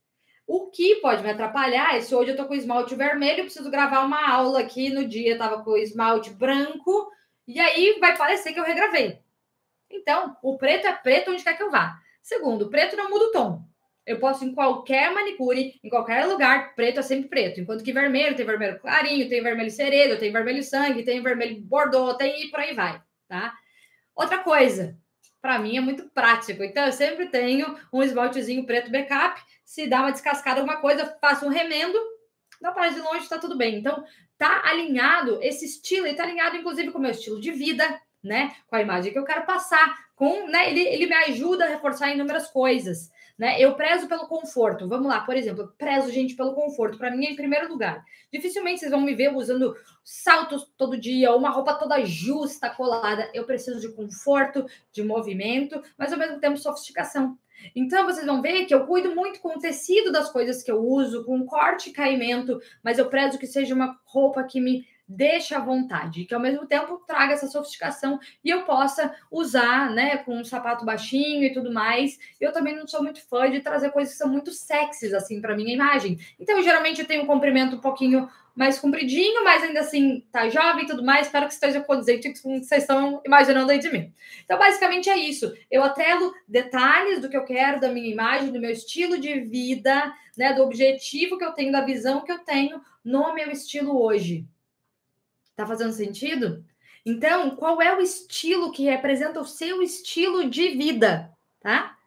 o 0.47 0.71
que 0.71 0.95
pode 0.95 1.21
me 1.21 1.29
atrapalhar 1.29 1.97
é 1.97 2.01
se 2.01 2.15
hoje 2.15 2.31
eu 2.31 2.37
tô 2.37 2.45
com 2.45 2.55
esmalte 2.55 2.95
vermelho, 2.95 3.43
preciso 3.43 3.69
gravar 3.69 4.05
uma 4.05 4.31
aula 4.31 4.61
aqui 4.61 4.89
no 4.89 5.05
dia, 5.05 5.37
tava 5.37 5.61
com 5.61 5.75
esmalte 5.75 6.29
branco, 6.29 7.11
e 7.45 7.59
aí 7.59 7.97
vai 7.99 8.17
parecer 8.17 8.53
que 8.53 8.59
eu 8.59 8.63
regravei. 8.63 9.19
Então, 9.89 10.37
o 10.41 10.57
preto 10.57 10.87
é 10.87 10.93
preto 10.93 11.31
onde 11.31 11.43
quer 11.43 11.57
que 11.57 11.63
eu 11.63 11.69
vá. 11.69 11.99
Segundo, 12.21 12.69
preto 12.69 12.95
não 12.95 13.09
muda 13.09 13.25
o 13.25 13.31
tom. 13.31 13.61
Eu 14.05 14.19
posso 14.19 14.45
em 14.45 14.53
qualquer 14.53 15.13
manicure, 15.13 15.77
em 15.83 15.89
qualquer 15.89 16.25
lugar, 16.25 16.73
preto 16.75 17.01
é 17.01 17.03
sempre 17.03 17.27
preto. 17.27 17.59
Enquanto 17.59 17.83
que 17.83 17.91
vermelho 17.91 18.37
tem 18.37 18.45
vermelho 18.45 18.79
clarinho, 18.79 19.27
tem 19.27 19.43
vermelho 19.43 19.69
ceredo, 19.69 20.17
tem 20.17 20.31
vermelho 20.31 20.63
sangue, 20.63 21.03
tem 21.03 21.21
vermelho 21.21 21.59
bordô, 21.59 22.13
tem 22.13 22.45
e 22.45 22.49
por 22.49 22.61
aí 22.61 22.73
vai, 22.73 23.01
tá? 23.27 23.53
Outra 24.15 24.39
coisa, 24.39 24.97
para 25.41 25.59
mim 25.59 25.77
é 25.77 25.81
muito 25.81 26.09
prático. 26.09 26.63
Então, 26.63 26.85
eu 26.85 26.91
sempre 26.91 27.27
tenho 27.27 27.77
um 27.91 28.03
esmaltezinho 28.03 28.65
preto 28.65 28.91
backup 28.91 29.41
se 29.67 29.85
dá 29.85 29.99
uma 29.99 30.11
descascada, 30.11 30.61
alguma 30.61 30.77
coisa, 30.77 31.17
faça 31.19 31.45
um 31.45 31.49
remendo, 31.49 31.99
dá 32.61 32.71
para 32.71 32.87
de 32.87 33.01
longe, 33.01 33.23
está 33.23 33.37
tudo 33.37 33.57
bem. 33.57 33.75
Então, 33.75 34.01
tá 34.37 34.61
alinhado 34.63 35.39
esse 35.43 35.65
estilo, 35.65 36.07
e 36.07 36.15
tá 36.15 36.23
alinhado, 36.23 36.55
inclusive, 36.55 36.89
com 36.89 36.99
o 36.99 37.01
meu 37.01 37.11
estilo 37.11 37.39
de 37.41 37.51
vida, 37.51 37.83
né? 38.23 38.55
Com 38.67 38.77
a 38.77 38.81
imagem 38.81 39.11
que 39.11 39.19
eu 39.19 39.25
quero 39.25 39.45
passar, 39.45 39.93
com, 40.15 40.47
né? 40.47 40.71
Ele, 40.71 40.79
ele 40.79 41.05
me 41.05 41.15
ajuda 41.15 41.65
a 41.65 41.67
reforçar 41.67 42.13
inúmeras 42.13 42.49
coisas. 42.49 43.11
Né? 43.37 43.61
Eu 43.61 43.75
prezo 43.75 44.07
pelo 44.07 44.27
conforto. 44.27 44.87
Vamos 44.87 45.07
lá, 45.07 45.21
por 45.21 45.35
exemplo, 45.35 45.63
eu 45.63 45.67
prezo, 45.67 46.11
gente, 46.11 46.35
pelo 46.35 46.53
conforto. 46.53 46.97
Para 46.97 47.15
mim 47.15 47.27
em 47.27 47.35
primeiro 47.35 47.69
lugar. 47.69 48.03
Dificilmente 48.31 48.79
vocês 48.79 48.91
vão 48.91 49.01
me 49.01 49.13
ver 49.13 49.35
usando 49.35 49.75
saltos 50.03 50.67
todo 50.75 50.97
dia, 50.97 51.35
uma 51.35 51.49
roupa 51.49 51.75
toda 51.75 52.03
justa, 52.03 52.69
colada. 52.69 53.29
Eu 53.33 53.45
preciso 53.45 53.79
de 53.79 53.93
conforto, 53.93 54.65
de 54.91 55.03
movimento, 55.03 55.81
mas 55.97 56.11
ao 56.11 56.19
mesmo 56.19 56.39
tempo 56.39 56.57
sofisticação. 56.57 57.37
Então, 57.75 58.05
vocês 58.05 58.25
vão 58.25 58.41
ver 58.41 58.65
que 58.65 58.73
eu 58.73 58.85
cuido 58.85 59.15
muito 59.15 59.39
com 59.39 59.55
o 59.55 59.59
tecido 59.59 60.11
das 60.11 60.31
coisas 60.31 60.61
que 60.61 60.71
eu 60.71 60.79
uso, 60.79 61.23
com 61.25 61.45
corte 61.45 61.89
e 61.89 61.93
caimento, 61.93 62.59
mas 62.83 62.99
eu 62.99 63.09
prezo 63.09 63.39
que 63.39 63.47
seja 63.47 63.73
uma 63.73 63.99
roupa 64.05 64.43
que 64.43 64.59
me 64.59 64.85
deixe 65.07 65.55
à 65.55 65.59
vontade, 65.59 66.25
que 66.25 66.33
ao 66.33 66.39
mesmo 66.39 66.65
tempo 66.65 67.01
traga 67.07 67.33
essa 67.33 67.47
sofisticação 67.47 68.19
e 68.43 68.49
eu 68.49 68.63
possa 68.63 69.15
usar, 69.31 69.89
né, 69.91 70.17
com 70.17 70.37
um 70.37 70.43
sapato 70.43 70.83
baixinho 70.83 71.43
e 71.43 71.53
tudo 71.53 71.71
mais. 71.71 72.19
Eu 72.41 72.51
também 72.51 72.75
não 72.75 72.87
sou 72.87 73.01
muito 73.01 73.25
fã 73.27 73.49
de 73.49 73.61
trazer 73.61 73.91
coisas 73.91 74.13
que 74.13 74.19
são 74.19 74.29
muito 74.29 74.51
sexys 74.51 75.13
assim 75.13 75.39
para 75.39 75.55
minha 75.55 75.73
imagem. 75.73 76.19
Então, 76.39 76.61
geralmente 76.61 77.01
eu 77.01 77.07
tenho 77.07 77.23
um 77.23 77.27
comprimento 77.27 77.77
um 77.77 77.81
pouquinho 77.81 78.29
mais 78.55 78.79
compridinho, 78.79 79.43
mas 79.43 79.61
ainda 79.61 79.81
assim 79.81 80.25
tá 80.31 80.49
jovem 80.49 80.83
e 80.83 80.87
tudo 80.87 81.05
mais. 81.05 81.27
Espero 81.27 81.45
que 81.45 81.53
esteja 81.53 81.79
condizente 81.79 82.41
com 82.41 82.57
o 82.57 82.59
que 82.59 82.65
vocês 82.65 82.81
estão 82.81 83.21
imaginando 83.23 83.71
aí 83.71 83.77
de 83.77 83.91
mim. 83.91 84.11
Então, 84.43 84.57
basicamente 84.57 85.09
é 85.09 85.15
isso. 85.17 85.53
Eu 85.69 85.83
atrelo 85.83 86.33
detalhes 86.47 87.21
do 87.21 87.29
que 87.29 87.37
eu 87.37 87.45
quero, 87.45 87.79
da 87.79 87.89
minha 87.89 88.11
imagem, 88.11 88.51
do 88.51 88.59
meu 88.59 88.71
estilo 88.71 89.19
de 89.19 89.39
vida, 89.41 90.11
né, 90.35 90.53
do 90.53 90.63
objetivo 90.63 91.37
que 91.37 91.45
eu 91.45 91.51
tenho, 91.51 91.71
da 91.71 91.81
visão 91.81 92.23
que 92.23 92.31
eu 92.31 92.39
tenho 92.39 92.81
no 93.05 93.33
meu 93.33 93.51
estilo 93.51 94.01
hoje. 94.01 94.45
Tá 95.57 95.65
fazendo 95.65 95.91
sentido? 95.91 96.63
Então, 97.03 97.55
qual 97.55 97.81
é 97.81 97.97
o 97.97 97.99
estilo 97.99 98.71
que 98.71 98.83
representa 98.83 99.39
o 99.39 99.45
seu 99.45 99.81
estilo 99.81 100.47
de 100.47 100.69
vida, 100.77 101.33
tá? 101.59 101.97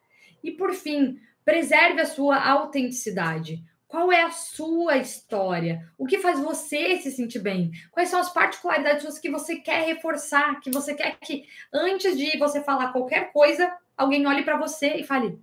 E 0.40 0.52
por 0.52 0.72
fim, 0.72 1.18
preserve 1.44 2.00
a 2.00 2.06
sua 2.06 2.40
autenticidade. 2.40 3.60
Qual 3.88 4.12
é 4.12 4.22
a 4.22 4.30
sua 4.30 4.98
história? 4.98 5.84
O 5.98 6.06
que 6.06 6.18
faz 6.18 6.38
você 6.38 6.96
se 6.98 7.10
sentir 7.10 7.40
bem? 7.40 7.72
Quais 7.90 8.08
são 8.08 8.20
as 8.20 8.32
particularidades 8.32 9.18
que 9.18 9.28
você 9.28 9.56
quer 9.56 9.84
reforçar, 9.84 10.60
que 10.60 10.70
você 10.70 10.94
quer 10.94 11.18
que 11.18 11.44
antes 11.74 12.16
de 12.16 12.38
você 12.38 12.62
falar 12.62 12.92
qualquer 12.92 13.32
coisa, 13.32 13.68
alguém 13.96 14.24
olhe 14.28 14.44
para 14.44 14.58
você 14.58 14.94
e 14.94 15.02
fale: 15.02 15.40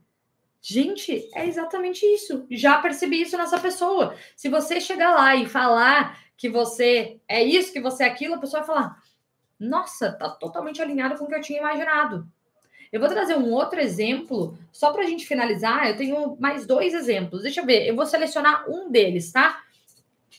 Gente, 0.61 1.29
é 1.35 1.45
exatamente 1.45 2.05
isso. 2.05 2.45
Já 2.49 2.77
percebi 2.77 3.21
isso 3.21 3.37
nessa 3.37 3.59
pessoa. 3.59 4.15
Se 4.33 4.47
você 4.47 4.79
chegar 4.79 5.13
lá 5.13 5.35
e 5.35 5.45
falar 5.45 6.17
que 6.37 6.47
você 6.47 7.19
é 7.27 7.43
isso, 7.43 7.73
que 7.73 7.81
você 7.81 8.03
é 8.03 8.07
aquilo, 8.07 8.35
a 8.35 8.39
pessoa 8.39 8.63
vai 8.63 8.67
falar: 8.67 9.03
Nossa, 9.59 10.11
tá 10.11 10.29
totalmente 10.29 10.81
alinhado 10.81 11.17
com 11.17 11.25
o 11.25 11.27
que 11.27 11.35
eu 11.35 11.41
tinha 11.41 11.59
imaginado. 11.59 12.27
Eu 12.91 13.01
vou 13.01 13.09
trazer 13.09 13.35
um 13.35 13.51
outro 13.51 13.79
exemplo, 13.79 14.57
só 14.71 14.93
para 14.93 15.03
a 15.03 15.07
gente 15.07 15.27
finalizar. 15.27 15.89
Eu 15.89 15.97
tenho 15.97 16.37
mais 16.39 16.65
dois 16.65 16.93
exemplos. 16.93 17.43
Deixa 17.43 17.59
eu 17.59 17.65
ver, 17.65 17.85
eu 17.85 17.95
vou 17.95 18.05
selecionar 18.05 18.69
um 18.69 18.89
deles, 18.89 19.31
tá? 19.31 19.61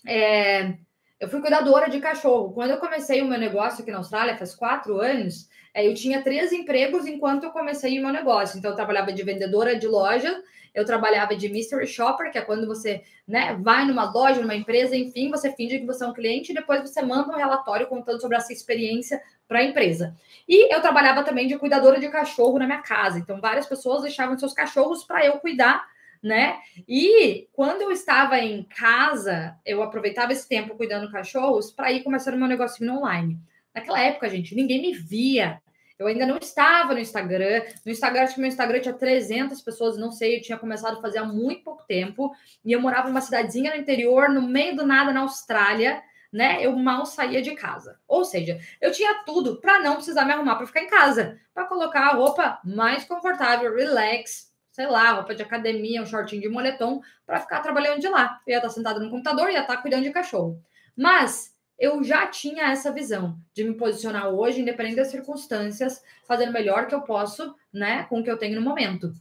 É, 0.06 0.74
eu 1.20 1.28
fui 1.28 1.40
cuidadora 1.40 1.90
de 1.90 2.00
cachorro. 2.00 2.52
Quando 2.52 2.70
eu 2.70 2.78
comecei 2.78 3.20
o 3.20 3.26
meu 3.26 3.38
negócio 3.38 3.82
aqui 3.82 3.90
na 3.90 3.98
Austrália, 3.98 4.38
faz 4.38 4.54
quatro 4.54 4.98
anos, 5.00 5.48
é, 5.74 5.86
eu 5.86 5.94
tinha 5.94 6.22
três 6.22 6.52
empregos 6.52 7.06
enquanto 7.06 7.44
eu 7.44 7.50
comecei 7.50 7.98
o 7.98 8.02
meu 8.02 8.12
negócio. 8.12 8.58
Então, 8.58 8.70
eu 8.70 8.76
trabalhava 8.76 9.12
de 9.12 9.22
vendedora 9.22 9.78
de 9.78 9.86
loja, 9.86 10.42
eu 10.74 10.84
trabalhava 10.84 11.36
de 11.36 11.48
mystery 11.48 11.86
shopper, 11.86 12.30
que 12.30 12.38
é 12.38 12.42
quando 12.42 12.66
você 12.66 13.02
né, 13.26 13.56
vai 13.60 13.84
numa 13.84 14.10
loja, 14.10 14.40
numa 14.40 14.54
empresa, 14.54 14.96
enfim, 14.96 15.30
você 15.30 15.52
finge 15.52 15.78
que 15.78 15.86
você 15.86 16.04
é 16.04 16.06
um 16.06 16.12
cliente 16.12 16.52
e 16.52 16.54
depois 16.54 16.80
você 16.80 17.02
manda 17.02 17.32
um 17.32 17.36
relatório 17.36 17.86
contando 17.86 18.20
sobre 18.20 18.36
essa 18.36 18.52
experiência 18.52 19.20
para 19.46 19.60
a 19.60 19.64
empresa. 19.64 20.14
E 20.46 20.72
eu 20.72 20.80
trabalhava 20.80 21.24
também 21.24 21.46
de 21.46 21.58
cuidadora 21.58 21.98
de 21.98 22.08
cachorro 22.08 22.58
na 22.58 22.66
minha 22.66 22.82
casa. 22.82 23.18
Então, 23.18 23.40
várias 23.40 23.66
pessoas 23.66 24.02
deixavam 24.02 24.38
seus 24.38 24.52
cachorros 24.52 25.04
para 25.04 25.24
eu 25.24 25.38
cuidar, 25.38 25.86
né? 26.22 26.58
E 26.86 27.48
quando 27.52 27.82
eu 27.82 27.90
estava 27.90 28.38
em 28.38 28.62
casa, 28.64 29.56
eu 29.64 29.82
aproveitava 29.82 30.32
esse 30.32 30.48
tempo 30.48 30.76
cuidando 30.76 31.10
cachorros 31.10 31.70
para 31.70 31.90
ir 31.92 32.02
começando 32.02 32.36
meu 32.36 32.48
negocinho 32.48 32.94
online. 32.94 33.38
Naquela 33.74 34.00
época, 34.00 34.28
gente, 34.28 34.54
ninguém 34.54 34.82
me 34.82 34.92
via. 34.92 35.60
Eu 35.98 36.06
ainda 36.06 36.24
não 36.24 36.38
estava 36.38 36.94
no 36.94 37.00
Instagram. 37.00 37.62
No 37.84 37.90
Instagram, 37.90 38.22
acho 38.22 38.34
que 38.34 38.40
meu 38.40 38.48
Instagram 38.48 38.80
tinha 38.80 38.94
300 38.94 39.60
pessoas, 39.62 39.98
não 39.98 40.12
sei, 40.12 40.36
eu 40.36 40.42
tinha 40.42 40.58
começado 40.58 40.98
a 40.98 41.00
fazer 41.02 41.18
há 41.18 41.24
muito 41.24 41.64
pouco 41.64 41.84
tempo. 41.86 42.32
E 42.64 42.72
eu 42.72 42.80
morava 42.80 43.08
numa 43.08 43.20
cidadezinha 43.20 43.74
no 43.74 43.80
interior, 43.80 44.28
no 44.28 44.42
meio 44.42 44.76
do 44.76 44.86
nada, 44.86 45.12
na 45.12 45.20
Austrália 45.20 46.02
né? 46.32 46.64
Eu 46.64 46.76
mal 46.76 47.06
saía 47.06 47.40
de 47.40 47.54
casa. 47.54 47.98
Ou 48.06 48.24
seja, 48.24 48.60
eu 48.80 48.92
tinha 48.92 49.22
tudo 49.24 49.60
para 49.60 49.80
não 49.80 49.96
precisar 49.96 50.24
me 50.24 50.32
arrumar 50.32 50.56
para 50.56 50.66
ficar 50.66 50.82
em 50.82 50.88
casa, 50.88 51.40
para 51.54 51.64
colocar 51.64 52.08
a 52.08 52.14
roupa 52.14 52.60
mais 52.64 53.04
confortável, 53.04 53.74
relax, 53.74 54.52
sei 54.70 54.86
lá, 54.86 55.12
roupa 55.12 55.34
de 55.34 55.42
academia, 55.42 56.02
um 56.02 56.06
shortinho 56.06 56.42
de 56.42 56.48
moletom, 56.48 57.00
para 57.26 57.40
ficar 57.40 57.60
trabalhando 57.60 58.00
de 58.00 58.08
lá. 58.08 58.40
Eu 58.46 58.52
ia 58.52 58.58
estar 58.58 58.70
sentada 58.70 59.00
no 59.00 59.10
computador, 59.10 59.50
ia 59.50 59.60
estar 59.60 59.78
cuidando 59.78 60.04
de 60.04 60.10
cachorro. 60.10 60.62
Mas 60.96 61.52
eu 61.78 62.02
já 62.02 62.26
tinha 62.26 62.64
essa 62.70 62.92
visão 62.92 63.38
de 63.54 63.62
me 63.62 63.74
posicionar 63.74 64.28
hoje, 64.28 64.60
independente 64.60 64.96
das 64.96 65.08
circunstâncias, 65.08 66.02
fazendo 66.26 66.50
o 66.50 66.52
melhor 66.52 66.86
que 66.86 66.94
eu 66.94 67.02
posso, 67.02 67.54
né, 67.72 68.04
com 68.04 68.20
o 68.20 68.24
que 68.24 68.30
eu 68.30 68.38
tenho 68.38 68.58
no 68.58 68.66
momento. 68.66 69.12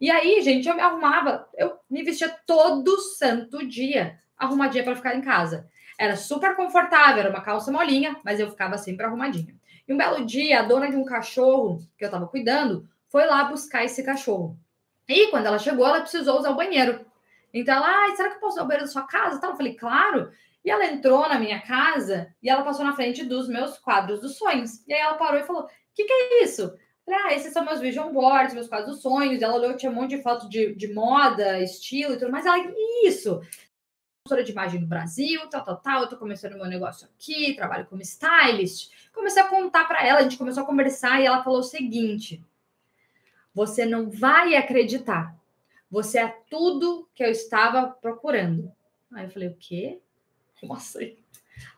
E 0.00 0.10
aí, 0.10 0.40
gente, 0.42 0.68
eu 0.68 0.74
me 0.74 0.80
arrumava, 0.80 1.48
eu 1.56 1.78
me 1.90 2.02
vestia 2.02 2.34
todo 2.46 2.98
santo 2.98 3.66
dia, 3.66 4.18
arrumadinha 4.36 4.84
para 4.84 4.96
ficar 4.96 5.14
em 5.14 5.20
casa. 5.20 5.68
Era 5.98 6.16
super 6.16 6.54
confortável, 6.56 7.20
era 7.20 7.30
uma 7.30 7.40
calça 7.40 7.72
molinha, 7.72 8.16
mas 8.24 8.38
eu 8.40 8.50
ficava 8.50 8.76
sempre 8.76 9.06
arrumadinha. 9.06 9.54
E 9.86 9.92
um 9.92 9.96
belo 9.96 10.24
dia, 10.24 10.60
a 10.60 10.62
dona 10.62 10.90
de 10.90 10.96
um 10.96 11.04
cachorro 11.04 11.78
que 11.96 12.04
eu 12.04 12.08
estava 12.08 12.26
cuidando 12.26 12.88
foi 13.08 13.24
lá 13.26 13.44
buscar 13.44 13.84
esse 13.84 14.02
cachorro. 14.02 14.58
E 15.08 15.28
quando 15.28 15.46
ela 15.46 15.58
chegou, 15.58 15.86
ela 15.86 16.00
precisou 16.00 16.38
usar 16.38 16.50
o 16.50 16.56
banheiro. 16.56 17.06
Então 17.54 17.74
ela, 17.74 17.86
ah, 17.88 18.16
será 18.16 18.30
que 18.30 18.36
eu 18.36 18.40
posso 18.40 18.56
usar 18.56 18.64
o 18.64 18.66
banheiro 18.66 18.84
da 18.84 18.92
sua 18.92 19.06
casa? 19.06 19.40
Eu 19.42 19.56
falei, 19.56 19.74
claro. 19.74 20.30
E 20.66 20.70
ela 20.70 20.84
entrou 20.84 21.28
na 21.28 21.38
minha 21.38 21.60
casa 21.62 22.34
e 22.42 22.50
ela 22.50 22.64
passou 22.64 22.84
na 22.84 22.96
frente 22.96 23.24
dos 23.24 23.48
meus 23.48 23.78
quadros 23.78 24.20
dos 24.20 24.36
sonhos. 24.36 24.84
E 24.86 24.92
aí 24.92 25.00
ela 25.00 25.14
parou 25.14 25.40
e 25.40 25.44
falou: 25.44 25.62
O 25.62 25.68
que, 25.94 26.04
que 26.04 26.12
é 26.12 26.42
isso? 26.42 26.76
falei, 27.04 27.20
ah, 27.22 27.34
esses 27.34 27.52
são 27.52 27.64
meus 27.64 27.78
vision 27.78 28.12
boards, 28.12 28.52
meus 28.52 28.66
quadros 28.66 28.96
dos 28.96 29.00
sonhos. 29.00 29.40
E 29.40 29.44
ela 29.44 29.54
olhou, 29.54 29.76
tinha 29.76 29.92
um 29.92 29.94
monte 29.94 30.16
de 30.16 30.22
foto 30.22 30.48
de, 30.48 30.74
de 30.74 30.92
moda, 30.92 31.60
estilo 31.60 32.14
e 32.14 32.18
tudo 32.18 32.32
mais. 32.32 32.44
Ela, 32.44 32.58
isso! 33.04 33.40
consultora 34.26 34.42
de 34.42 34.50
imagem 34.50 34.80
no 34.80 34.88
Brasil, 34.88 35.48
tal, 35.48 35.64
tal, 35.64 35.76
tal. 35.76 36.02
Eu 36.02 36.08
tô 36.08 36.16
começando 36.16 36.56
meu 36.56 36.66
negócio 36.66 37.06
aqui, 37.06 37.54
trabalho 37.54 37.86
como 37.86 38.02
stylist. 38.02 38.90
Comecei 39.12 39.40
a 39.40 39.46
contar 39.46 39.86
para 39.86 40.04
ela, 40.04 40.18
a 40.18 40.22
gente 40.24 40.36
começou 40.36 40.64
a 40.64 40.66
conversar 40.66 41.20
e 41.20 41.26
ela 41.26 41.44
falou 41.44 41.60
o 41.60 41.62
seguinte: 41.62 42.44
Você 43.54 43.86
não 43.86 44.10
vai 44.10 44.56
acreditar. 44.56 45.32
Você 45.88 46.18
é 46.18 46.36
tudo 46.50 47.08
que 47.14 47.22
eu 47.22 47.30
estava 47.30 47.86
procurando. 47.86 48.72
Aí 49.12 49.26
eu 49.26 49.30
falei: 49.30 49.48
O 49.48 49.56
quê? 49.56 50.00
Assim? 50.70 51.16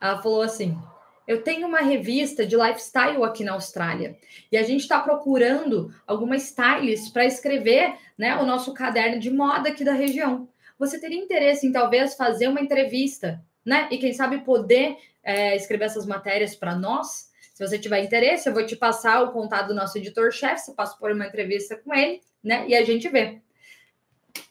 Ela 0.01 0.23
falou 0.23 0.43
assim: 0.43 0.79
eu 1.27 1.43
tenho 1.43 1.67
uma 1.67 1.81
revista 1.81 2.47
de 2.47 2.57
lifestyle 2.57 3.23
aqui 3.25 3.45
na 3.45 3.53
Austrália 3.53 4.17
e 4.51 4.57
a 4.57 4.63
gente 4.63 4.81
está 4.81 5.01
procurando 5.01 5.95
alguma 6.07 6.37
stylist 6.37 7.13
para 7.13 7.25
escrever 7.25 7.95
né, 8.17 8.37
o 8.37 8.47
nosso 8.47 8.73
caderno 8.75 9.21
de 9.21 9.31
moda 9.31 9.69
aqui 9.69 9.85
da 9.85 9.93
região 9.93 10.49
você 10.79 10.99
teria 10.99 11.19
interesse 11.19 11.67
em 11.67 11.73
talvez 11.73 12.15
fazer 12.15 12.47
uma 12.47 12.61
entrevista, 12.61 13.45
né? 13.65 13.89
E 13.91 13.99
quem 13.99 14.13
sabe 14.13 14.39
poder 14.39 14.97
é, 15.25 15.57
escrever 15.57 15.87
essas 15.87 16.07
matérias 16.07 16.55
para 16.55 16.77
nós? 16.77 17.29
Se 17.53 17.67
você 17.67 17.79
tiver 17.79 18.05
interesse, 18.05 18.49
eu 18.49 18.55
vou 18.55 18.65
te 18.65 18.77
passar 18.77 19.23
o 19.23 19.33
contato 19.33 19.69
do 19.69 19.75
nosso 19.75 19.99
editor-chefe, 19.99 20.61
você 20.61 20.73
passa 20.73 20.97
por 20.97 21.11
uma 21.11 21.27
entrevista 21.27 21.77
com 21.77 21.93
ele, 21.93 22.23
né? 22.43 22.65
E 22.69 22.77
a 22.77 22.85
gente 22.85 23.09
vê. 23.09 23.41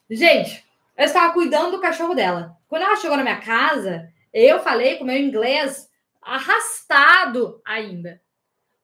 Gente, 0.09 0.65
eu 0.97 1.05
estava 1.05 1.33
cuidando 1.33 1.71
do 1.71 1.81
cachorro 1.81 2.13
dela. 2.13 2.57
Quando 2.67 2.81
ela 2.81 2.97
chegou 2.97 3.15
na 3.15 3.23
minha 3.23 3.39
casa, 3.39 4.11
eu 4.37 4.59
falei 4.59 4.97
com 4.97 5.03
meu 5.03 5.17
inglês 5.17 5.89
arrastado 6.21 7.59
ainda. 7.65 8.21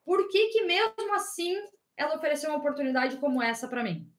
Por 0.03 0.27
que 0.29 0.47
que 0.47 0.63
mesmo 0.63 1.13
assim 1.13 1.55
ela 1.95 2.15
ofereceu 2.15 2.49
uma 2.49 2.57
oportunidade 2.57 3.17
como 3.17 3.41
essa 3.41 3.67
para 3.67 3.83
mim? 3.83 4.11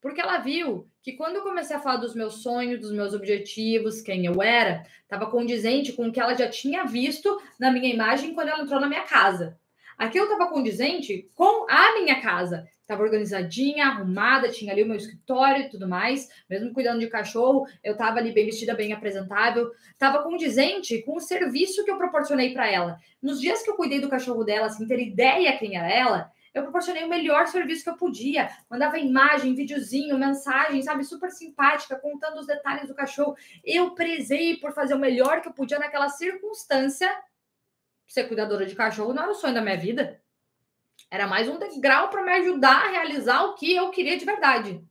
Porque 0.00 0.20
ela 0.20 0.38
viu 0.38 0.90
que 1.02 1.12
quando 1.12 1.36
eu 1.36 1.42
comecei 1.42 1.76
a 1.76 1.80
falar 1.80 1.98
dos 1.98 2.14
meus 2.14 2.42
sonhos, 2.42 2.80
dos 2.80 2.90
meus 2.90 3.14
objetivos, 3.14 4.00
quem 4.00 4.26
eu 4.26 4.42
era, 4.42 4.84
estava 5.02 5.30
condizente 5.30 5.92
com 5.92 6.08
o 6.08 6.12
que 6.12 6.18
ela 6.18 6.34
já 6.34 6.48
tinha 6.48 6.84
visto 6.84 7.40
na 7.58 7.70
minha 7.70 7.92
imagem 7.92 8.34
quando 8.34 8.48
ela 8.48 8.62
entrou 8.62 8.80
na 8.80 8.88
minha 8.88 9.04
casa. 9.04 9.56
Aquilo 10.00 10.24
estava 10.24 10.48
condizente 10.48 11.28
com 11.34 11.66
a 11.68 12.00
minha 12.00 12.22
casa. 12.22 12.66
Estava 12.80 13.02
organizadinha, 13.02 13.84
arrumada, 13.84 14.48
tinha 14.48 14.72
ali 14.72 14.82
o 14.82 14.86
meu 14.86 14.96
escritório 14.96 15.64
e 15.64 15.68
tudo 15.68 15.86
mais. 15.86 16.26
Mesmo 16.48 16.72
cuidando 16.72 17.00
de 17.00 17.06
cachorro, 17.06 17.66
eu 17.84 17.92
estava 17.92 18.18
ali 18.18 18.32
bem 18.32 18.46
vestida, 18.46 18.74
bem 18.74 18.94
apresentável. 18.94 19.70
Estava 19.92 20.22
condizente 20.22 21.02
com 21.02 21.16
o 21.16 21.20
serviço 21.20 21.84
que 21.84 21.90
eu 21.90 21.98
proporcionei 21.98 22.54
para 22.54 22.66
ela. 22.66 22.96
Nos 23.20 23.42
dias 23.42 23.62
que 23.62 23.70
eu 23.70 23.76
cuidei 23.76 24.00
do 24.00 24.08
cachorro 24.08 24.42
dela, 24.42 24.70
sem 24.70 24.88
ter 24.88 24.98
ideia 25.00 25.58
quem 25.58 25.76
era 25.76 25.92
ela, 25.92 26.32
eu 26.54 26.62
proporcionei 26.62 27.04
o 27.04 27.08
melhor 27.08 27.46
serviço 27.46 27.84
que 27.84 27.90
eu 27.90 27.96
podia. 27.98 28.48
Mandava 28.70 28.98
imagem, 28.98 29.54
videozinho, 29.54 30.18
mensagem, 30.18 30.80
sabe? 30.80 31.04
Super 31.04 31.30
simpática, 31.30 31.94
contando 31.94 32.40
os 32.40 32.46
detalhes 32.46 32.88
do 32.88 32.94
cachorro. 32.94 33.36
Eu 33.62 33.90
prezei 33.90 34.56
por 34.56 34.72
fazer 34.72 34.94
o 34.94 34.98
melhor 34.98 35.42
que 35.42 35.48
eu 35.48 35.52
podia 35.52 35.78
naquela 35.78 36.08
circunstância. 36.08 37.14
Ser 38.10 38.24
cuidadora 38.24 38.66
de 38.66 38.74
cachorro 38.74 39.14
não 39.14 39.22
era 39.22 39.30
o 39.30 39.36
sonho 39.36 39.54
da 39.54 39.62
minha 39.62 39.76
vida. 39.76 40.20
Era 41.08 41.28
mais 41.28 41.48
um 41.48 41.60
degrau 41.60 42.08
para 42.08 42.24
me 42.24 42.32
ajudar 42.32 42.86
a 42.86 42.90
realizar 42.90 43.44
o 43.44 43.54
que 43.54 43.72
eu 43.72 43.88
queria 43.90 44.18
de 44.18 44.24
verdade. 44.24 44.84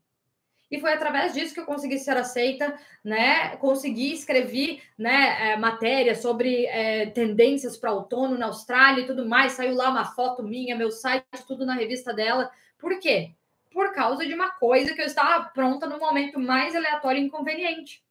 E 0.71 0.79
foi 0.79 0.93
através 0.93 1.33
disso 1.33 1.53
que 1.53 1.59
eu 1.59 1.65
consegui 1.65 1.99
ser 1.99 2.15
aceita, 2.15 2.79
né? 3.03 3.57
Consegui 3.57 4.13
escrever 4.13 4.81
né, 4.97 5.51
é, 5.51 5.57
matéria 5.57 6.15
sobre 6.15 6.65
é, 6.67 7.07
tendências 7.07 7.75
para 7.75 7.91
outono 7.91 8.37
na 8.37 8.45
Austrália 8.45 9.01
e 9.01 9.05
tudo 9.05 9.27
mais. 9.27 9.51
Saiu 9.51 9.75
lá 9.75 9.89
uma 9.89 10.05
foto 10.05 10.41
minha, 10.41 10.77
meu 10.77 10.89
site, 10.89 11.25
tudo 11.45 11.65
na 11.65 11.73
revista 11.73 12.13
dela. 12.13 12.49
Por 12.77 13.01
quê? 13.01 13.33
Por 13.69 13.91
causa 13.91 14.25
de 14.25 14.33
uma 14.33 14.51
coisa 14.51 14.93
que 14.93 15.01
eu 15.01 15.05
estava 15.05 15.43
pronta 15.49 15.85
no 15.87 15.99
momento 15.99 16.39
mais 16.39 16.73
aleatório 16.73 17.21
e 17.21 17.25
inconveniente. 17.25 18.01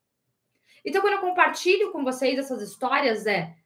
Então, 0.85 1.01
quando 1.01 1.15
eu 1.15 1.21
compartilho 1.21 1.93
com 1.93 2.05
vocês 2.05 2.39
essas 2.39 2.61
histórias, 2.61 3.27
é 3.27 3.57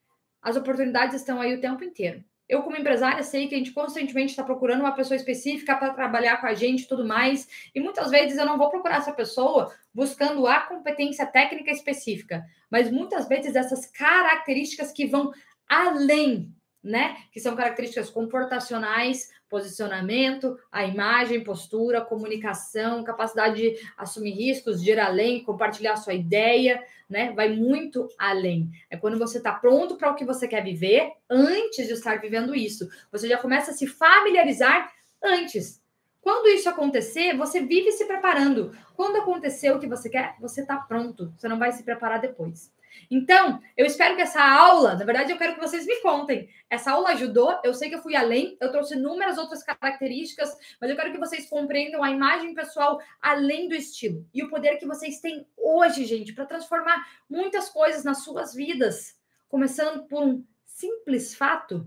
as 0.43 0.57
oportunidades 0.57 1.15
estão 1.15 1.41
aí 1.41 1.55
o 1.55 1.61
tempo 1.61 1.85
inteiro. 1.85 2.23
Eu, 2.49 2.63
como 2.63 2.77
empresária, 2.77 3.23
sei 3.23 3.49
que 3.49 3.55
a 3.55 3.59
gente 3.59 3.73
constantemente 3.73 4.33
está 4.33 4.43
procurando 4.43 4.81
uma 4.81 4.93
pessoa 4.93 5.17
específica 5.17 5.75
para 5.75 5.95
trabalhar 5.95 6.39
com 6.39 6.47
a 6.47 6.55
gente 6.55 6.83
e 6.83 6.87
tudo 6.89 7.07
mais. 7.07 7.49
E 7.75 7.81
muitas 7.81 8.11
vezes 8.11 8.37
eu 8.37 8.45
não 8.45 8.59
vou 8.59 8.69
procurar 8.69 8.97
essa 8.97 9.13
pessoa 9.13 9.73
buscando 9.95 10.47
a 10.47 10.61
competência 10.61 11.25
técnica 11.25 11.71
específica, 11.71 12.45
mas 12.71 12.91
muitas 12.91 13.27
vezes 13.27 13.55
essas 13.55 13.87
características 13.87 14.93
que 14.93 15.07
vão 15.07 15.33
além 15.67 16.53
né? 16.83 17.17
Que 17.31 17.39
são 17.39 17.55
características 17.55 18.11
comportacionais, 18.11 19.31
posicionamento, 19.49 20.59
a 20.71 20.85
imagem, 20.85 21.45
postura, 21.45 22.01
comunicação, 22.01 23.05
capacidade 23.05 23.57
de 23.57 23.77
assumir 23.97 24.33
riscos, 24.33 24.83
de 24.83 24.91
ir 24.91 24.99
além, 24.99 25.45
compartilhar 25.45 25.97
sua 25.97 26.15
ideia, 26.15 26.83
né? 27.09 27.33
Vai 27.33 27.51
muito 27.51 28.09
além. 28.19 28.71
É 28.91 28.97
quando 28.97 29.19
você 29.19 29.39
está 29.39 29.53
pronto 29.53 29.97
para 29.97 30.11
o 30.11 30.15
que 30.15 30.25
você 30.25 30.49
quer 30.49 30.65
viver 30.65 31.13
antes 31.31 31.87
de 31.87 31.93
estar 31.93 32.21
vivendo 32.21 32.55
isso. 32.55 32.89
Você 33.13 33.29
já 33.29 33.39
começa 33.39 33.71
a 33.71 33.75
se 33.75 33.87
familiarizar 33.87 34.91
antes. 35.23 35.81
Quando 36.21 36.49
isso 36.49 36.69
acontecer, 36.69 37.37
você 37.37 37.61
vive 37.61 37.91
se 37.93 38.05
preparando. 38.07 38.73
Quando 38.95 39.17
acontecer 39.17 39.73
o 39.73 39.81
que 39.81 39.89
você 39.89 40.09
quer, 40.09 40.37
você 40.41 40.63
está 40.63 40.77
pronto. 40.77 41.33
Você 41.37 41.49
não 41.49 41.59
vai 41.59 41.73
se 41.73 41.83
preparar 41.83 42.21
depois. 42.21 42.73
Então, 43.11 43.61
eu 43.77 43.85
espero 43.85 44.17
que 44.17 44.23
essa 44.23 44.43
aula, 44.43 44.95
na 44.95 45.05
verdade, 45.05 45.33
eu 45.33 45.39
quero 45.39 45.55
que 45.55 45.61
vocês 45.61 45.87
me 45.87 46.01
contem. 46.01 46.49
Essa 46.69 46.93
aula 46.93 47.11
ajudou, 47.11 47.59
eu 47.63 47.75
sei 47.75 47.89
que 47.89 47.95
eu 47.95 48.03
fui 48.03 48.17
além, 48.17 48.57
eu 48.61 48.71
trouxe 48.71 48.95
inúmeras 48.95 49.39
outras 49.39 49.63
características, 49.63 50.57
mas 50.81 50.91
eu 50.91 50.97
quero 50.97 51.13
que 51.13 51.19
vocês 51.19 51.49
compreendam 51.49 52.03
a 52.03 52.11
imagem 52.11 52.55
pessoal 52.55 53.01
além 53.21 53.69
do 53.69 53.75
estilo 53.75 54.27
e 54.33 54.43
o 54.43 54.49
poder 54.49 54.79
que 54.79 54.87
vocês 54.87 55.21
têm 55.21 55.47
hoje, 55.57 56.05
gente, 56.05 56.33
para 56.33 56.47
transformar 56.47 57.07
muitas 57.29 57.69
coisas 57.69 58.05
nas 58.05 58.25
suas 58.25 58.55
vidas, 58.55 59.19
começando 59.49 60.05
por 60.07 60.23
um 60.23 60.45
simples 60.65 61.35
fato 61.35 61.87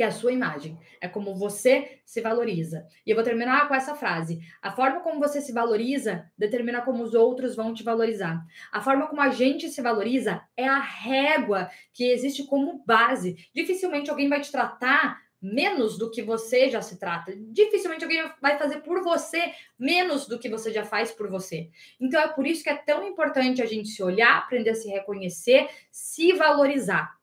que 0.00 0.04
é 0.04 0.06
a 0.06 0.10
sua 0.10 0.32
imagem. 0.32 0.78
É 0.98 1.06
como 1.06 1.34
você 1.34 2.00
se 2.06 2.22
valoriza. 2.22 2.86
E 3.04 3.10
eu 3.10 3.14
vou 3.14 3.22
terminar 3.22 3.68
com 3.68 3.74
essa 3.74 3.94
frase: 3.94 4.40
a 4.62 4.72
forma 4.72 5.00
como 5.00 5.20
você 5.20 5.42
se 5.42 5.52
valoriza 5.52 6.24
determina 6.38 6.80
como 6.80 7.02
os 7.02 7.12
outros 7.12 7.54
vão 7.54 7.74
te 7.74 7.82
valorizar. 7.82 8.42
A 8.72 8.80
forma 8.80 9.08
como 9.08 9.20
a 9.20 9.28
gente 9.28 9.68
se 9.68 9.82
valoriza 9.82 10.40
é 10.56 10.66
a 10.66 10.78
régua 10.78 11.68
que 11.92 12.10
existe 12.10 12.44
como 12.44 12.82
base. 12.86 13.36
Dificilmente 13.54 14.08
alguém 14.08 14.26
vai 14.26 14.40
te 14.40 14.50
tratar 14.50 15.20
menos 15.38 15.98
do 15.98 16.10
que 16.10 16.22
você 16.22 16.70
já 16.70 16.80
se 16.80 16.98
trata. 16.98 17.34
Dificilmente 17.36 18.02
alguém 18.02 18.22
vai 18.40 18.56
fazer 18.56 18.80
por 18.80 19.02
você 19.02 19.52
menos 19.78 20.26
do 20.26 20.38
que 20.38 20.48
você 20.48 20.72
já 20.72 20.82
faz 20.82 21.12
por 21.12 21.28
você. 21.28 21.68
Então 22.00 22.18
é 22.18 22.28
por 22.28 22.46
isso 22.46 22.64
que 22.64 22.70
é 22.70 22.76
tão 22.76 23.06
importante 23.06 23.60
a 23.60 23.66
gente 23.66 23.90
se 23.90 24.02
olhar, 24.02 24.38
aprender 24.38 24.70
a 24.70 24.74
se 24.74 24.88
reconhecer, 24.88 25.68
se 25.90 26.32
valorizar. 26.32 27.19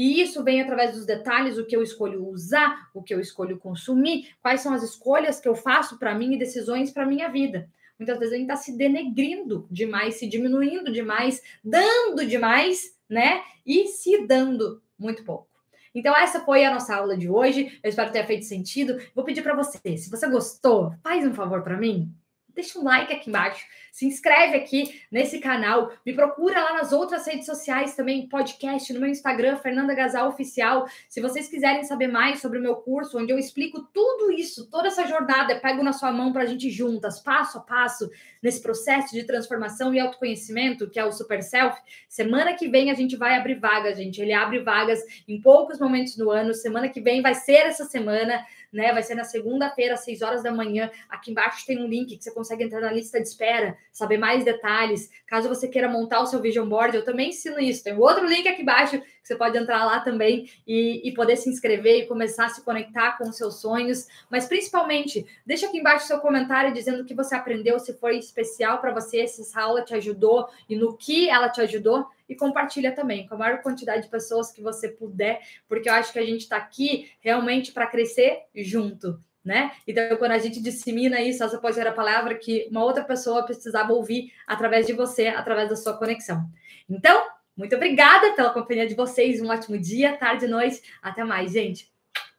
E 0.00 0.18
isso 0.18 0.42
vem 0.42 0.62
através 0.62 0.94
dos 0.94 1.04
detalhes, 1.04 1.58
o 1.58 1.66
que 1.66 1.76
eu 1.76 1.82
escolho 1.82 2.26
usar, 2.26 2.88
o 2.94 3.02
que 3.02 3.12
eu 3.12 3.20
escolho 3.20 3.58
consumir, 3.58 4.34
quais 4.40 4.62
são 4.62 4.72
as 4.72 4.82
escolhas 4.82 5.38
que 5.38 5.46
eu 5.46 5.54
faço 5.54 5.98
para 5.98 6.14
mim 6.14 6.32
e 6.32 6.38
decisões 6.38 6.90
para 6.90 7.04
minha 7.04 7.28
vida. 7.28 7.68
Muitas 7.98 8.18
vezes 8.18 8.32
a 8.32 8.36
gente 8.38 8.50
está 8.50 8.56
se 8.56 8.78
denegrindo 8.78 9.68
demais, 9.70 10.14
se 10.14 10.26
diminuindo 10.26 10.90
demais, 10.90 11.42
dando 11.62 12.24
demais, 12.24 12.96
né? 13.10 13.42
E 13.66 13.88
se 13.88 14.26
dando 14.26 14.82
muito 14.98 15.22
pouco. 15.22 15.46
Então, 15.94 16.16
essa 16.16 16.40
foi 16.40 16.64
a 16.64 16.72
nossa 16.72 16.96
aula 16.96 17.14
de 17.14 17.28
hoje. 17.28 17.78
Eu 17.82 17.90
espero 17.90 18.08
que 18.08 18.14
tenha 18.14 18.26
feito 18.26 18.46
sentido. 18.46 18.98
Vou 19.14 19.22
pedir 19.22 19.42
para 19.42 19.54
você, 19.54 19.98
se 19.98 20.08
você 20.08 20.26
gostou, 20.30 20.94
faz 21.02 21.26
um 21.26 21.34
favor 21.34 21.62
para 21.62 21.76
mim. 21.76 22.10
Deixa 22.54 22.78
um 22.78 22.84
like 22.84 23.12
aqui 23.12 23.28
embaixo 23.28 23.64
se 23.92 24.06
inscreve 24.06 24.56
aqui 24.56 25.02
nesse 25.10 25.40
canal, 25.40 25.92
me 26.06 26.12
procura 26.12 26.62
lá 26.62 26.74
nas 26.74 26.92
outras 26.92 27.26
redes 27.26 27.46
sociais 27.46 27.94
também, 27.94 28.28
podcast, 28.28 28.92
no 28.92 29.00
meu 29.00 29.08
Instagram, 29.08 29.56
Fernanda 29.56 29.94
Gasal 29.94 30.28
Oficial. 30.28 30.86
Se 31.08 31.20
vocês 31.20 31.48
quiserem 31.48 31.82
saber 31.84 32.08
mais 32.08 32.40
sobre 32.40 32.58
o 32.58 32.62
meu 32.62 32.76
curso, 32.76 33.18
onde 33.18 33.32
eu 33.32 33.38
explico 33.38 33.82
tudo 33.92 34.30
isso, 34.30 34.70
toda 34.70 34.88
essa 34.88 35.06
jornada, 35.06 35.58
pego 35.60 35.82
na 35.82 35.92
sua 35.92 36.12
mão 36.12 36.32
para 36.32 36.42
a 36.42 36.46
gente 36.46 36.70
juntas, 36.70 37.20
passo 37.20 37.58
a 37.58 37.60
passo, 37.60 38.10
nesse 38.42 38.62
processo 38.62 39.12
de 39.12 39.24
transformação 39.24 39.92
e 39.92 40.00
autoconhecimento, 40.00 40.88
que 40.88 40.98
é 40.98 41.04
o 41.04 41.12
Super 41.12 41.42
Self. 41.42 41.78
Semana 42.08 42.54
que 42.54 42.68
vem 42.68 42.90
a 42.90 42.94
gente 42.94 43.16
vai 43.16 43.36
abrir 43.36 43.58
vagas, 43.58 43.98
gente. 43.98 44.20
Ele 44.20 44.32
abre 44.32 44.60
vagas 44.60 45.00
em 45.28 45.40
poucos 45.40 45.78
momentos 45.78 46.16
no 46.16 46.30
ano. 46.30 46.54
Semana 46.54 46.88
que 46.88 47.00
vem 47.00 47.20
vai 47.20 47.34
ser 47.34 47.66
essa 47.66 47.84
semana, 47.84 48.44
né? 48.72 48.92
Vai 48.92 49.02
ser 49.02 49.14
na 49.14 49.24
segunda-feira, 49.24 49.94
às 49.94 50.04
6 50.04 50.22
horas 50.22 50.42
da 50.42 50.52
manhã. 50.52 50.90
Aqui 51.08 51.30
embaixo 51.30 51.66
tem 51.66 51.78
um 51.78 51.86
link 51.86 52.16
que 52.16 52.22
você 52.22 52.30
consegue 52.30 52.64
entrar 52.64 52.80
na 52.80 52.92
lista 52.92 53.20
de 53.20 53.28
espera 53.28 53.76
saber 53.92 54.18
mais 54.18 54.44
detalhes. 54.44 55.10
Caso 55.26 55.48
você 55.48 55.68
queira 55.68 55.88
montar 55.88 56.20
o 56.20 56.26
seu 56.26 56.40
vision 56.40 56.68
board, 56.68 56.96
eu 56.96 57.04
também 57.04 57.30
ensino 57.30 57.58
isso. 57.58 57.84
Tem 57.84 57.96
outro 57.96 58.26
link 58.26 58.46
aqui 58.48 58.62
embaixo 58.62 59.02
você 59.22 59.36
pode 59.36 59.56
entrar 59.56 59.84
lá 59.84 60.00
também 60.00 60.50
e, 60.66 61.08
e 61.08 61.14
poder 61.14 61.36
se 61.36 61.48
inscrever 61.48 61.98
e 61.98 62.06
começar 62.06 62.46
a 62.46 62.48
se 62.48 62.64
conectar 62.64 63.16
com 63.18 63.28
os 63.28 63.36
seus 63.36 63.60
sonhos. 63.60 64.06
Mas 64.30 64.46
principalmente, 64.46 65.26
deixa 65.46 65.66
aqui 65.66 65.78
embaixo 65.78 66.06
seu 66.06 66.18
comentário 66.20 66.72
dizendo 66.72 67.02
o 67.02 67.04
que 67.04 67.14
você 67.14 67.34
aprendeu, 67.34 67.78
se 67.78 67.94
foi 67.94 68.18
especial 68.18 68.80
para 68.80 68.92
você, 68.92 69.26
se 69.26 69.42
essa 69.42 69.60
aula 69.60 69.82
te 69.82 69.94
ajudou 69.94 70.48
e 70.68 70.76
no 70.76 70.96
que 70.96 71.28
ela 71.28 71.48
te 71.48 71.60
ajudou 71.60 72.06
e 72.28 72.34
compartilha 72.34 72.92
também 72.92 73.26
com 73.26 73.34
a 73.34 73.38
maior 73.38 73.62
quantidade 73.62 74.02
de 74.02 74.08
pessoas 74.08 74.52
que 74.52 74.62
você 74.62 74.88
puder, 74.88 75.40
porque 75.68 75.88
eu 75.88 75.94
acho 75.94 76.12
que 76.12 76.18
a 76.18 76.24
gente 76.24 76.42
está 76.42 76.56
aqui 76.56 77.10
realmente 77.20 77.72
para 77.72 77.86
crescer 77.86 78.44
junto 78.54 79.18
né? 79.44 79.72
Então, 79.86 80.16
quando 80.16 80.32
a 80.32 80.38
gente 80.38 80.60
dissemina 80.60 81.20
isso, 81.20 81.42
essa 81.42 81.58
pode 81.58 81.74
ser 81.74 81.86
a 81.86 81.92
palavra 81.92 82.34
que 82.34 82.68
uma 82.70 82.84
outra 82.84 83.02
pessoa 83.02 83.42
precisava 83.44 83.92
ouvir 83.92 84.32
através 84.46 84.86
de 84.86 84.92
você, 84.92 85.28
através 85.28 85.68
da 85.68 85.76
sua 85.76 85.96
conexão. 85.96 86.44
Então, 86.88 87.22
muito 87.60 87.76
obrigada 87.76 88.32
pela 88.32 88.54
companhia 88.54 88.86
de 88.86 88.94
vocês. 88.94 89.38
Um 89.38 89.50
ótimo 89.50 89.78
dia, 89.78 90.16
tarde, 90.16 90.46
noite. 90.46 90.80
Até 91.02 91.22
mais, 91.22 91.52
gente. 91.52 91.92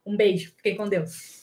Um 0.03 0.17
beijo. 0.17 0.51
Fiquem 0.57 0.76
com 0.76 0.89
Deus. 0.89 1.41